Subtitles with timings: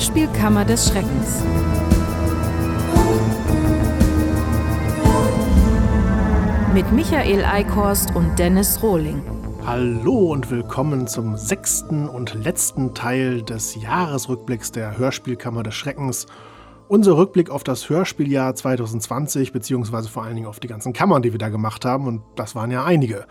[0.00, 1.44] Hörspielkammer des Schreckens.
[6.72, 9.20] Mit Michael Eickhorst und Dennis Rohling.
[9.66, 16.24] Hallo und willkommen zum sechsten und letzten Teil des Jahresrückblicks der Hörspielkammer des Schreckens.
[16.88, 21.32] Unser Rückblick auf das Hörspieljahr 2020, beziehungsweise vor allen Dingen auf die ganzen Kammern, die
[21.32, 23.26] wir da gemacht haben, und das waren ja einige.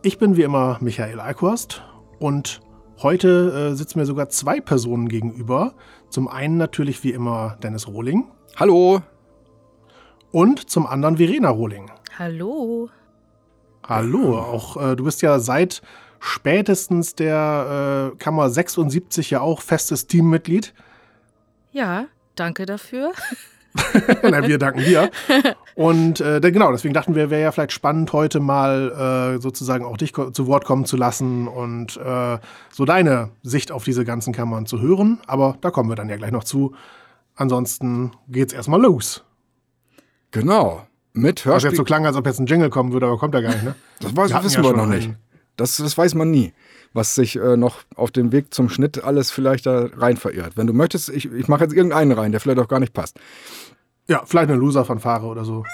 [0.00, 1.82] Ich bin wie immer Michael Eickhorst
[2.18, 2.62] und
[3.02, 5.74] heute äh, sitzen mir sogar zwei Personen gegenüber.
[6.08, 8.30] Zum einen natürlich wie immer Dennis Rohling.
[8.56, 9.02] Hallo.
[10.32, 11.90] Und zum anderen Verena Rohling.
[12.18, 12.90] Hallo.
[13.86, 15.82] Hallo, auch äh, du bist ja seit
[16.20, 20.74] spätestens der äh, Kammer 76 ja auch festes Teammitglied.
[21.72, 22.06] Ja,
[22.36, 23.12] danke dafür.
[24.22, 25.10] Na, wir danken dir.
[25.74, 29.96] Und äh, genau, deswegen dachten wir, wäre ja vielleicht spannend, heute mal äh, sozusagen auch
[29.96, 32.38] dich zu Wort kommen zu lassen und äh,
[32.72, 35.20] so deine Sicht auf diese ganzen Kammern zu hören.
[35.26, 36.74] Aber da kommen wir dann ja gleich noch zu.
[37.36, 39.24] Ansonsten geht's erstmal los.
[40.30, 40.86] Genau.
[41.12, 41.52] Mit Hörspiel.
[41.54, 43.52] Was jetzt so klang, als ob jetzt ein Jingle kommen würde, aber kommt ja gar
[43.52, 43.74] nicht, ne?
[44.00, 45.10] Das weiß, wissen ja wir noch nicht.
[45.56, 46.52] Das, das weiß man nie
[46.92, 50.56] was sich äh, noch auf dem Weg zum Schnitt alles vielleicht da rein verirrt.
[50.56, 53.18] Wenn du möchtest, ich, ich mache jetzt irgendeinen rein, der vielleicht auch gar nicht passt.
[54.08, 55.64] Ja, vielleicht eine Loser-Fanfare oder so.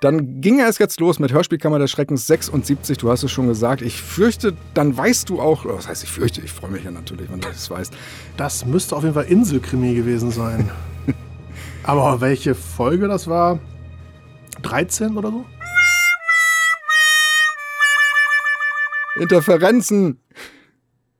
[0.00, 2.98] Dann ging es jetzt los mit Hörspielkammer des Schreckens 76.
[2.98, 3.82] Du hast es schon gesagt.
[3.82, 7.30] Ich fürchte, dann weißt du auch, was heißt ich fürchte, ich freue mich ja natürlich,
[7.30, 7.94] wenn du das weißt.
[8.36, 10.68] Das müsste auf jeden Fall Inselkrimi gewesen sein.
[11.84, 13.60] Aber welche Folge das war?
[14.62, 15.44] 13 oder so?
[19.16, 20.20] Interferenzen.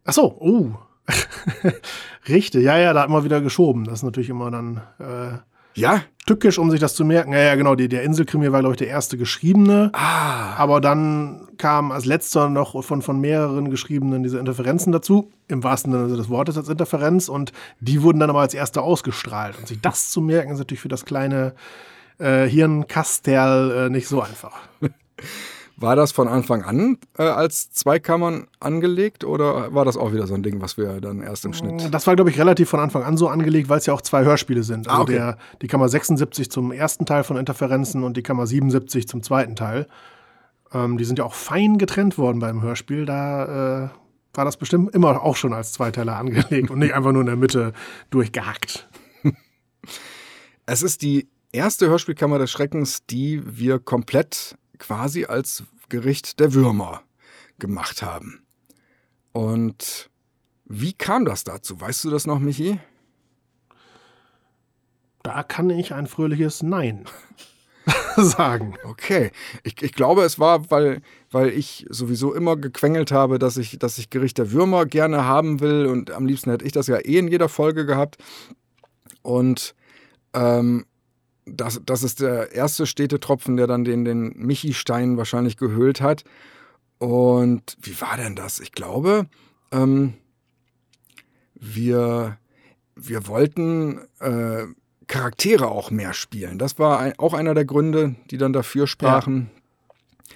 [0.04, 0.74] Ach so, oh.
[2.28, 3.84] Richtig, ja, ja, da hat man wieder geschoben.
[3.84, 5.38] Das ist natürlich immer dann äh,
[5.74, 6.02] ja?
[6.26, 7.32] tückisch, um sich das zu merken.
[7.32, 9.90] Ja, ja, genau, die, der Inselkrimi war, glaube ich, der erste geschriebene.
[9.92, 10.54] Ah.
[10.56, 15.92] Aber dann kam als letzter noch von, von mehreren geschriebenen diese Interferenzen dazu, im wahrsten
[15.92, 17.28] Sinne des Wortes als Interferenz.
[17.28, 19.58] Und die wurden dann aber als erste ausgestrahlt.
[19.58, 21.54] Und sich das zu merken, ist natürlich für das kleine
[22.18, 24.60] äh, Hirnkasterl äh, nicht so einfach.
[25.82, 30.34] War das von Anfang an äh, als Zweikammern angelegt oder war das auch wieder so
[30.34, 31.92] ein Ding, was wir dann erst im Schnitt?
[31.92, 34.24] Das war, glaube ich, relativ von Anfang an so angelegt, weil es ja auch zwei
[34.24, 34.86] Hörspiele sind.
[34.86, 35.12] Also ah, okay.
[35.14, 39.56] der, die Kammer 76 zum ersten Teil von Interferenzen und die Kammer 77 zum zweiten
[39.56, 39.88] Teil.
[40.72, 43.04] Ähm, die sind ja auch fein getrennt worden beim Hörspiel.
[43.04, 43.88] Da äh,
[44.34, 47.36] war das bestimmt immer auch schon als Zweiteiler angelegt und nicht einfach nur in der
[47.36, 47.72] Mitte
[48.10, 48.88] durchgehackt.
[50.64, 57.02] Es ist die erste Hörspielkammer des Schreckens, die wir komplett quasi als Gericht der Würmer
[57.60, 58.44] gemacht haben.
[59.30, 60.10] Und
[60.64, 61.80] wie kam das dazu?
[61.80, 62.80] Weißt du das noch, Michi?
[65.22, 67.04] Da kann ich ein fröhliches Nein
[68.16, 68.74] sagen.
[68.82, 69.30] Okay.
[69.62, 71.00] Ich, ich, glaube, es war, weil,
[71.30, 75.60] weil ich sowieso immer gequengelt habe, dass ich, dass ich Gericht der Würmer gerne haben
[75.60, 75.86] will.
[75.86, 78.16] Und am liebsten hätte ich das ja eh in jeder Folge gehabt.
[79.22, 79.76] Und
[80.34, 80.86] ähm,
[81.46, 86.24] das, das ist der erste Städtetropfen, der dann den, den Michi-Stein wahrscheinlich gehüllt hat.
[86.98, 88.60] Und wie war denn das?
[88.60, 89.26] Ich glaube,
[89.72, 90.14] ähm,
[91.54, 92.38] wir,
[92.94, 94.66] wir wollten äh,
[95.08, 96.58] Charaktere auch mehr spielen.
[96.58, 99.50] Das war ein, auch einer der Gründe, die dann dafür sprachen.
[99.52, 99.62] Ja.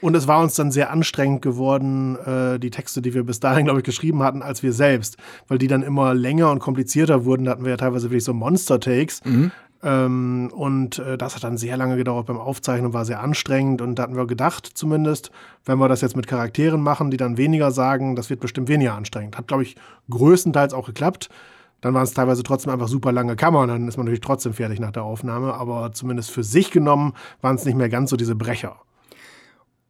[0.03, 3.65] Und es war uns dann sehr anstrengend geworden, äh, die Texte, die wir bis dahin,
[3.65, 5.17] glaube ich, geschrieben hatten, als wir selbst,
[5.49, 7.44] weil die dann immer länger und komplizierter wurden.
[7.44, 9.25] Da hatten wir ja teilweise wirklich so Monster-Takes.
[9.25, 9.53] Mhm.
[9.86, 13.80] Ähm, und äh, das hat dann sehr lange gedauert beim Aufzeichnen, war sehr anstrengend.
[13.80, 15.30] Und da hatten wir gedacht, zumindest,
[15.64, 18.94] wenn wir das jetzt mit Charakteren machen, die dann weniger sagen, das wird bestimmt weniger
[18.94, 19.38] anstrengend.
[19.38, 19.76] Hat, glaube ich,
[20.10, 21.28] größtenteils auch geklappt.
[21.82, 24.80] Dann waren es teilweise trotzdem einfach super lange Kammern, dann ist man natürlich trotzdem fertig
[24.80, 25.54] nach der Aufnahme.
[25.54, 28.80] Aber zumindest für sich genommen waren es nicht mehr ganz so diese Brecher.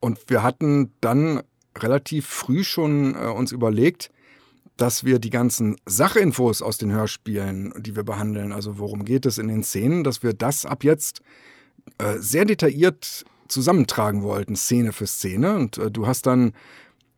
[0.01, 1.41] Und wir hatten dann
[1.79, 4.11] relativ früh schon äh, uns überlegt,
[4.77, 9.39] dass wir die ganzen Sachinfos aus den Hörspielen, die wir behandeln, also worum geht es
[9.39, 11.23] in den Szenen, dass wir das ab jetzt
[11.99, 15.57] äh, sehr detailliert zusammentragen wollten, Szene für Szene.
[15.57, 16.53] Und äh, du hast dann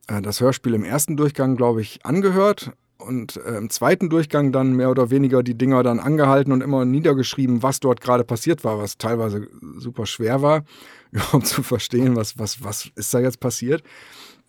[0.07, 4.73] äh, das Hörspiel im ersten Durchgang, glaube ich, angehört und äh, im zweiten Durchgang dann
[4.73, 8.79] mehr oder weniger die Dinger dann angehalten und immer niedergeschrieben, was dort gerade passiert war,
[8.79, 9.49] was teilweise
[9.79, 10.65] super schwer war,
[11.11, 13.83] überhaupt zu verstehen, was, was, was ist da jetzt passiert.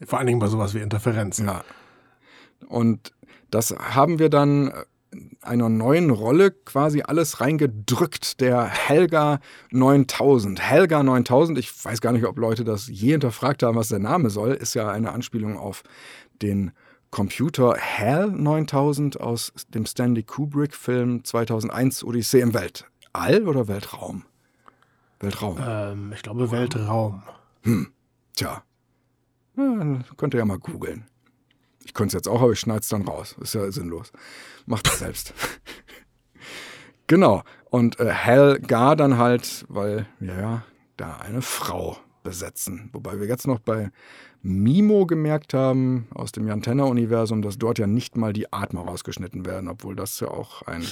[0.06, 1.48] Vor allen Dingen bei sowas wie Interferenzen.
[1.48, 1.64] Ja.
[2.68, 3.14] Und
[3.52, 4.72] das haben wir dann
[5.42, 9.40] einer neuen Rolle quasi alles reingedrückt, der Helga
[9.72, 10.62] 9000.
[10.62, 14.30] Helga 9000, ich weiß gar nicht, ob Leute das je hinterfragt haben, was der Name
[14.30, 15.84] soll, ist ja eine Anspielung auf
[16.42, 16.72] den
[17.12, 24.26] Computer HAL 9000 aus dem Stanley Kubrick-Film 2001 Odyssee im Weltall oder Weltraum?
[25.20, 25.58] Weltraum.
[25.60, 27.24] Ähm, ich glaube Weltraum.
[27.64, 27.88] Hm,
[28.36, 28.64] tja.
[29.58, 31.06] Ja, könnt ihr ja mal googeln.
[31.90, 33.36] Ich könnte es jetzt auch, aber ich schneide es dann raus.
[33.42, 34.12] Ist ja sinnlos.
[34.68, 35.34] Macht es selbst.
[37.08, 37.42] genau.
[37.72, 40.64] Und äh, Helga dann halt, weil, ja,
[40.98, 42.92] da eine Frau besetzen.
[42.94, 43.90] Wobei wir jetzt noch bei
[44.44, 49.68] Mimo gemerkt haben, aus dem Jantenna-Universum, dass dort ja nicht mal die Atmer rausgeschnitten werden,
[49.68, 50.86] obwohl das ja auch ein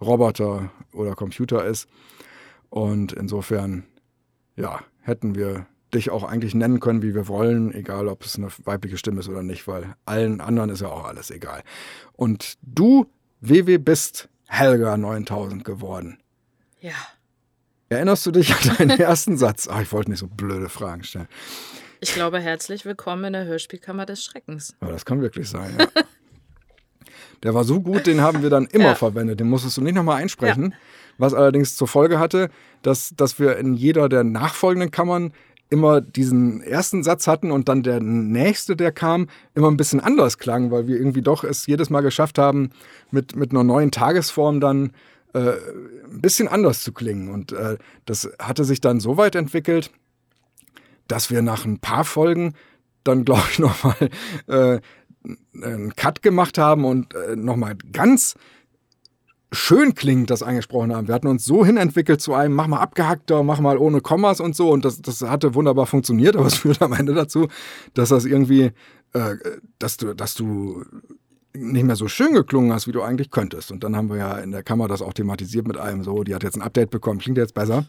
[0.00, 1.86] Roboter oder Computer ist.
[2.70, 3.84] Und insofern,
[4.56, 8.48] ja, hätten wir dich auch eigentlich nennen können, wie wir wollen, egal ob es eine
[8.64, 11.62] weibliche Stimme ist oder nicht, weil allen anderen ist ja auch alles egal.
[12.12, 13.06] Und du,
[13.40, 16.18] WW, bist Helga 9000 geworden.
[16.80, 16.94] Ja.
[17.88, 19.68] Erinnerst du dich an deinen ersten Satz?
[19.70, 21.28] Ach, ich wollte nicht so blöde Fragen stellen.
[22.00, 24.74] Ich glaube, herzlich willkommen in der Hörspielkammer des Schreckens.
[24.80, 25.86] Aber das kann wirklich sein, ja.
[27.42, 28.94] Der war so gut, den haben wir dann immer ja.
[28.94, 29.38] verwendet.
[29.38, 30.70] Den musstest du nicht nochmal einsprechen.
[30.70, 30.76] Ja.
[31.18, 32.50] Was allerdings zur Folge hatte,
[32.82, 35.32] dass, dass wir in jeder der nachfolgenden Kammern
[35.74, 40.38] immer diesen ersten Satz hatten und dann der nächste, der kam, immer ein bisschen anders
[40.38, 42.70] klang, weil wir irgendwie doch es jedes Mal geschafft haben,
[43.10, 44.92] mit, mit einer neuen Tagesform dann
[45.32, 45.54] äh,
[46.04, 47.28] ein bisschen anders zu klingen.
[47.28, 47.76] Und äh,
[48.06, 49.90] das hatte sich dann so weit entwickelt,
[51.08, 52.54] dass wir nach ein paar Folgen
[53.02, 54.10] dann, glaube ich, nochmal
[54.46, 54.80] äh,
[55.60, 58.36] einen Cut gemacht haben und äh, nochmal ganz
[59.54, 61.08] schön klingt das angesprochen haben.
[61.08, 64.54] Wir hatten uns so hinentwickelt zu einem, mach mal abgehackter, mach mal ohne Kommas und
[64.54, 64.70] so.
[64.70, 67.48] Und das, das hatte wunderbar funktioniert, aber es führt am Ende dazu,
[67.94, 68.72] dass das irgendwie,
[69.12, 69.36] äh,
[69.78, 70.84] dass du, dass du
[71.56, 73.70] nicht mehr so schön geklungen hast, wie du eigentlich könntest.
[73.70, 76.34] Und dann haben wir ja in der Kammer das auch thematisiert mit einem so, die
[76.34, 77.86] hat jetzt ein Update bekommen, klingt jetzt besser.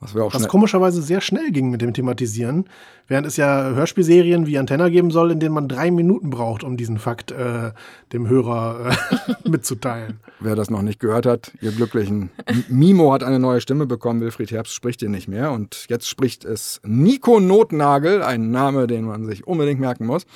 [0.00, 2.66] Was, was komischerweise sehr schnell ging mit dem Thematisieren,
[3.08, 6.76] während es ja Hörspielserien wie Antenna geben soll, in denen man drei Minuten braucht, um
[6.76, 7.72] diesen Fakt äh,
[8.12, 10.20] dem Hörer äh, mitzuteilen.
[10.38, 12.30] Wer das noch nicht gehört hat, ihr Glücklichen,
[12.68, 16.44] Mimo hat eine neue Stimme bekommen, Wilfried Herbst spricht ihn nicht mehr und jetzt spricht
[16.44, 20.26] es Nico Notnagel, ein Name, den man sich unbedingt merken muss.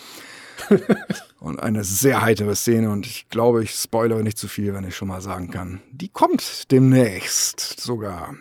[1.40, 4.96] und eine sehr heitere Szene und ich glaube, ich spoilere nicht zu viel, wenn ich
[4.96, 8.34] schon mal sagen kann, die kommt demnächst sogar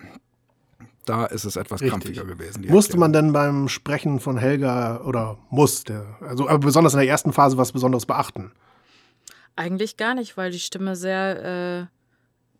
[1.05, 1.89] da ist es etwas Richtig.
[1.91, 2.65] krampfiger gewesen.
[2.67, 7.33] Musste man denn beim Sprechen von Helga oder musste, also aber besonders in der ersten
[7.33, 8.51] Phase was Besonderes beachten?
[9.55, 11.95] Eigentlich gar nicht, weil die Stimme sehr äh,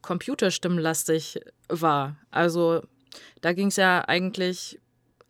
[0.02, 1.40] computerstimmlastig
[1.70, 2.18] war.
[2.32, 2.82] Also
[3.42, 4.80] da ging es ja eigentlich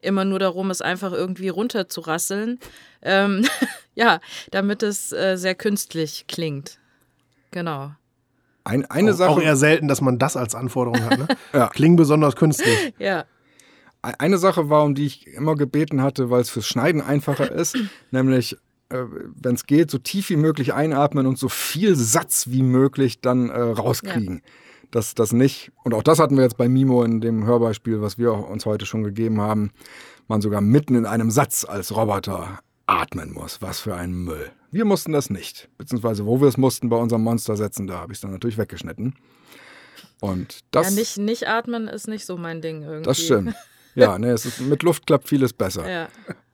[0.02, 2.60] immer nur darum, es einfach irgendwie runterzurasseln.
[3.02, 3.48] Ähm,
[3.96, 4.19] ja,
[4.52, 6.80] damit es äh, sehr künstlich klingt.
[7.52, 7.92] Genau.
[8.63, 9.30] Ein, eine auch, Sache.
[9.31, 11.18] Auch eher selten, dass man das als Anforderung hat.
[11.18, 11.28] Ne?
[11.54, 11.68] ja.
[11.69, 12.94] Klingen besonders künstlich.
[13.00, 13.25] Ja.
[14.04, 17.78] Eine Sache war, um die ich immer gebeten hatte, weil es fürs Schneiden einfacher ist,
[18.10, 18.58] nämlich,
[18.90, 19.04] äh,
[19.40, 23.50] wenn es geht, so tief wie möglich einatmen und so viel Satz wie möglich dann
[23.50, 24.38] äh, rauskriegen.
[24.38, 24.52] Ja.
[24.90, 28.18] Dass das nicht, und auch das hatten wir jetzt bei Mimo in dem Hörbeispiel, was
[28.18, 29.72] wir uns heute schon gegeben haben,
[30.28, 33.62] man sogar mitten in einem Satz als Roboter atmen muss.
[33.62, 34.52] Was für ein Müll.
[34.71, 35.69] Wir mussten das nicht.
[35.77, 38.57] Beziehungsweise, wo wir es mussten bei unserem Monster setzen, da habe ich es dann natürlich
[38.57, 39.15] weggeschnitten.
[40.21, 40.89] Und das.
[40.89, 43.03] Ja, nicht, nicht atmen ist nicht so mein Ding irgendwie.
[43.03, 43.56] Das stimmt.
[43.94, 45.89] Ja, ne, es ist, mit Luft klappt vieles besser.
[45.89, 46.07] Ja.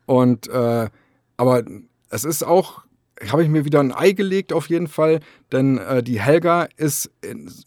[0.08, 0.90] Und, äh,
[1.38, 1.64] aber
[2.10, 2.84] es ist auch,
[3.32, 5.20] habe ich mir wieder ein Ei gelegt auf jeden Fall,
[5.52, 7.12] denn äh, die Helga ist,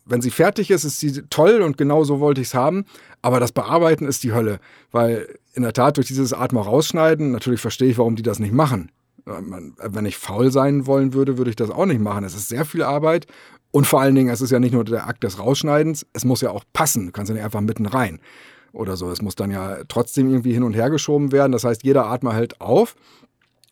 [0.05, 2.85] wenn sie fertig ist, ist sie toll und genau so wollte ich es haben.
[3.23, 4.59] Aber das Bearbeiten ist die Hölle,
[4.91, 8.53] weil in der Tat durch dieses Atmen rausschneiden, natürlich verstehe ich, warum die das nicht
[8.53, 8.91] machen.
[9.25, 12.25] Wenn ich faul sein wollen würde, würde ich das auch nicht machen.
[12.25, 13.27] Es ist sehr viel Arbeit
[13.73, 16.41] und vor allen Dingen, es ist ja nicht nur der Akt des Rausschneidens, es muss
[16.41, 17.07] ja auch passen.
[17.07, 18.21] Du kannst ja nicht einfach mitten rein
[18.73, 19.11] oder so.
[19.11, 21.53] Es muss dann ja trotzdem irgendwie hin und her geschoben werden.
[21.53, 22.97] Das heißt, jeder Atmer hält auf.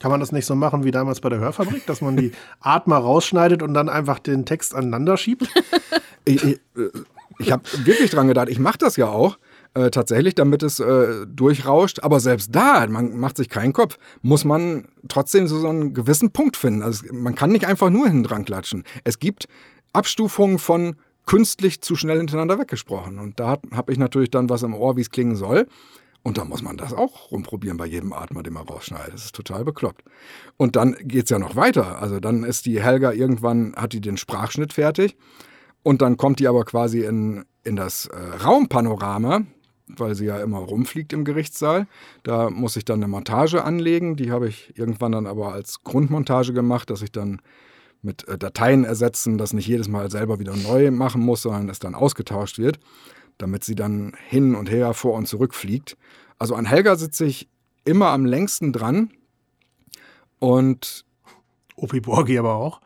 [0.00, 2.98] Kann man das nicht so machen wie damals bei der Hörfabrik, dass man die Atmer
[2.98, 5.48] rausschneidet und dann einfach den Text aneinander schiebt?
[6.24, 6.90] ich, ich, äh,
[7.40, 8.48] ich habe wirklich dran gedacht.
[8.48, 9.38] Ich mache das ja auch
[9.78, 12.00] äh, tatsächlich, damit es äh, durchrauscht.
[12.02, 16.32] Aber selbst da, man macht sich keinen Kopf, muss man trotzdem so, so einen gewissen
[16.32, 16.82] Punkt finden.
[16.82, 18.82] Also man kann nicht einfach nur hinten dran klatschen.
[19.04, 19.46] Es gibt
[19.92, 23.18] Abstufungen von künstlich zu schnell hintereinander weggesprochen.
[23.18, 25.66] Und da habe ich natürlich dann was im Ohr, wie es klingen soll.
[26.24, 29.14] Und da muss man das auch rumprobieren bei jedem Atmer, den man rausschneidet.
[29.14, 30.02] Das ist total bekloppt.
[30.56, 32.02] Und dann geht es ja noch weiter.
[32.02, 35.16] Also dann ist die Helga irgendwann, hat die den Sprachschnitt fertig.
[35.82, 39.42] Und dann kommt die aber quasi in, in das äh, Raumpanorama
[39.96, 41.86] weil sie ja immer rumfliegt im Gerichtssaal.
[42.22, 44.16] Da muss ich dann eine Montage anlegen.
[44.16, 47.40] Die habe ich irgendwann dann aber als Grundmontage gemacht, dass ich dann
[48.02, 51.78] mit äh, Dateien ersetzen, das nicht jedes Mal selber wieder neu machen muss, sondern es
[51.78, 52.78] dann ausgetauscht wird,
[53.38, 55.96] damit sie dann hin und her vor und zurück fliegt.
[56.38, 57.48] Also an Helga sitze ich
[57.84, 59.10] immer am längsten dran
[60.38, 61.04] und
[61.74, 62.80] Opi Borgi aber auch.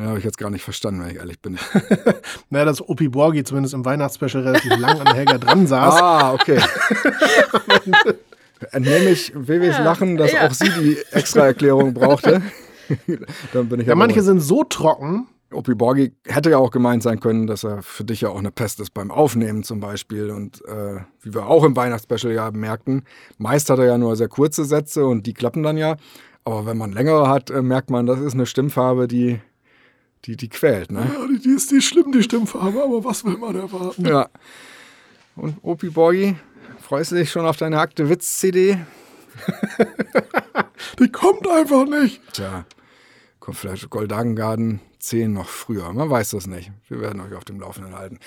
[0.00, 1.58] Ja, habe ich jetzt gar nicht verstanden, wenn ich ehrlich bin.
[2.50, 5.94] naja, dass Opi Borgi zumindest im Weihnachtsspecial relativ lang an Helga dran saß.
[6.00, 6.58] Ah, okay.
[8.72, 10.46] entnehme ich WWs Ja, Lachen, dass ja.
[10.46, 12.40] auch sie die extra Erklärung brauchte.
[13.52, 15.28] Dann bin ich Ja, aber manche sind so trocken.
[15.52, 18.52] Opi Borgi hätte ja auch gemeint sein können, dass er für dich ja auch eine
[18.52, 20.30] Pest ist beim Aufnehmen zum Beispiel.
[20.30, 23.02] Und äh, wie wir auch im Weihnachtsspecial ja merkten,
[23.36, 25.96] meist hat er ja nur sehr kurze Sätze und die klappen dann ja.
[26.44, 29.40] Aber wenn man längere hat, äh, merkt man, das ist eine Stimmfarbe, die,
[30.24, 30.92] die, die quält.
[30.92, 31.10] Ne?
[31.12, 34.06] Ja, die, die ist die schlimm, die Stimmfarbe, aber was will man erwarten?
[34.06, 34.28] Ja.
[35.36, 36.36] Und Opi Borgi,
[36.80, 38.78] freust du dich schon auf deine Akte Witz-CD?
[40.98, 42.20] Die kommt einfach nicht.
[42.32, 42.64] Tja,
[43.38, 45.92] kommt vielleicht Goldangarden 10 noch früher.
[45.92, 46.72] Man weiß das nicht.
[46.88, 48.18] Wir werden euch auf dem Laufenden halten.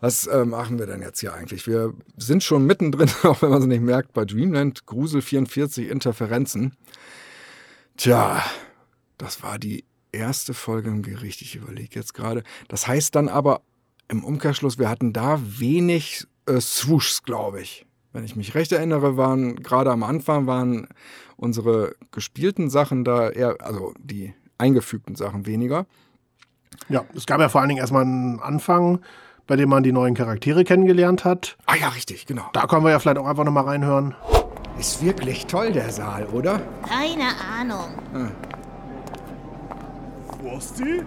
[0.00, 1.66] Was äh, machen wir denn jetzt hier eigentlich?
[1.66, 6.76] Wir sind schon mittendrin, auch wenn man es nicht merkt, bei Dreamland Grusel 44 Interferenzen.
[7.96, 8.44] Tja,
[9.16, 11.42] das war die erste Folge im Gericht.
[11.42, 12.42] Ich überlege jetzt gerade.
[12.68, 13.62] Das heißt dann aber
[14.08, 17.86] im Umkehrschluss, wir hatten da wenig äh, Swooshs, glaube ich.
[18.12, 20.88] Wenn ich mich recht erinnere, waren gerade am Anfang waren
[21.36, 25.86] unsere gespielten Sachen da eher, also die eingefügten Sachen weniger.
[26.88, 29.00] Ja, es gab ja vor allen Dingen erstmal einen Anfang,
[29.46, 31.56] bei dem man die neuen Charaktere kennengelernt hat.
[31.66, 32.48] Ah ja, richtig, genau.
[32.52, 34.14] Da können wir ja vielleicht auch einfach nochmal reinhören.
[34.78, 36.60] Ist wirklich toll, der Saal, oder?
[36.88, 37.88] Keine Ahnung.
[40.50, 41.02] Wursti?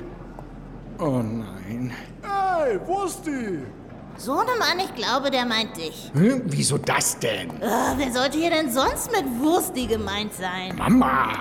[1.00, 1.92] Oh nein.
[2.22, 3.60] Hey, Wursti!
[4.18, 6.12] So ne Mann, ich glaube, der meint dich.
[6.14, 7.50] Hm, wieso das denn?
[7.60, 10.76] Äh, wer sollte hier denn sonst mit Wursti gemeint sein?
[10.78, 11.40] Mama!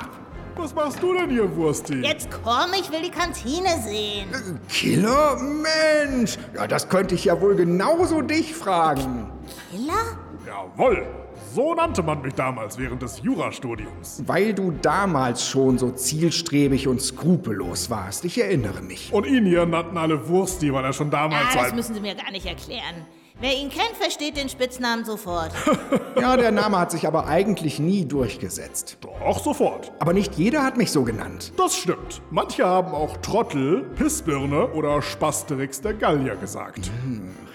[0.56, 2.00] Was machst du denn hier, Wursti?
[2.00, 4.60] Jetzt komm, ich will die Kantine sehen.
[4.68, 5.36] Killer?
[5.36, 6.38] Mensch!
[6.54, 9.30] Ja, das könnte ich ja wohl genauso dich fragen.
[9.70, 10.16] Killer?
[10.46, 11.06] Jawohl,
[11.54, 14.22] so nannte man mich damals während des Jurastudiums.
[14.26, 18.24] Weil du damals schon so zielstrebig und skrupellos warst.
[18.24, 19.12] Ich erinnere mich.
[19.12, 22.14] Und ihn hier nannten alle Wursti, weil er schon damals Ah, das müssen Sie mir
[22.14, 23.06] gar nicht erklären.
[23.40, 25.52] Wer ihn kennt, versteht den Spitznamen sofort.
[26.20, 28.98] Ja, der Name hat sich aber eigentlich nie durchgesetzt.
[29.00, 29.90] Doch, sofort.
[30.00, 31.52] Aber nicht jeder hat mich so genannt.
[31.56, 32.20] Das stimmt.
[32.30, 36.90] Manche haben auch Trottel, Pissbirne oder Spasterix der Gallier gesagt.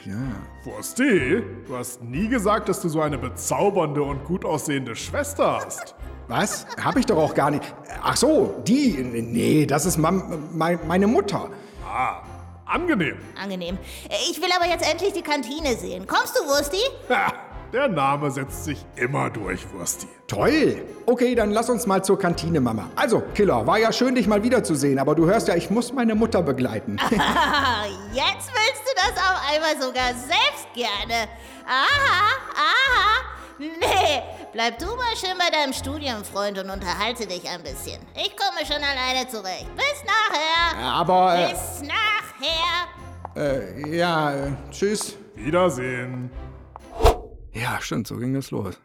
[0.06, 0.14] Ja.
[0.65, 5.95] Wursti, du hast nie gesagt, dass du so eine bezaubernde und gut aussehende Schwester hast.
[6.27, 6.65] Was?
[6.84, 7.63] Hab ich doch auch gar nicht.
[8.01, 8.91] Ach so, die.
[9.03, 11.50] Nee, das ist meine Mutter.
[12.65, 13.17] Angenehm.
[13.39, 13.77] Angenehm.
[14.31, 16.07] Ich will aber jetzt endlich die Kantine sehen.
[16.07, 16.79] Kommst du, Wursti?
[17.74, 20.07] Der Name setzt sich immer durch, Wursti.
[20.27, 20.86] Toll.
[21.05, 22.89] Okay, dann lass uns mal zur Kantine, Mama.
[22.95, 26.15] Also, Killer, war ja schön, dich mal wiederzusehen, aber du hörst ja, ich muss meine
[26.15, 26.98] Mutter begleiten.
[27.00, 31.27] Ah, jetzt willst du das auf einmal sogar selbst gerne.
[31.67, 33.36] Aha, aha.
[33.57, 38.01] Nee, bleib du mal schön bei deinem Studienfreund und unterhalte dich ein bisschen.
[38.15, 39.67] Ich komme schon alleine zurecht.
[39.75, 40.77] Bis nachher.
[40.91, 43.38] Aber, äh, Bis nachher.
[43.38, 45.15] äh, ja, äh, tschüss.
[45.36, 46.29] Wiedersehen.
[47.55, 48.79] Ja, stimmt, so ging das los.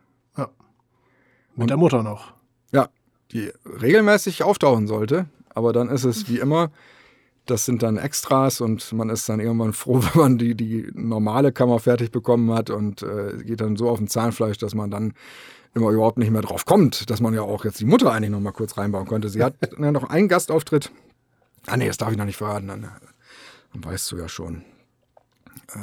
[1.56, 2.32] Mit der Mutter noch.
[2.72, 2.88] Ja,
[3.32, 6.70] die regelmäßig auftauchen sollte, aber dann ist es wie immer,
[7.44, 11.52] das sind dann Extras und man ist dann irgendwann froh, wenn man die, die normale
[11.52, 15.12] Kammer fertig bekommen hat und äh, geht dann so auf dem Zahnfleisch, dass man dann
[15.74, 18.40] immer überhaupt nicht mehr drauf kommt, dass man ja auch jetzt die Mutter eigentlich noch
[18.40, 19.28] mal kurz reinbauen könnte.
[19.28, 20.90] Sie hat ja noch einen Gastauftritt.
[21.66, 22.88] Ah nee, das darf ich noch nicht verraten, dann,
[23.72, 24.64] dann weißt du ja schon,
[25.68, 25.78] äh,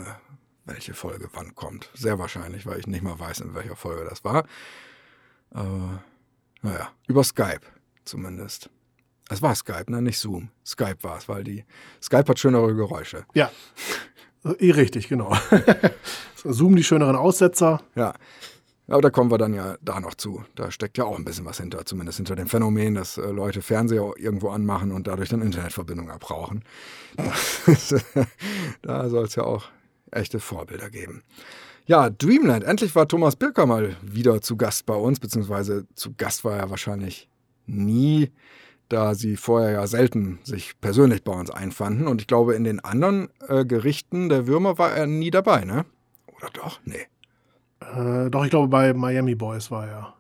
[0.68, 1.90] welche Folge wann kommt.
[1.94, 4.46] Sehr wahrscheinlich, weil ich nicht mal weiß, in welcher Folge das war.
[5.52, 6.04] Aber
[6.62, 7.62] naja, über Skype
[8.06, 8.70] zumindest.
[9.30, 10.02] Es war Skype, ne?
[10.02, 10.50] nicht Zoom.
[10.66, 11.66] Skype war es, weil die
[12.02, 13.26] Skype hat schönere Geräusche.
[13.34, 13.52] Ja.
[14.60, 15.36] Eh richtig, genau.
[16.36, 17.82] Zoom die schöneren Aussetzer.
[17.96, 18.14] Ja.
[18.88, 20.46] Aber da kommen wir dann ja da noch zu.
[20.56, 23.62] Da steckt ja auch ein bisschen was hinter, zumindest hinter dem Phänomen, dass äh, Leute
[23.62, 26.64] Fernseher irgendwo anmachen und dadurch dann Internetverbindung abbrauchen.
[28.82, 29.66] da soll es ja auch
[30.12, 31.24] echte Vorbilder geben.
[31.86, 32.64] Ja, Dreamland.
[32.66, 36.70] Endlich war Thomas Birker mal wieder zu Gast bei uns, beziehungsweise zu Gast war er
[36.70, 37.30] wahrscheinlich
[37.66, 38.32] nie,
[38.90, 42.08] da sie vorher ja selten sich persönlich bei uns einfanden.
[42.08, 45.86] Und ich glaube, in den anderen äh, Gerichten der Würmer war er nie dabei, ne?
[46.36, 46.80] Oder doch?
[46.84, 47.08] Nee.
[47.80, 50.14] Äh, doch, ich glaube, bei Miami Boys war er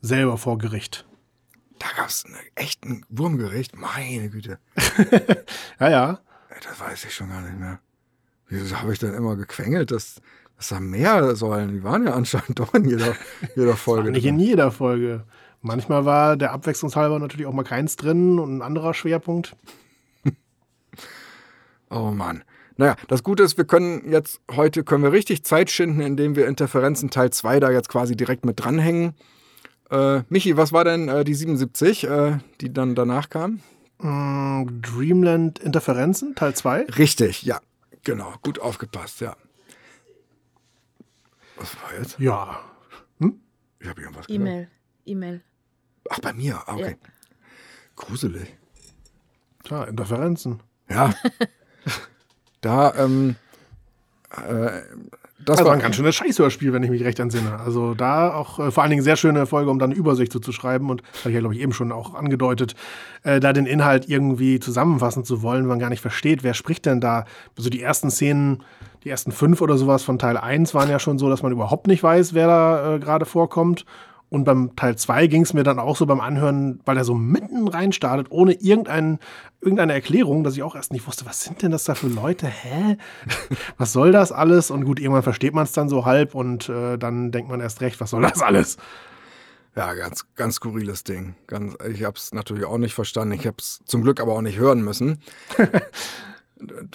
[0.00, 1.06] selber vor Gericht.
[1.78, 3.76] Da gab es echt ein Wurmgericht.
[3.76, 4.58] Meine Güte.
[5.80, 6.20] Ja, ja.
[6.60, 7.78] Das weiß ich schon gar nicht mehr.
[8.48, 10.20] Wieso habe ich dann immer gequengelt, dass,
[10.56, 11.72] dass da mehr sollen?
[11.72, 13.14] Die waren ja anscheinend doch in jeder,
[13.56, 14.10] jeder Folge.
[14.10, 15.24] Nicht in jeder Folge.
[15.60, 19.56] Manchmal war der abwechslungshalber natürlich auch mal keins drin und ein anderer Schwerpunkt.
[21.90, 22.44] Oh Mann.
[22.76, 26.46] Naja, das Gute ist, wir können jetzt heute können wir richtig Zeit schinden, indem wir
[26.46, 29.14] Interferenzen Teil 2 da jetzt quasi direkt mit dranhängen.
[29.90, 33.60] Äh, Michi, was war denn äh, die 77, äh, die dann danach kam?
[34.00, 36.84] Mm, Dreamland Interferenzen, Teil 2.
[36.98, 37.58] Richtig, ja.
[38.04, 39.36] Genau, gut aufgepasst, ja.
[41.56, 42.18] Was war jetzt?
[42.18, 42.60] Ja.
[43.80, 44.40] Ich habe irgendwas gehört.
[44.40, 44.70] E-Mail.
[45.04, 45.42] E-Mail.
[46.10, 46.62] Ach, bei mir?
[46.66, 46.96] Ah, okay.
[47.00, 47.08] Ja.
[47.96, 48.56] Gruselig.
[49.64, 50.62] Tja, Interferenzen.
[50.88, 51.14] Ja.
[52.60, 53.36] da, ähm,
[54.30, 54.82] äh,
[55.44, 57.60] das Das war ein ganz schönes Scheißhörspiel, wenn ich mich recht entsinne.
[57.60, 60.40] Also da auch äh, vor allen Dingen sehr schöne Folge, um dann eine Übersicht so
[60.40, 60.90] zu schreiben.
[60.90, 62.74] Und das hatte ich ja, glaube ich, eben schon auch angedeutet,
[63.22, 66.86] äh, da den Inhalt irgendwie zusammenfassen zu wollen, wenn man gar nicht versteht, wer spricht
[66.86, 67.24] denn da.
[67.56, 68.64] Also die ersten Szenen,
[69.04, 71.86] die ersten fünf oder sowas von Teil 1 waren ja schon so, dass man überhaupt
[71.86, 73.84] nicht weiß, wer da äh, gerade vorkommt.
[74.30, 77.14] Und beim Teil 2 ging es mir dann auch so beim Anhören, weil er so
[77.14, 79.18] mitten rein startet, ohne irgendein,
[79.60, 82.46] irgendeine Erklärung, dass ich auch erst nicht wusste, was sind denn das da für Leute?
[82.46, 82.98] Hä?
[83.78, 84.70] was soll das alles?
[84.70, 87.80] Und gut, irgendwann versteht man es dann so halb und äh, dann denkt man erst
[87.80, 88.76] recht, was soll das alles?
[89.74, 91.36] Ja, ganz, ganz skurriles Ding.
[91.46, 93.34] Ganz, ich habe es natürlich auch nicht verstanden.
[93.34, 95.20] Ich habe es zum Glück aber auch nicht hören müssen.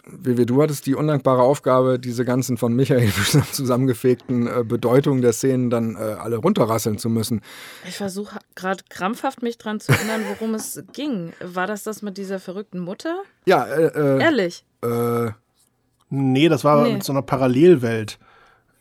[0.05, 3.09] Wie du hattest die undankbare Aufgabe, diese ganzen von Michael
[3.51, 7.41] zusammengefegten äh, Bedeutungen der Szenen dann äh, alle runterrasseln zu müssen.
[7.87, 11.33] Ich versuche gerade krampfhaft mich dran zu erinnern, worum es ging.
[11.41, 13.21] War das das mit dieser verrückten Mutter?
[13.45, 14.65] Ja, äh, äh, Ehrlich?
[14.83, 15.31] äh,
[16.09, 16.93] Nee, das war Nee.
[16.93, 18.19] mit so einer Parallelwelt.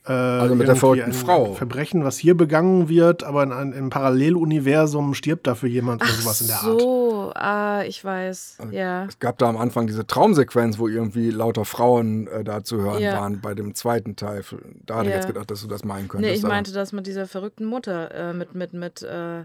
[0.04, 1.54] Äh, Also mit der verrückten ein Frau.
[1.54, 6.40] Verbrechen, was hier begangen wird, aber in einem im Paralleluniversum stirbt dafür jemand oder sowas
[6.40, 6.80] in der Art.
[6.80, 8.58] so, ah, ich weiß.
[8.72, 9.04] Ja.
[9.04, 13.00] es gab da am Anfang diese Traumsequenz, wo irgendwie lauter Frauen äh, da zu hören
[13.00, 13.14] Ja.
[13.20, 14.42] waren bei dem zweiten Teil.
[14.86, 15.16] Da hatte ich Ja.
[15.20, 16.32] jetzt gedacht, dass du das meinen könntest.
[16.32, 19.44] Nee, ich meinte das mit dieser verrückten Mutter, äh, mit, mit, mit äh,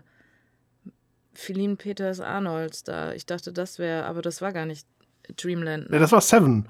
[1.33, 3.13] Feline Peters Arnolds da.
[3.13, 4.87] Ich dachte, das wäre, aber das war gar nicht
[5.36, 5.89] Dreamland.
[5.89, 6.00] Ne?
[6.00, 6.67] das war Seven.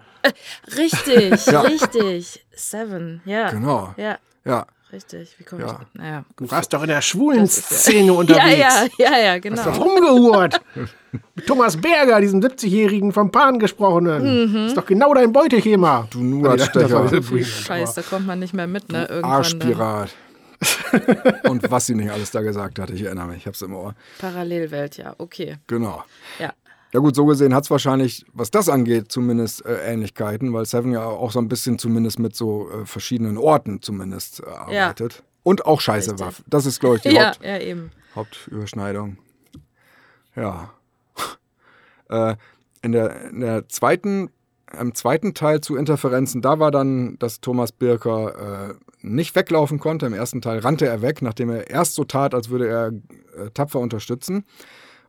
[0.76, 2.46] Richtig, richtig.
[2.56, 3.50] Seven, ja.
[3.52, 3.94] Genau.
[3.98, 5.36] Ja, Ja, richtig.
[5.38, 5.80] Wie komme Ja.
[5.82, 6.00] ich?
[6.00, 6.52] Naja, Du gut.
[6.52, 8.58] warst doch in der schwulen ja- Szene Ja, unterwegs.
[8.58, 9.64] ja, ja, ja, Hast genau.
[9.64, 10.60] doch rumgehurt.
[11.36, 14.52] Mit Thomas Berger, diesem 70-jährigen vom Pan gesprochenen.
[14.52, 14.66] Mhm.
[14.68, 16.08] Ist doch genau dein Beuteschema.
[16.12, 17.10] du Nuatstecher.
[17.44, 19.06] Scheiß, da kommt man nicht mehr mit, ne?
[19.06, 19.32] Irgendwann.
[19.32, 20.10] Arschpirat.
[21.48, 23.96] Und was sie nicht alles da gesagt hat, ich erinnere mich, ich hab's im Ohr.
[24.20, 25.58] Parallelwelt, ja, okay.
[25.68, 26.04] Genau.
[26.40, 26.52] Ja.
[26.98, 30.92] Ja gut, so gesehen hat es wahrscheinlich, was das angeht, zumindest äh, Ähnlichkeiten, weil Seven
[30.92, 35.22] ja auch so ein bisschen zumindest mit so äh, verschiedenen Orten zumindest äh, arbeitet.
[35.44, 36.26] Und auch Scheiße Richtig.
[36.26, 36.34] war.
[36.48, 37.76] Das ist, glaube ich, die Ja, Haupt, ja.
[38.16, 39.20] Hauptüberschneidung.
[40.36, 40.74] Ja.
[42.10, 42.36] äh,
[42.82, 44.32] in, der, in der zweiten,
[44.80, 50.08] im zweiten Teil zu Interferenzen, da war dann, dass Thomas Birker äh, nicht weglaufen konnte.
[50.08, 53.52] Im ersten Teil rannte er weg, nachdem er erst so tat, als würde er äh,
[53.52, 54.46] tapfer unterstützen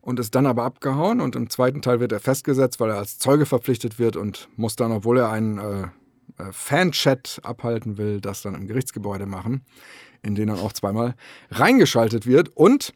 [0.00, 1.20] und ist dann aber abgehauen.
[1.20, 4.76] Und im zweiten Teil wird er festgesetzt, weil er als Zeuge verpflichtet wird und muss
[4.76, 5.82] dann, obwohl er einen äh,
[6.38, 9.62] äh, Fanchat abhalten will, das dann im Gerichtsgebäude machen,
[10.22, 11.14] in den dann auch zweimal
[11.50, 12.50] reingeschaltet wird.
[12.56, 12.94] Und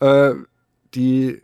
[0.00, 0.34] äh,
[0.94, 1.40] die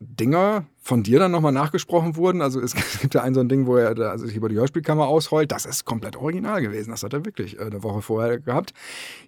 [0.00, 2.42] Dinger von dir dann nochmal nachgesprochen wurden.
[2.42, 5.06] Also es gibt ja ein so ein Ding, wo er da sich über die Hörspielkammer
[5.06, 5.52] ausheult.
[5.52, 6.90] Das ist komplett original gewesen.
[6.90, 8.72] Das hat er wirklich äh, eine Woche vorher gehabt.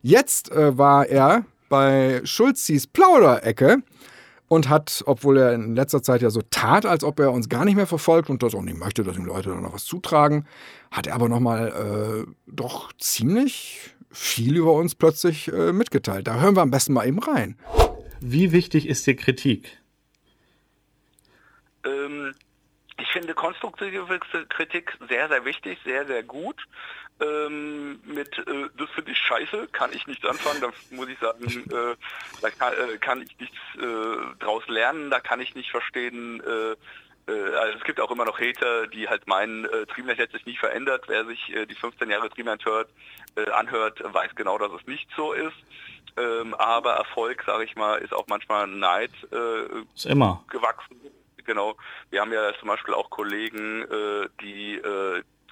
[0.02, 3.82] Jetzt äh, war er bei Schulzis Plauderecke
[4.48, 7.64] und hat, obwohl er in letzter Zeit ja so tat, als ob er uns gar
[7.64, 10.46] nicht mehr verfolgt und das auch nicht möchte, dass ihm Leute da noch was zutragen,
[10.90, 16.26] hat er aber nochmal äh, doch ziemlich viel über uns plötzlich äh, mitgeteilt.
[16.26, 17.56] Da hören wir am besten mal eben rein.
[18.20, 19.80] Wie wichtig ist dir Kritik?
[21.84, 22.34] Ähm,
[22.98, 24.06] ich finde konstruktive
[24.48, 26.56] Kritik sehr, sehr wichtig, sehr, sehr gut.
[27.20, 31.44] Ähm, mit äh, das finde ich scheiße, kann ich nichts anfangen, da muss ich sagen,
[31.46, 31.94] äh,
[32.42, 36.74] da kann, äh, kann ich nichts äh, draus lernen, da kann ich nicht verstehen, äh,
[37.26, 40.46] äh, also es gibt auch immer noch Hater, die halt meinen, äh, Dreamland hätte sich
[40.46, 41.04] nie verändert.
[41.06, 42.90] Wer sich äh, die 15 Jahre Dreamland hört,
[43.36, 45.56] äh, anhört, weiß genau, dass es nicht so ist.
[46.16, 50.44] Ähm, aber Erfolg, sage ich mal, ist auch manchmal Neid äh, Ist immer.
[50.50, 51.00] gewachsen.
[51.44, 51.76] Genau.
[52.10, 53.84] Wir haben ja zum Beispiel auch Kollegen,
[54.40, 54.80] die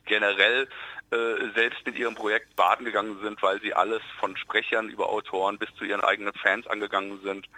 [0.06, 0.66] generell
[1.54, 5.68] selbst mit ihrem Projekt baden gegangen sind, weil sie alles von Sprechern über Autoren bis
[5.74, 7.48] zu ihren eigenen Fans angegangen sind,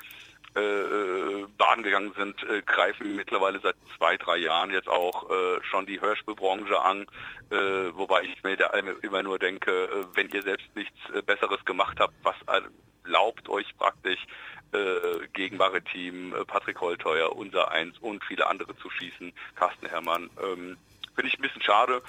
[0.56, 5.60] äh, äh, baden gegangen sind, äh, greifen mittlerweile seit zwei, drei Jahren jetzt auch äh,
[5.64, 7.06] schon die Hörspielbranche an,
[7.50, 7.56] äh,
[7.92, 8.66] wobei ich mir da
[9.02, 13.66] immer nur denke, äh, wenn ihr selbst nichts äh, Besseres gemacht habt, was erlaubt euch
[13.76, 14.24] praktisch
[14.70, 20.30] äh, gegen Maritim, äh, Patrick Holteuer, unser Eins und viele andere zu schießen, Carsten Herrmann.
[20.40, 20.76] Ähm,
[21.16, 22.00] Finde ich ein bisschen schade.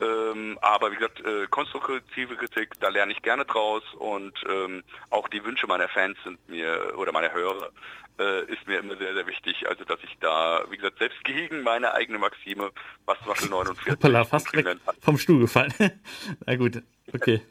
[0.00, 5.28] Ähm, aber wie gesagt, äh, konstruktive Kritik, da lerne ich gerne draus und ähm, auch
[5.28, 7.70] die Wünsche meiner Fans sind mir oder meiner Hörer
[8.18, 9.66] äh, ist mir immer sehr, sehr wichtig.
[9.68, 12.70] Also dass ich da, wie gesagt, selbst gegen meine eigene Maxime,
[13.04, 14.66] was zum Beispiel 49 Hoppala, fast weg
[15.00, 15.72] vom Stuhl gefallen.
[16.46, 16.82] Na gut,
[17.12, 17.42] okay.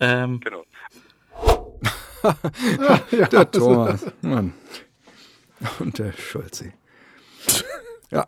[0.00, 0.64] Ähm, genau.
[3.32, 4.06] Der Thomas.
[4.22, 4.54] Mann.
[5.78, 6.72] Und der Schulzi.
[8.10, 8.26] Ja,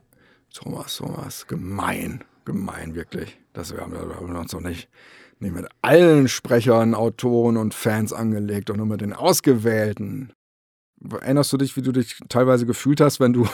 [0.54, 3.38] Thomas, Thomas, gemein, gemein, wirklich.
[3.52, 4.88] Das wir haben, wir haben uns noch nicht,
[5.38, 10.32] nicht mit allen Sprechern, Autoren und Fans angelegt und nur mit den ausgewählten.
[11.10, 13.46] Erinnerst du dich, wie du dich teilweise gefühlt hast, wenn du,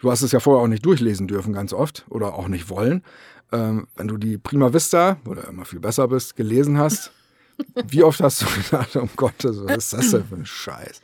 [0.00, 3.04] du hast es ja vorher auch nicht durchlesen dürfen, ganz oft, oder auch nicht wollen,
[3.52, 7.12] ähm, wenn du die Prima Vista, wo du immer viel besser bist, gelesen hast?
[7.88, 11.00] wie oft hast du gedacht, um Gottes, was ist das denn für ein Scheiß?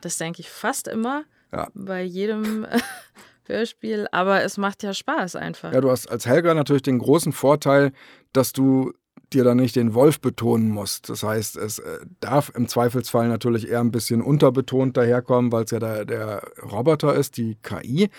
[0.00, 1.68] Das denke ich fast immer Ja.
[1.74, 2.66] bei jedem
[3.46, 5.72] Hörspiel, aber es macht ja Spaß einfach.
[5.72, 7.92] Ja, du hast als Helga natürlich den großen Vorteil,
[8.32, 8.92] dass du
[9.32, 11.08] dir da nicht den Wolf betonen musst.
[11.08, 15.70] Das heißt, es äh, darf im Zweifelsfall natürlich eher ein bisschen unterbetont daherkommen, weil es
[15.70, 18.10] ja der, der Roboter ist, die KI.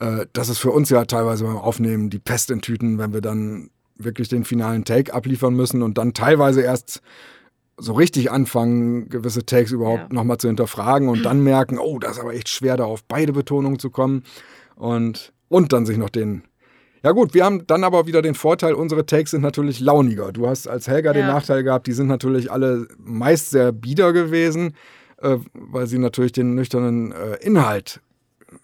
[0.00, 3.20] Äh, das ist für uns ja teilweise beim Aufnehmen die Pest in Tüten, wenn wir
[3.20, 7.00] dann wirklich den finalen Take abliefern müssen und dann teilweise erst
[7.78, 10.14] so richtig anfangen, gewisse Takes überhaupt Ja.
[10.14, 13.32] nochmal zu hinterfragen und dann merken, oh, das ist aber echt schwer, da auf beide
[13.32, 14.24] Betonungen zu kommen
[14.76, 16.44] und, und dann sich noch den.
[17.02, 20.32] Ja gut, wir haben dann aber wieder den Vorteil, unsere Takes sind natürlich launiger.
[20.32, 21.34] Du hast als Helga den Ja.
[21.34, 24.74] Nachteil gehabt, die sind natürlich alle meist sehr bieder gewesen,
[25.18, 28.00] äh, weil sie natürlich den nüchternen äh, Inhalt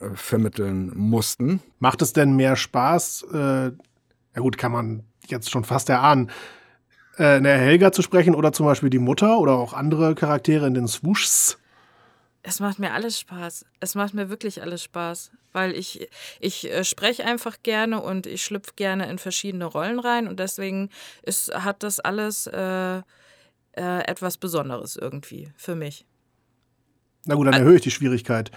[0.00, 1.60] äh, vermitteln mussten.
[1.78, 3.26] Macht es denn mehr Spaß?
[3.32, 6.30] Äh, ja gut, kann man jetzt schon fast erahnen.
[7.16, 10.74] Äh, eine Helga zu sprechen oder zum Beispiel die Mutter oder auch andere Charaktere in
[10.74, 11.58] den Swooshs.
[12.42, 13.66] Es macht mir alles Spaß.
[13.78, 16.08] Es macht mir wirklich alles Spaß, weil ich,
[16.40, 20.90] ich äh, spreche einfach gerne und ich schlüpfe gerne in verschiedene Rollen rein und deswegen
[21.22, 23.02] ist, hat das alles äh, äh,
[23.74, 26.06] etwas Besonderes irgendwie für mich.
[27.24, 28.50] Na gut, dann erhöhe ich die Schwierigkeit.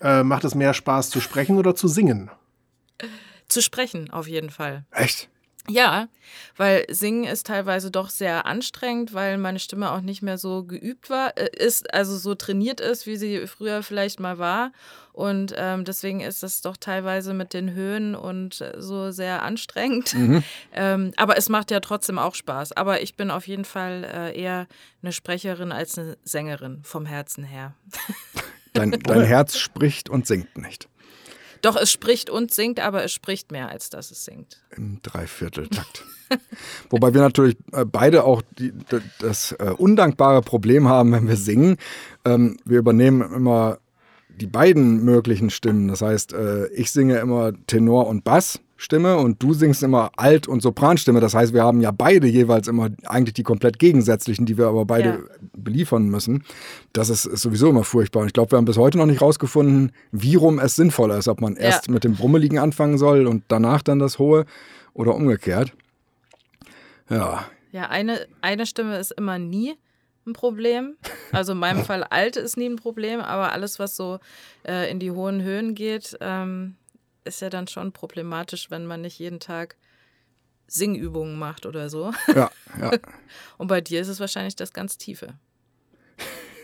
[0.00, 2.30] Äh, macht es mehr Spaß zu sprechen oder zu singen?
[3.48, 4.84] Zu sprechen auf jeden Fall.
[4.90, 5.28] Echt?
[5.68, 6.08] Ja,
[6.56, 11.10] weil Singen ist teilweise doch sehr anstrengend, weil meine Stimme auch nicht mehr so geübt
[11.10, 14.72] war, äh, ist, also so trainiert ist, wie sie früher vielleicht mal war.
[15.12, 20.14] Und ähm, deswegen ist das doch teilweise mit den Höhen und äh, so sehr anstrengend.
[20.78, 22.72] Ähm, aber es macht ja trotzdem auch Spaß.
[22.72, 24.66] Aber ich bin auf jeden Fall äh, eher
[25.02, 27.74] eine Sprecherin als eine Sängerin vom Herzen her.
[28.74, 30.88] Dein, dein Herz spricht und singt nicht.
[31.66, 34.62] Doch, es spricht und singt, aber es spricht mehr, als dass es singt.
[34.76, 36.04] Im Dreivierteltakt.
[36.90, 38.72] Wobei wir natürlich äh, beide auch die,
[39.18, 41.76] das äh, undankbare Problem haben, wenn wir singen.
[42.24, 43.78] Ähm, wir übernehmen immer
[44.28, 45.88] die beiden möglichen Stimmen.
[45.88, 48.22] Das heißt, äh, ich singe immer Tenor- und
[48.76, 51.20] Bassstimme und du singst immer Alt- und Sopranstimme.
[51.20, 54.84] Das heißt, wir haben ja beide jeweils immer eigentlich die komplett gegensätzlichen, die wir aber
[54.84, 55.18] beide Ja.
[55.56, 56.44] beliefern müssen.
[56.92, 58.20] Das ist, ist sowieso immer furchtbar.
[58.20, 61.28] Und ich glaube, wir haben bis heute noch nicht rausgefunden, wie rum es sinnvoller ist,
[61.28, 61.92] ob man erst Ja.
[61.94, 64.44] mit dem Brummeligen anfangen soll und danach dann das Hohe
[64.92, 65.72] oder umgekehrt.
[67.08, 69.74] Ja, Ja, eine, eine Stimme ist immer nie
[70.26, 70.96] ein Problem.
[71.32, 74.18] Also in meinem Fall alte ist nie ein Problem, aber alles, was so
[74.66, 76.74] äh, in die hohen Höhen geht, ähm,
[77.26, 79.76] ist ja dann schon problematisch, wenn man nicht jeden Tag
[80.68, 82.12] Singübungen macht oder so.
[82.34, 82.90] ja, ja.
[83.58, 85.34] Und bei dir ist es wahrscheinlich das ganz Tiefe.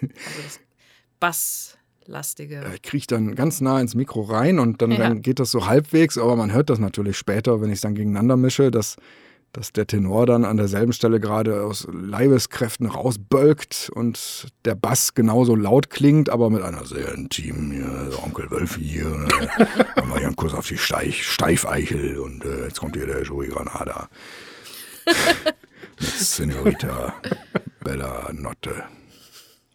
[0.01, 0.61] Also das
[1.21, 2.65] Basslastige.
[2.75, 4.99] Ich kriege dann ganz nah ins Mikro rein und dann, Ja.
[4.99, 7.95] dann geht das so halbwegs, aber man hört das natürlich später, wenn ich es dann
[7.95, 8.97] gegeneinander mische, dass,
[9.53, 15.55] dass der Tenor dann an derselben Stelle gerade aus Leibeskräften rausbölkt und der Bass genauso
[15.55, 19.29] laut klingt, aber mit einer sehr intimen, ja, Onkel Wölfi hier, ne?
[19.97, 23.23] haben wir hier einen Kuss auf die Steich, Steifeichel und äh, jetzt kommt hier der
[23.23, 24.09] Joey Granada.
[26.01, 27.15] Mit Senorita
[27.81, 28.85] Bella Notte.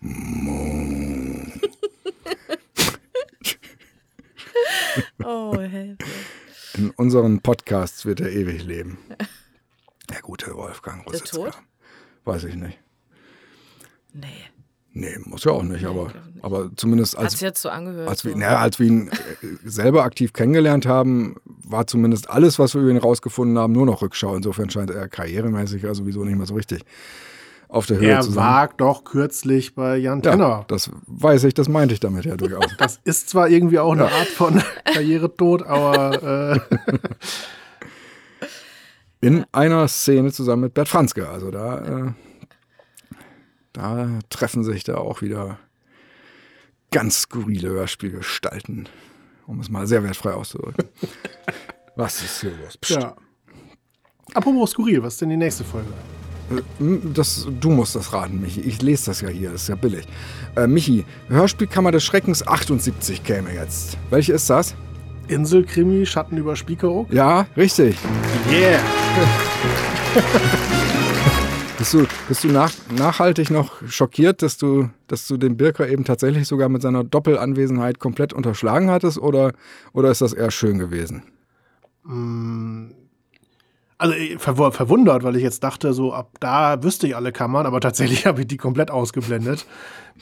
[5.24, 5.98] Oh, Hilfe.
[6.78, 8.98] In unseren Podcasts wird er ewig leben.
[10.10, 11.38] Der gute Wolfgang Der Rositzka.
[11.38, 11.58] tot?
[12.26, 12.80] Weiß ich nicht.
[14.14, 14.28] Nee.
[14.94, 16.44] Nee, muss ja auch nicht, aber, ich glaub nicht.
[16.44, 18.10] aber zumindest Hat als, so angehört.
[18.10, 19.12] als, wir, naja, als wir ihn äh,
[19.64, 24.02] selber aktiv kennengelernt haben, war zumindest alles, was wir über ihn rausgefunden haben, nur noch
[24.02, 24.36] Rückschau.
[24.36, 26.84] Insofern scheint er karrieremäßig ja sowieso nicht mehr so richtig
[27.70, 28.44] auf der Höhe Er zu sein.
[28.44, 30.66] war doch kürzlich bei Jan ja, Tenner.
[30.68, 32.66] das weiß ich, das meinte ich damit ja durchaus.
[32.80, 36.60] Das ist zwar irgendwie auch eine Art von Karrieretod, aber äh,
[39.22, 41.28] in einer Szene zusammen mit Bert Franzke.
[41.30, 42.12] Also da, äh,
[43.74, 45.60] da treffen sich da auch wieder
[46.92, 48.88] ganz skurrile Hörspielgestalten,
[49.46, 50.88] um es mal sehr wertfrei auszudrücken.
[51.96, 52.78] Was ist hier los?
[52.78, 53.02] Psst.
[53.02, 53.16] ja.
[54.34, 55.88] Apropos skurril, was ist denn die nächste Folge?
[56.80, 58.60] Hm, Das, du musst das raten, Michi.
[58.62, 60.06] Ich lese das ja hier, das ist ja billig.
[60.56, 63.98] Äh, Michi, Hörspielkammer des Schreckens 78 käme jetzt.
[64.12, 64.76] Welche ist das?
[65.28, 67.12] Inselkrimi, Schatten über Spiekeroog?
[67.12, 67.98] Ja, richtig.
[68.52, 68.80] Yeah!
[71.78, 76.06] Bist du, bist du nach, nachhaltig noch schockiert, dass du, dass du den Birker eben
[76.06, 79.54] tatsächlich sogar mit seiner Doppelanwesenheit komplett unterschlagen hattest oder,
[79.94, 81.22] oder ist das eher schön gewesen?
[84.00, 87.68] Also äh, verw verwundert, weil ich jetzt dachte, so ab da wüsste ich alle Kammern,
[87.68, 89.68] aber tatsächlich habe ich die komplett ausgeblendet,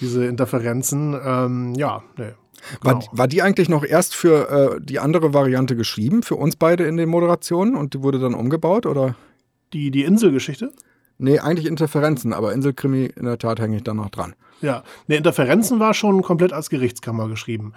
[0.02, 1.18] diese Interferenzen.
[1.24, 2.34] Ähm, ja, nee.
[2.82, 3.06] War, Genau.
[3.12, 6.97] war die eigentlich noch erst für äh, die andere Variante geschrieben, für uns beide in
[6.97, 9.15] den Moderationen und die wurde dann umgebaut oder?
[9.73, 10.71] Die, die Inselgeschichte?
[11.17, 14.36] Nee, eigentlich Interferenzen, aber Inselkrimi in der Tat hänge ich da noch dran.
[14.62, 17.73] Ja, ne, Interferenzen war schon komplett als Gerichtskammer geschrieben.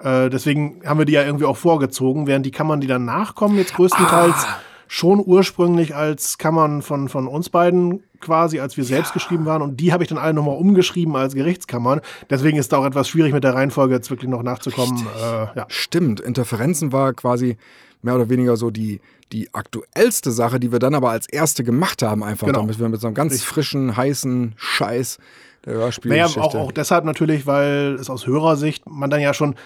[0.00, 3.56] Äh, deswegen haben wir die ja irgendwie auch vorgezogen, während die Kammern, die danach kommen,
[3.58, 4.46] jetzt größtenteils
[4.86, 9.62] schon ursprünglich als Kammern von, von uns beiden quasi, als wir selbst geschrieben waren.
[9.62, 12.00] Und die habe ich dann alle nochmal umgeschrieben als Gerichtskammern.
[12.30, 15.06] Deswegen ist da auch etwas schwierig mit der Reihenfolge jetzt wirklich noch nachzukommen.
[15.22, 15.22] Äh,
[15.56, 15.66] ja.
[15.68, 17.56] Stimmt, Interferenzen war quasi
[18.02, 19.00] mehr oder weniger so die,
[19.32, 22.60] die aktuellste Sache, die wir dann aber als erste gemacht haben, einfach Genau.
[22.60, 23.48] damit wir mit so einem ganz Richtig.
[23.48, 25.18] frischen, heißen Scheiß
[25.64, 26.40] der Naja, Hörspielgeschichte.
[26.40, 29.56] auch, auch deshalb natürlich, weil es aus Hörersicht man dann ja schon,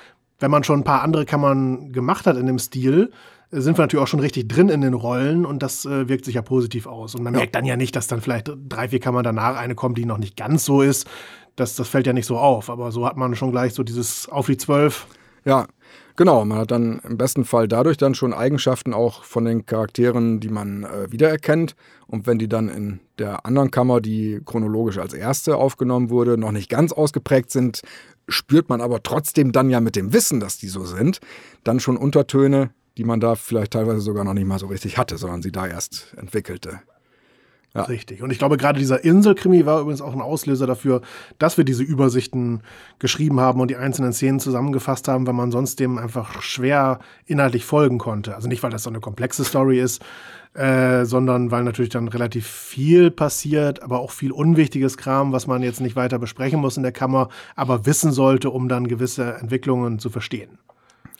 [0.41, 3.11] wenn man schon ein paar andere Kammern gemacht hat in dem Stil,
[3.53, 6.37] sind wir natürlich auch schon richtig drin in den Rollen und das äh, wirkt sich
[6.37, 7.15] ja positiv aus.
[7.15, 9.99] Und man merkt dann ja nicht, dass dann vielleicht drei, vier Kammern danach eine kommt,
[9.99, 11.07] die noch nicht ganz so ist.
[11.55, 14.27] Das, das fällt ja nicht so auf, aber so hat man schon gleich so dieses
[14.29, 15.07] auf die zwölf.
[15.45, 15.67] Ja,
[16.17, 16.45] genau.
[16.47, 20.49] Man hat dann im besten Fall dadurch dann schon Eigenschaften auch von den Charakteren, die
[20.49, 21.75] man äh, wiedererkennt.
[22.07, 26.53] Und wenn die dann in der anderen Kammer, die chronologisch als erste aufgenommen wurde, noch
[26.53, 27.83] nicht ganz ausgeprägt sind,
[28.29, 31.21] spürt man aber trotzdem dann ja mit dem Wissen, dass die so sind,
[31.65, 35.17] dann schon Untertöne, die man da vielleicht teilweise sogar noch nicht mal so richtig hatte,
[35.17, 36.81] sondern sie da erst entwickelte.
[37.75, 37.85] Ja.
[37.85, 38.23] Richtig.
[38.23, 41.01] Und ich glaube, gerade dieser Inselkrimi war übrigens auch ein Auslöser dafür,
[41.39, 42.61] dass wir diese Übersichten
[42.99, 47.65] geschrieben haben und die einzelnen Szenen zusammengefasst haben, weil man sonst dem einfach schwer inhaltlich
[47.65, 48.35] folgen konnte.
[48.35, 50.03] Also nicht, weil das so eine komplexe Story ist,
[50.53, 55.63] äh, sondern weil natürlich dann relativ viel passiert, aber auch viel unwichtiges Kram, was man
[55.63, 59.99] jetzt nicht weiter besprechen muss in der Kammer, aber wissen sollte, um dann gewisse Entwicklungen
[59.99, 60.59] zu verstehen.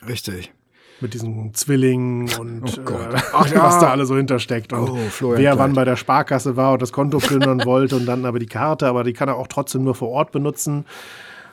[0.07, 0.53] Richtig.
[1.01, 3.63] Mit diesen Zwillingen und Oh äh, Ach ja.
[3.63, 4.73] was da alles so hintersteckt.
[4.73, 5.57] Und Oh, wer Kleid.
[5.57, 8.87] wann bei der Sparkasse war und das Konto plündern wollte und dann aber die Karte,
[8.87, 10.85] aber die kann er auch trotzdem nur vor Ort benutzen.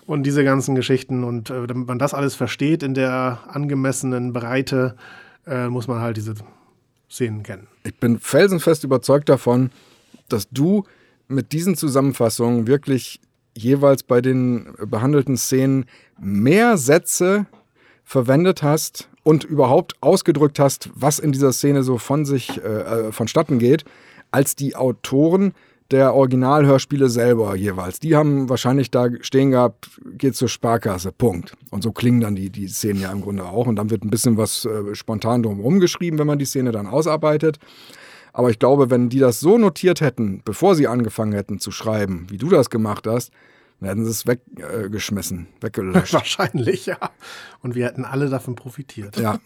[0.06, 1.22] Und diese ganzen Geschichten.
[1.24, 4.96] Und äh, damit man das alles versteht in der angemessenen Breite,
[5.46, 6.34] äh, muss man halt diese
[7.08, 7.66] Szenen kennen.
[7.84, 9.70] Ich bin felsenfest überzeugt davon,
[10.28, 10.84] dass du
[11.28, 13.20] mit diesen Zusammenfassungen wirklich
[13.56, 15.86] jeweils bei den behandelten Szenen
[16.18, 17.46] mehr Sätze
[18.04, 22.68] verwendet hast und überhaupt ausgedrückt hast, was in dieser Szene so von sich äh,
[23.08, 23.84] äh, vonstatten geht,
[24.30, 25.52] als die Autoren
[25.90, 27.98] der Originalhörspiele selber jeweils.
[27.98, 31.56] Die haben wahrscheinlich da stehen gehabt, geht zur Sparkasse, Punkt.
[31.70, 33.66] Und so klingen dann die, die Szenen ja im Grunde auch.
[33.66, 36.86] Und dann wird ein bisschen was äh, spontan drumherum geschrieben, wenn man die Szene dann
[36.86, 37.58] ausarbeitet.
[38.32, 42.26] Aber ich glaube, wenn die das so notiert hätten, bevor sie angefangen hätten zu schreiben,
[42.30, 43.32] wie du das gemacht hast,
[43.88, 46.12] hätten sie es weggeschmissen, äh, weggelöscht.
[46.12, 46.98] Wahrscheinlich, ja.
[47.60, 49.16] Und wir hätten alle davon profitiert.
[49.16, 49.38] ja.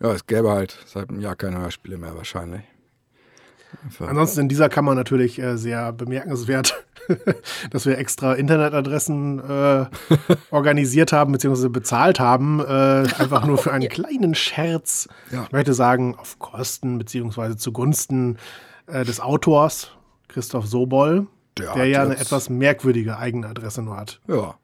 [0.00, 2.62] ja, es gäbe halt seit einem Jahr keine Hörspiele mehr wahrscheinlich.
[4.00, 6.84] Ansonsten in dieser Kammer natürlich äh, sehr bemerkenswert,
[7.70, 9.86] dass wir extra Internetadressen äh,
[10.50, 11.68] organisiert haben bzw.
[11.68, 12.62] bezahlt haben, äh,
[13.18, 15.08] einfach nur für einen kleinen Scherz.
[15.30, 15.44] Ja.
[15.44, 17.56] Ich möchte sagen, auf Kosten bzw.
[17.56, 18.38] zugunsten
[18.86, 19.92] äh, des Autors
[20.28, 21.26] Christoph Sobol,
[21.58, 24.20] Der der, ja eine etwas merkwürdige eigene Adresse nur hat.
[24.28, 24.58] Ja.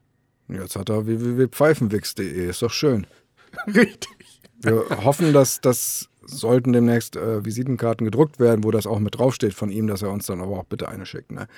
[0.48, 3.06] Jetzt hat er www.pfeifenwix.de, ist doch schön.
[3.66, 4.16] Richtig.
[4.60, 9.54] Wir hoffen, dass das sollten demnächst äh, Visitenkarten gedruckt werden, wo das auch mit draufsteht
[9.54, 11.32] von ihm, dass er uns dann aber auch bitte eine schickt.
[11.32, 11.48] Ne?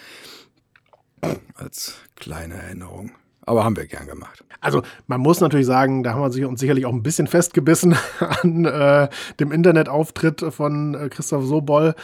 [1.55, 3.12] Als kleine Erinnerung.
[3.43, 4.45] Aber haben wir gern gemacht.
[4.61, 8.64] Also man muss natürlich sagen, da haben wir uns sicherlich auch ein bisschen festgebissen an
[8.64, 9.09] äh,
[9.40, 11.95] dem Internetauftritt von äh, Christoph Sobol.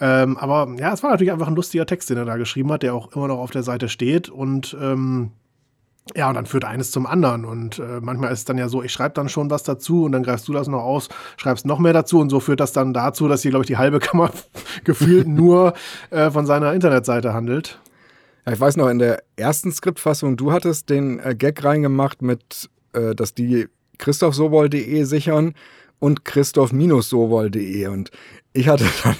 [0.00, 2.82] Ähm, aber ja, es war natürlich einfach ein lustiger Text, den er da geschrieben hat,
[2.82, 4.28] der auch immer noch auf der Seite steht.
[4.28, 5.30] Und ähm,
[6.14, 7.44] ja, und dann führt eines zum anderen.
[7.44, 10.12] Und äh, manchmal ist es dann ja so, ich schreibe dann schon was dazu und
[10.12, 12.20] dann greifst du das noch aus, schreibst noch mehr dazu.
[12.20, 14.30] Und so führt das dann dazu, dass hier, glaube ich, die halbe Kammer
[14.84, 15.74] gefühlt nur
[16.10, 17.80] äh, von seiner Internetseite handelt.
[18.46, 22.70] Ja, ich weiß noch, in der ersten Skriptfassung, du hattest den äh, Gag reingemacht mit,
[22.92, 23.66] äh, dass die
[23.98, 25.54] christophsobol.de sichern
[25.98, 27.88] und christoph-sobol.de.
[27.88, 28.10] Und
[28.56, 29.16] ich hatte dann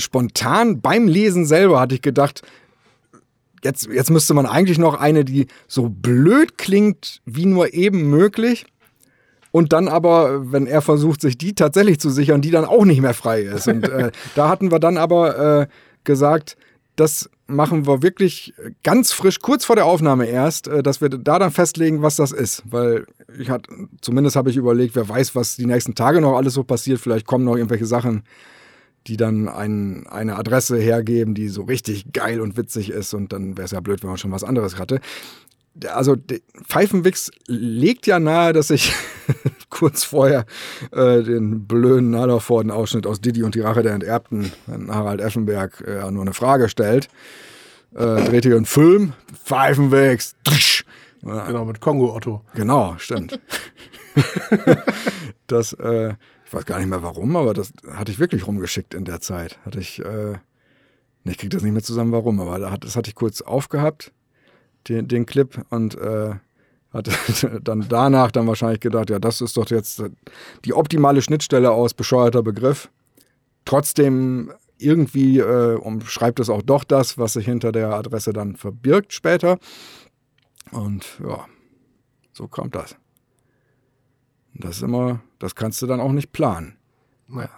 [0.00, 2.42] spontan beim Lesen selber, hatte ich gedacht,
[3.62, 8.66] jetzt, jetzt müsste man eigentlich noch eine, die so blöd klingt wie nur eben möglich.
[9.52, 13.00] Und dann aber, wenn er versucht, sich die tatsächlich zu sichern, die dann auch nicht
[13.00, 13.66] mehr frei ist.
[13.66, 15.66] Und äh, da hatten wir dann aber äh,
[16.04, 16.56] gesagt,
[16.94, 21.40] das machen wir wirklich ganz frisch, kurz vor der Aufnahme erst, äh, dass wir da
[21.40, 22.62] dann festlegen, was das ist.
[22.70, 23.06] Weil
[23.38, 26.62] ich hatte, zumindest habe ich überlegt, wer weiß, was die nächsten Tage noch alles so
[26.62, 27.00] passiert.
[27.00, 28.22] Vielleicht kommen noch irgendwelche Sachen,
[29.06, 33.14] die dann ein, eine Adresse hergeben, die so richtig geil und witzig ist.
[33.14, 35.00] Und dann wäre es ja blöd, wenn man schon was anderes hatte.
[35.86, 36.16] Also
[36.68, 38.92] Pfeifenwix legt ja nahe, dass ich
[39.70, 40.44] kurz vorher
[40.92, 46.10] äh, den blöden Hallervorden-Ausschnitt aus Didi und die Rache der Enterbten, wenn Harald Effenberg äh,
[46.10, 47.08] nur eine Frage stellt.
[47.94, 50.36] Äh, dreht hier einen Film, Pfeifenwegs.
[51.22, 52.42] Genau, mit Kongo Otto.
[52.54, 53.38] Genau, stimmt.
[55.46, 56.14] das, äh,
[56.50, 59.60] ich weiß gar nicht mehr warum, aber das hatte ich wirklich rumgeschickt in der Zeit.
[59.64, 60.32] Hatte ich, äh,
[61.22, 64.12] ich kriege das nicht mehr zusammen, warum, aber das hatte ich kurz aufgehabt,
[64.88, 66.34] den, den Clip, und äh,
[66.92, 67.12] hatte
[67.62, 70.02] dann danach dann wahrscheinlich gedacht, ja, das ist doch jetzt
[70.64, 72.90] die optimale Schnittstelle aus bescheuerter Begriff.
[73.64, 79.12] Trotzdem irgendwie äh, umschreibt es auch doch das, was sich hinter der Adresse dann verbirgt
[79.12, 79.60] später.
[80.72, 81.46] Und ja,
[82.32, 82.96] so kommt das.
[84.60, 86.76] Das ist immer, das kannst du dann auch nicht planen.
[87.34, 87.48] Ja.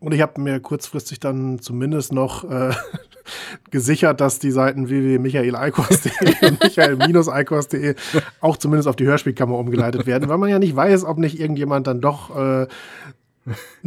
[0.00, 2.72] Und ich habe mir kurzfristig dann zumindest noch äh,
[3.70, 7.94] gesichert, dass die Seiten www.michaeleikos.de und michael-eikos.de
[8.40, 11.86] auch zumindest auf die Hörspielkammer umgeleitet werden, weil man ja nicht weiß, ob nicht irgendjemand
[11.86, 12.66] dann doch äh,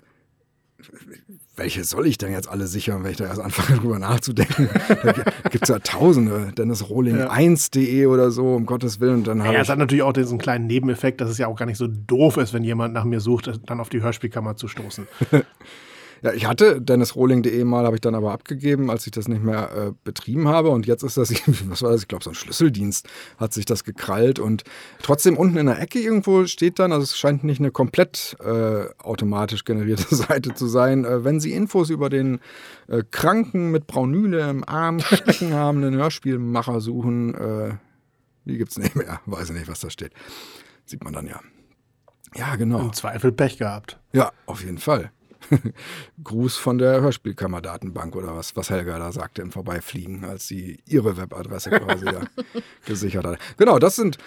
[1.61, 4.71] welche soll ich denn jetzt alle sichern, wenn ich da erst anfange, drüber nachzudenken?
[5.03, 5.13] da
[5.51, 6.53] gibt es ja tausende.
[6.57, 7.31] Dennis Rohling ja.
[7.31, 9.25] 1.de oder so, um Gottes Willen.
[9.25, 11.77] dann ja, es hat natürlich auch diesen kleinen Nebeneffekt, dass es ja auch gar nicht
[11.77, 15.07] so doof ist, wenn jemand nach mir sucht, dann auf die Hörspielkammer zu stoßen.
[16.23, 19.71] Ja, ich hatte dennisrohling.de mal, habe ich dann aber abgegeben, als ich das nicht mehr
[19.75, 20.71] äh, betrieben habe.
[20.71, 21.31] Und jetzt ist das,
[21.69, 22.03] was war das?
[22.03, 24.39] Ich glaube, so ein Schlüsseldienst hat sich das gekrallt.
[24.39, 24.65] Und
[25.03, 28.85] trotzdem unten in der Ecke irgendwo steht dann, also es scheint nicht eine komplett äh,
[28.99, 32.41] automatisch generierte Seite zu sein, äh, wenn Sie Infos über den
[32.89, 37.75] äh, Kranken mit Braunüle im Arm stecken haben, einen Hörspielmacher suchen, äh,
[38.45, 39.21] die gibt es nicht mehr.
[39.27, 40.13] Weiß ich nicht, was da steht.
[40.85, 41.41] Sieht man dann ja.
[42.35, 42.81] Ja, genau.
[42.81, 43.99] Im Zweifel Pech gehabt.
[44.13, 45.11] Ja, auf jeden Fall.
[46.25, 51.17] Gruß von der Hörspielkammer-Datenbank oder was, was Helga da sagte im Vorbeifliegen, als sie ihre
[51.17, 52.21] Webadresse quasi ja
[52.87, 53.39] gesichert hat.
[53.57, 54.19] Genau, das sind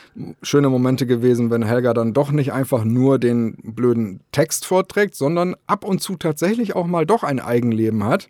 [0.42, 5.56] schöne Momente gewesen, wenn Helga dann doch nicht einfach nur den blöden Text vorträgt, sondern
[5.68, 8.30] ab und zu tatsächlich auch mal doch ein Eigenleben hat.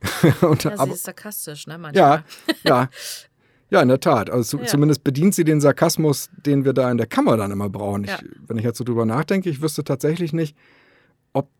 [0.42, 1.78] und, ja, sie ist sarkastisch, ne?
[1.78, 2.24] Manchmal.
[2.24, 2.24] Ja,
[2.64, 2.88] ja.
[3.70, 4.30] Ja, in der Tat.
[4.30, 4.64] Also ja.
[4.64, 8.04] zumindest bedient sie den Sarkasmus, den wir da in der Kammer dann immer brauchen.
[8.04, 8.18] Ich, ja.
[8.46, 10.56] Wenn ich jetzt so drüber nachdenke, ich wüsste tatsächlich nicht,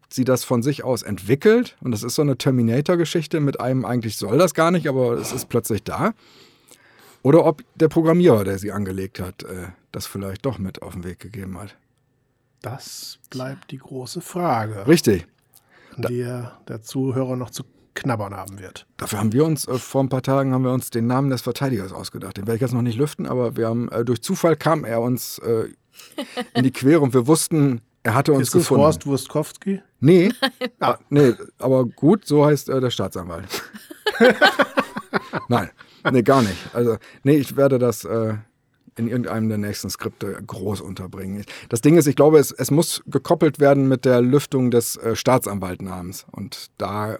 [0.08, 1.76] sie das von sich aus entwickelt.
[1.80, 5.32] Und das ist so eine Terminator-Geschichte mit einem, eigentlich soll das gar nicht, aber es
[5.32, 6.14] ist plötzlich da.
[7.22, 11.04] Oder ob der Programmierer, der sie angelegt hat, äh, das vielleicht doch mit auf den
[11.04, 11.76] Weg gegeben hat.
[12.62, 14.86] Das bleibt die große Frage.
[14.86, 15.26] Richtig.
[15.96, 16.22] An die
[16.68, 18.86] der Zuhörer noch zu knabbern haben wird.
[18.96, 21.42] Dafür haben wir uns, äh, vor ein paar Tagen haben wir uns den Namen des
[21.42, 22.36] Verteidigers ausgedacht.
[22.36, 25.00] Den werde ich jetzt noch nicht lüften, aber wir haben, äh, durch Zufall kam er
[25.00, 25.68] uns äh,
[26.54, 28.84] in die Quere und wir wussten, er hatte uns ist gefunden.
[28.84, 29.82] Horst Wurstkowski?
[30.00, 30.30] Nee,
[30.80, 33.62] ah, nee, aber gut, so heißt äh, der Staatsanwalt.
[35.48, 35.70] Nein,
[36.12, 36.74] nee, gar nicht.
[36.74, 38.34] Also, nee, ich werde das äh,
[38.98, 41.44] in irgendeinem der nächsten Skripte groß unterbringen.
[41.68, 45.16] Das Ding ist, ich glaube, es, es muss gekoppelt werden mit der Lüftung des äh,
[45.16, 46.26] Staatsanwaltnamens.
[46.30, 47.18] Und da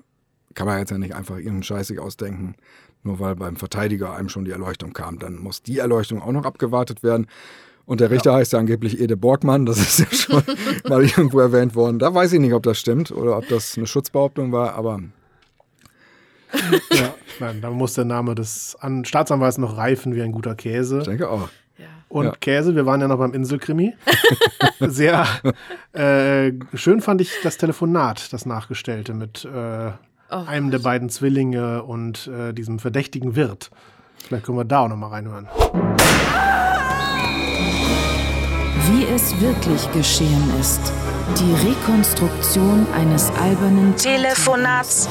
[0.55, 2.57] kann man jetzt ja nicht einfach irgendeinen Scheiß sich ausdenken,
[3.03, 5.19] nur weil beim Verteidiger einem schon die Erleuchtung kam.
[5.19, 7.27] Dann muss die Erleuchtung auch noch abgewartet werden.
[7.89, 8.37] Und der Richter ja.
[8.37, 10.43] heißt ja angeblich Ede Borgmann, das ist ja schon
[10.91, 11.99] mal irgendwo erwähnt worden.
[11.99, 15.01] Da weiß ich nicht, ob das stimmt oder ob das eine Schutzbehauptung war, aber.
[16.91, 20.99] ja, nein, da muss der Name des An Staatsanwalts noch reifen wie ein guter Käse.
[20.99, 21.49] Ich denke auch.
[22.11, 22.33] Und ja.
[22.41, 23.95] Käse, wir waren ja noch beim Inselkrimi.
[24.81, 25.27] Sehr
[25.93, 29.49] äh, schön fand ich das Telefonat, das nachgestellte mit äh,
[30.31, 33.71] oh, einem der beiden Zwillinge und äh, diesem verdächtigen Wirt.
[34.19, 35.49] Vielleicht können wir da auch noch mal reinhören.
[38.91, 40.81] Wie es wirklich geschehen ist.
[41.39, 45.07] Die Rekonstruktion eines albernen Telefonats.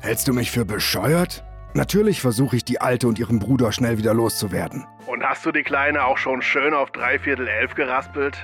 [0.00, 1.44] Hältst du mich für bescheuert?
[1.74, 4.88] Natürlich versuche ich, die Alte und ihren Bruder schnell wieder loszuwerden.
[5.06, 8.36] Und hast du die Kleine auch schon schön auf dreiviertel elf geraspelt?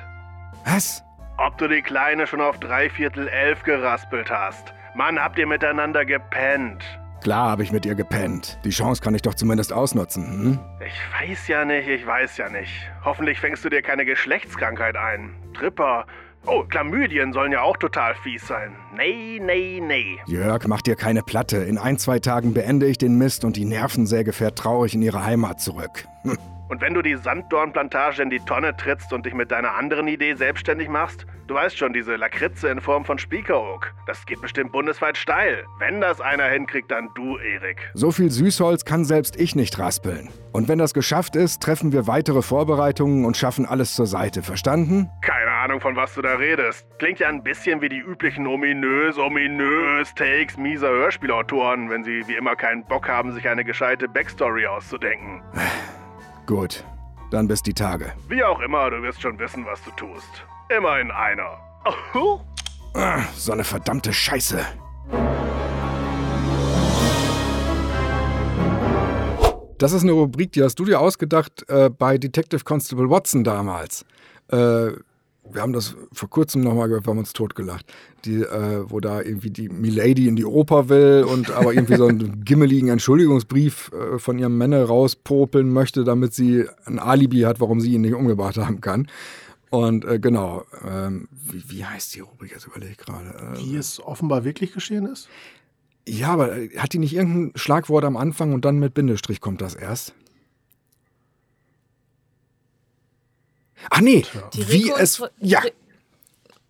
[0.64, 1.02] Was?
[1.38, 4.72] Ob du die Kleine schon auf dreiviertel elf geraspelt hast?
[4.94, 6.84] Mann, habt ihr miteinander gepennt?
[7.22, 8.58] Klar habe ich mit ihr gepennt.
[8.64, 10.58] Die Chance kann ich doch zumindest ausnutzen, hm?
[10.86, 12.72] Ich weiß ja nicht, ich weiß ja nicht.
[13.04, 15.34] Hoffentlich fängst du dir keine Geschlechtskrankheit ein.
[15.54, 16.06] Tripper.
[16.46, 18.76] Oh, Chlamydien sollen ja auch total fies sein.
[18.96, 20.18] Nee, nee, nee.
[20.26, 21.56] Jörg, mach dir keine Platte.
[21.56, 25.24] In ein, zwei Tagen beende ich den Mist und die Nervensäge fährt traurig in ihre
[25.24, 26.06] Heimat zurück.
[26.22, 26.38] Hm.
[26.68, 30.34] Und wenn du die Sanddornplantage in die Tonne trittst und dich mit deiner anderen Idee
[30.34, 35.16] selbstständig machst, du weißt schon, diese Lakritze in Form von Spiekeroog, das geht bestimmt bundesweit
[35.16, 35.64] steil.
[35.78, 37.90] Wenn das einer hinkriegt, dann du, Erik.
[37.94, 40.28] So viel Süßholz kann selbst ich nicht raspeln.
[40.52, 44.42] Und wenn das geschafft ist, treffen wir weitere Vorbereitungen und schaffen alles zur Seite.
[44.42, 45.08] Verstanden?
[45.22, 46.86] Keine Ahnung, von was du da redest.
[46.98, 52.34] Klingt ja ein bisschen wie die üblichen ominös, ominös Takes mieser Hörspielautoren, wenn sie wie
[52.34, 55.42] immer keinen Bock haben, sich eine gescheite Backstory auszudenken.
[56.46, 56.84] Gut,
[57.32, 58.12] dann bis die Tage.
[58.28, 60.44] Wie auch immer, du wirst schon wissen, was du tust.
[60.68, 61.58] Immerhin einer.
[62.94, 64.64] Ah, so eine verdammte Scheiße.
[69.78, 74.06] Das ist eine Rubrik, die hast du dir ausgedacht äh, bei Detective Constable Watson damals.
[74.50, 74.92] Äh,
[75.52, 77.86] wir haben das vor kurzem nochmal gehört, wir haben uns totgelacht.
[78.24, 82.06] Die, äh, wo da irgendwie die Milady in die Oper will und aber irgendwie so
[82.06, 87.80] einen gimmeligen Entschuldigungsbrief äh, von ihrem Männer rauspopeln möchte, damit sie ein Alibi hat, warum
[87.80, 89.08] sie ihn nicht umgebracht haben kann.
[89.70, 92.52] Und äh, genau, ähm, wie, wie heißt die Rubrik?
[92.52, 93.28] Jetzt überlege ich gerade.
[93.28, 95.28] Äh, Wie es offenbar wirklich geschehen ist?
[96.08, 99.60] ja, aber äh, hat die nicht irgendein Schlagwort am Anfang und dann mit Bindestrich kommt
[99.60, 100.14] das erst?
[103.90, 104.24] Ach nee,
[104.54, 105.22] Die wie es.
[105.40, 105.72] Ja, Re-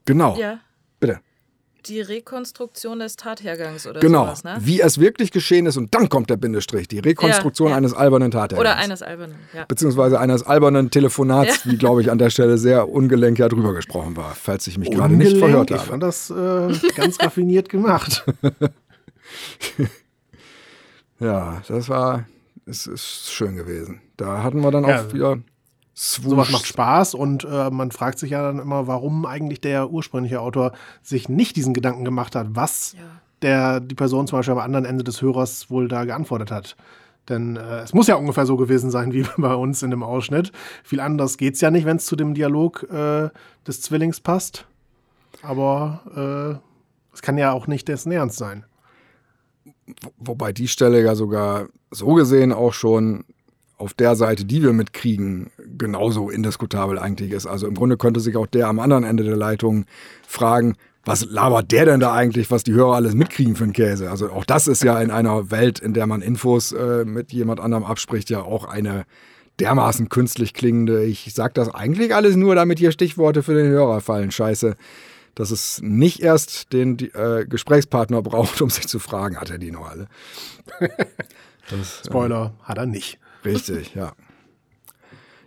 [0.04, 0.36] genau.
[0.38, 0.58] Ja,
[1.00, 1.20] Bitte.
[1.86, 4.24] die Rekonstruktion des Tathergangs oder Genau.
[4.24, 4.56] sowas, ne?
[4.60, 6.88] Wie es wirklich geschehen ist und dann kommt der Bindestrich.
[6.88, 7.78] Die Rekonstruktion Ja, ja.
[7.78, 8.58] eines albernen Tathergangs.
[8.60, 9.64] Oder eines albernen, ja.
[9.66, 11.70] Beziehungsweise eines albernen Telefonats, Ja.
[11.72, 14.90] wie, glaube ich, an der Stelle sehr ungelenk ja drüber gesprochen war, falls ich mich
[14.90, 15.88] gerade nicht verhört Ich habe.
[15.88, 18.24] fand das äh, ganz raffiniert gemacht.
[21.18, 22.26] Ja, das war,
[22.66, 24.00] es ist schön gewesen.
[24.16, 25.02] Da hatten wir dann Ja.
[25.06, 25.38] auch wieder
[25.98, 30.42] Sowas macht Spaß und äh, man fragt sich ja dann immer, warum eigentlich der ursprüngliche
[30.42, 30.72] Autor
[31.02, 32.94] sich nicht diesen Gedanken gemacht hat, was
[33.40, 36.76] der die Person zum Beispiel am anderen Ende des Hörers wohl da geantwortet hat.
[37.30, 40.52] Denn äh, es muss ja ungefähr so gewesen sein wie bei uns in dem Ausschnitt.
[40.84, 43.30] Viel anders geht's ja nicht, wenn es zu dem Dialog äh,
[43.66, 44.66] des Zwillings passt.
[45.40, 48.66] Aber äh, es kann ja auch nicht dessen Ernst sein.
[50.18, 53.24] Wobei die Stelle ja sogar so gesehen auch schon
[53.78, 57.46] auf der Seite, die wir mitkriegen, genauso indiskutabel eigentlich ist.
[57.46, 59.84] Also im Grunde könnte sich auch der am anderen Ende der Leitung
[60.26, 64.10] fragen, was labert der denn da eigentlich, was die Hörer alles mitkriegen für einen Käse?
[64.10, 67.60] Also auch das ist ja in einer Welt, in der man Infos äh, mit jemand
[67.60, 69.04] anderem abspricht, ja auch eine
[69.60, 74.00] dermaßen künstlich klingende, ich sag das eigentlich alles nur, damit hier Stichworte für den Hörer
[74.00, 74.30] fallen.
[74.30, 74.74] Scheiße.
[75.34, 79.70] Dass es nicht erst den äh, Gesprächspartner braucht, um sich zu fragen, hat er die
[79.70, 80.08] noch alle.
[81.70, 83.18] Das, äh, Spoiler, hat er nicht.
[83.54, 84.12] Richtig, ja.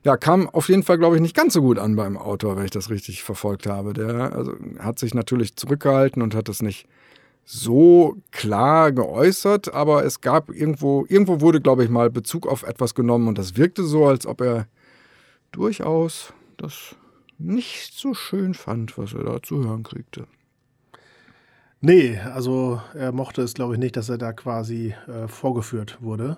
[0.03, 2.63] Ja, kam auf jeden Fall, glaube ich, nicht ganz so gut an beim Autor, wenn
[2.63, 3.93] ich das richtig verfolgt habe.
[3.93, 6.87] Der also, hat sich natürlich zurückgehalten und hat es nicht
[7.43, 12.93] so klar geäußert, aber es gab irgendwo, irgendwo wurde, glaube ich, mal Bezug auf etwas
[12.93, 14.67] genommen und das wirkte so, als ob er
[15.51, 16.95] durchaus das
[17.39, 20.27] nicht so schön fand, was er da zu hören kriegte.
[21.81, 26.37] Nee, also er mochte es, glaube ich, nicht, dass er da quasi äh, vorgeführt wurde.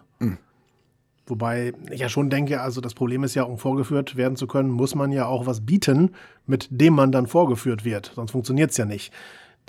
[1.27, 4.69] Wobei ich ja schon denke, also das Problem ist ja, um vorgeführt werden zu können,
[4.69, 6.11] muss man ja auch was bieten,
[6.45, 8.11] mit dem man dann vorgeführt wird.
[8.15, 9.13] Sonst funktioniert es ja nicht.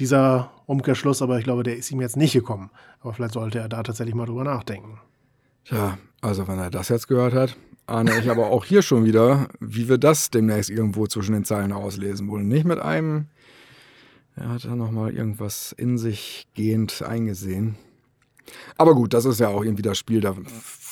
[0.01, 2.71] Dieser Umkehrschluss, aber ich glaube, der ist ihm jetzt nicht gekommen.
[3.01, 4.99] Aber vielleicht sollte er da tatsächlich mal drüber nachdenken.
[5.65, 9.49] Tja, also wenn er das jetzt gehört hat, ahne ich aber auch hier schon wieder,
[9.61, 12.29] wie wir das demnächst irgendwo zwischen den Zeilen auslesen.
[12.29, 13.27] Wohl nicht mit einem,
[14.35, 17.77] er hat da nochmal irgendwas in sich gehend eingesehen.
[18.77, 20.21] Aber gut, das ist ja auch irgendwie das Spiel,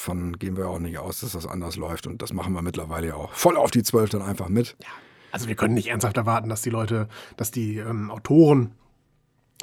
[0.00, 2.06] davon gehen wir auch nicht aus, dass das anders läuft.
[2.06, 4.76] Und das machen wir mittlerweile ja auch voll auf die Zwölf dann einfach mit.
[5.30, 8.72] Also wir können nicht ernsthaft erwarten, dass die Leute, dass die ähm, Autoren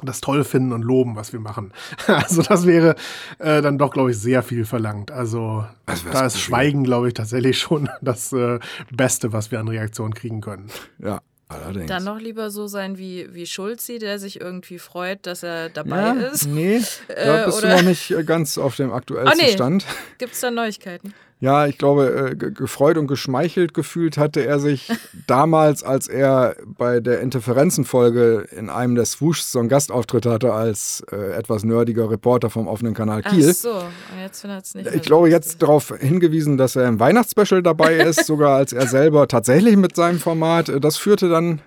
[0.00, 1.72] das toll finden und loben, was wir machen.
[2.06, 2.94] Also das wäre
[3.38, 5.10] äh, dann doch, glaube ich, sehr viel verlangt.
[5.10, 5.66] Also
[6.12, 6.38] da ist.
[6.38, 8.60] Schweigen, glaube ich, tatsächlich schon das äh,
[8.92, 10.68] Beste, was wir an Reaktionen kriegen können.
[11.00, 11.86] Ja, allerdings.
[11.86, 15.98] Dann noch lieber so sein wie, wie Schulzi, der sich irgendwie freut, dass er dabei
[15.98, 16.46] ja, ist.
[16.46, 19.52] Nee, da Äh, bist du oder- noch nicht äh, ganz auf dem aktuellsten Ah, nee.
[19.52, 19.84] Stand.
[20.18, 21.14] Gibt es da Neuigkeiten?
[21.40, 24.90] Ja, ich glaube, äh, ge- gefreut und geschmeichelt gefühlt hatte er sich
[25.28, 31.04] damals, als er bei der Interferenzenfolge in einem der Swooshs so einen Gastauftritt hatte als
[31.12, 33.48] äh, etwas nerdiger Reporter vom offenen Kanal Kiel.
[33.50, 33.82] Ach so,
[34.20, 38.26] jetzt findet es nicht Ich glaube, jetzt darauf hingewiesen, dass er im Weihnachtsspecial dabei ist,
[38.26, 40.68] sogar als er selber tatsächlich mit seinem Format.
[40.68, 41.60] Äh, Das führte dann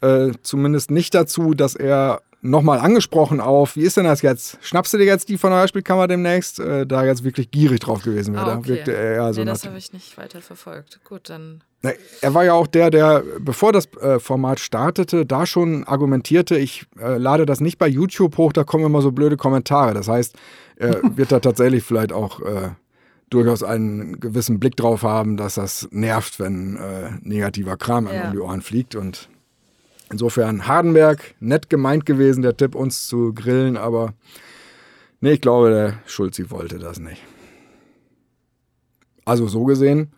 [0.00, 4.58] äh, zumindest nicht dazu, dass er nochmal angesprochen auf, wie ist denn das jetzt?
[4.60, 6.58] Schnappst du dir jetzt die von der Hörspielkammer demnächst?
[6.58, 8.52] Äh, da jetzt wirklich gierig drauf gewesen wäre.
[8.52, 8.68] Ah, okay.
[8.68, 11.00] wirkte er eher so nee, das habe ich nicht weiter verfolgt.
[11.04, 11.62] Gut, dann.
[11.82, 16.58] Na, Er war ja auch der, der, bevor das äh, Format startete, da schon argumentierte,
[16.58, 19.94] ich äh, lade das nicht bei YouTube hoch, da kommen immer so blöde Kommentare.
[19.94, 20.36] Das heißt,
[20.76, 22.70] er wird da tatsächlich vielleicht auch äh,
[23.30, 28.26] durchaus einen gewissen Blick drauf haben, dass das nervt, wenn äh, negativer Kram Ja.
[28.26, 28.94] um die Ohren fliegt.
[28.94, 29.28] Und
[30.12, 34.14] insofern Hardenberg, nett gemeint gewesen, der Tipp, uns zu grillen, aber
[35.20, 37.22] nee, ich glaube, der Schulzi wollte das nicht.
[39.24, 40.12] Also so gesehen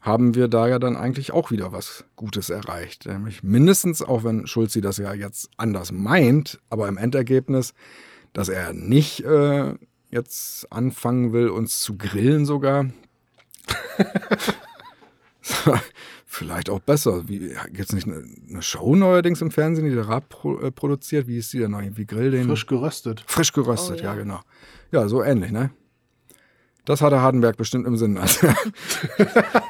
[0.00, 3.06] haben wir da ja dann eigentlich auch wieder was Gutes erreicht.
[3.06, 7.74] Nämlich mindestens, auch wenn Schulzi das ja jetzt anders meint, aber im Endergebnis,
[8.32, 9.74] dass er nicht äh,
[10.10, 12.86] jetzt anfangen will, uns zu grillen sogar.
[16.28, 17.22] Vielleicht auch besser.
[17.22, 21.28] Gibt es nicht eine, eine Show neuerdings im Fernsehen, die der Raab pro, äh, produziert?
[21.28, 21.80] Wie ist die denn noch?
[21.80, 22.48] Irgendwie Grill den?
[22.48, 23.22] Frisch geröstet.
[23.26, 24.12] Frisch geröstet, Oh, ja.
[24.12, 24.14] ja.
[24.16, 24.40] genau.
[24.90, 25.70] Ja, so ähnlich, ne?
[26.84, 28.18] Das hatte Hardenberg bestimmt im Sinn.
[28.18, 28.46] Also,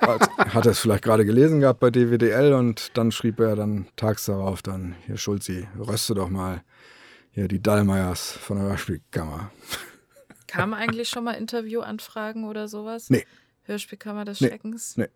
[0.00, 3.86] als- hat er es vielleicht gerade gelesen gehabt bei DWDL und dann schrieb er dann
[3.96, 6.62] tags darauf dann, hier Schulzi, röste doch mal
[7.30, 9.50] hier die Dallmayers von der Hörspielkammer.
[10.46, 13.10] Kamen eigentlich schon mal Interviewanfragen oder sowas?
[13.10, 13.24] Nee.
[13.64, 14.48] Hörspielkammer des Nee.
[14.48, 14.96] Schreckens?
[14.96, 15.08] Nee.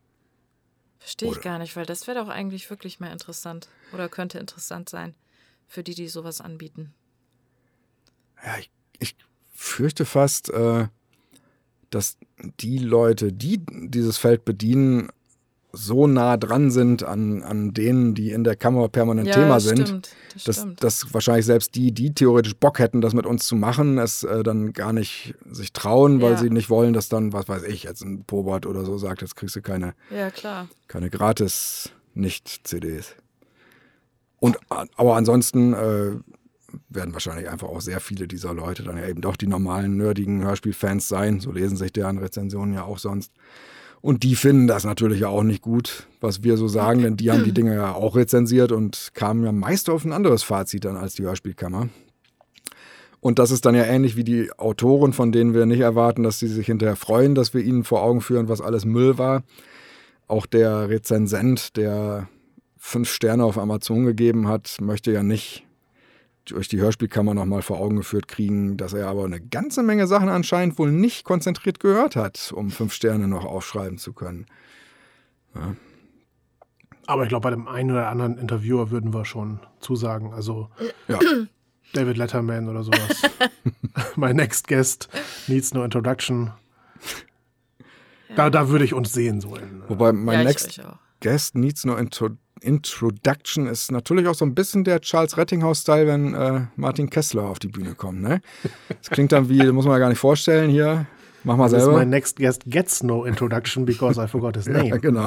[1.00, 3.68] Verstehe ich gar nicht, weil das wäre doch eigentlich wirklich mal interessant.
[3.92, 5.14] Oder könnte interessant sein
[5.66, 6.92] für die, die sowas anbieten.
[8.44, 9.16] Ja, ich, ich
[9.54, 10.88] fürchte fast, äh,
[11.88, 12.18] dass
[12.60, 15.10] die Leute, die dieses Feld bedienen,
[15.72, 19.64] so nah dran sind an, an denen, die in der Kammer permanent ja, Thema das
[19.64, 20.84] sind, Stimmt, das dass, stimmt.
[20.84, 24.42] dass wahrscheinlich selbst die, die theoretisch Bock hätten, das mit uns zu machen, es äh,
[24.42, 26.38] dann gar nicht sich trauen, weil Ja.
[26.38, 29.36] sie nicht wollen, dass dann, was weiß ich, jetzt ein Pobot oder so sagt, jetzt
[29.36, 30.68] kriegst du keine, ja, klar.
[30.88, 33.14] keine gratis Nicht-CDs.
[34.38, 36.12] Und aber ansonsten äh,
[36.88, 40.42] werden wahrscheinlich einfach auch sehr viele dieser Leute dann ja eben doch die normalen, nerdigen
[40.42, 41.40] Hörspielfans sein.
[41.40, 43.32] So lesen sich deren Rezensionen ja auch sonst.
[44.02, 47.44] Und die finden das natürlich auch nicht gut, was wir so sagen, denn die haben
[47.44, 51.14] die Dinge ja auch rezensiert und kamen ja meist auf ein anderes Fazit dann als
[51.14, 51.88] die Hörspielkammer.
[53.20, 56.38] Und das ist dann ja ähnlich wie die Autoren, von denen wir nicht erwarten, dass
[56.38, 59.42] sie sich hinterher freuen, dass wir ihnen vor Augen führen, was alles Müll war.
[60.26, 62.28] Auch der Rezensent, der
[62.78, 65.66] fünf Sterne auf Amazon gegeben hat, möchte ja nicht
[66.50, 70.28] durch die Hörspielkammer nochmal vor Augen geführt kriegen, dass er aber eine ganze Menge Sachen
[70.28, 74.46] anscheinend wohl nicht konzentriert gehört hat, um fünf Sterne noch aufschreiben zu können.
[77.06, 80.32] Aber ich glaube, bei dem einen oder anderen Interviewer würden wir schon zusagen.
[80.32, 80.68] Also
[81.08, 81.18] Ja.
[81.92, 83.22] David Letterman oder sowas.
[84.16, 85.08] My next guest
[85.48, 86.52] needs no introduction.
[88.36, 90.84] Da, da würde ich uns sehen so in, Wobei mein ja, Next euch.
[91.20, 92.30] Guest Needs No Intro
[92.62, 97.58] Introduction ist natürlich auch so ein bisschen der Charles Rettinghaus-Style, wenn äh, Martin Kessler auf
[97.58, 98.20] die Bühne kommt.
[98.22, 98.40] Ne?
[98.88, 101.06] Das klingt dann wie, muss man gar nicht vorstellen hier.
[101.44, 102.00] Mach mal Das ist selber.
[102.00, 105.00] my next guest gets no introduction because I forgot his Ja, name.
[105.00, 105.26] genau.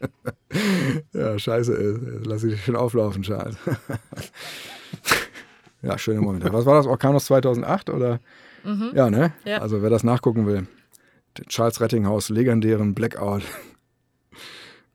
[1.12, 3.56] ja, scheiße, lass ich dich schön auflaufen, Charles.
[5.82, 6.52] ja, schöne Momente.
[6.52, 8.20] Was war das, Orkanus 2008 oder?
[8.94, 9.32] Ja, ne?
[9.44, 9.58] Ja.
[9.58, 10.66] Also wer das nachgucken will,
[11.38, 13.42] den Charles Rettinghaus legendären Blackout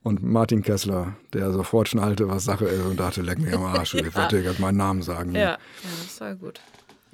[0.04, 3.94] und Martin Kessler, der sofort schnallte, was Sache ist und dachte, leck mich am Arsch,
[3.96, 5.34] ich dir gerade meinen Namen sagen.
[5.34, 5.42] Ja.
[5.42, 5.58] ja,
[6.04, 6.60] das war gut.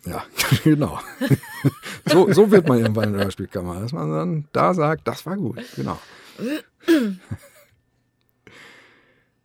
[0.06, 0.24] Ja,
[0.64, 1.00] genau.
[2.06, 5.38] so, so wird man irgendwann in der Hörspielkammer, dass man dann da sagt, das war
[5.38, 6.00] gut, genau.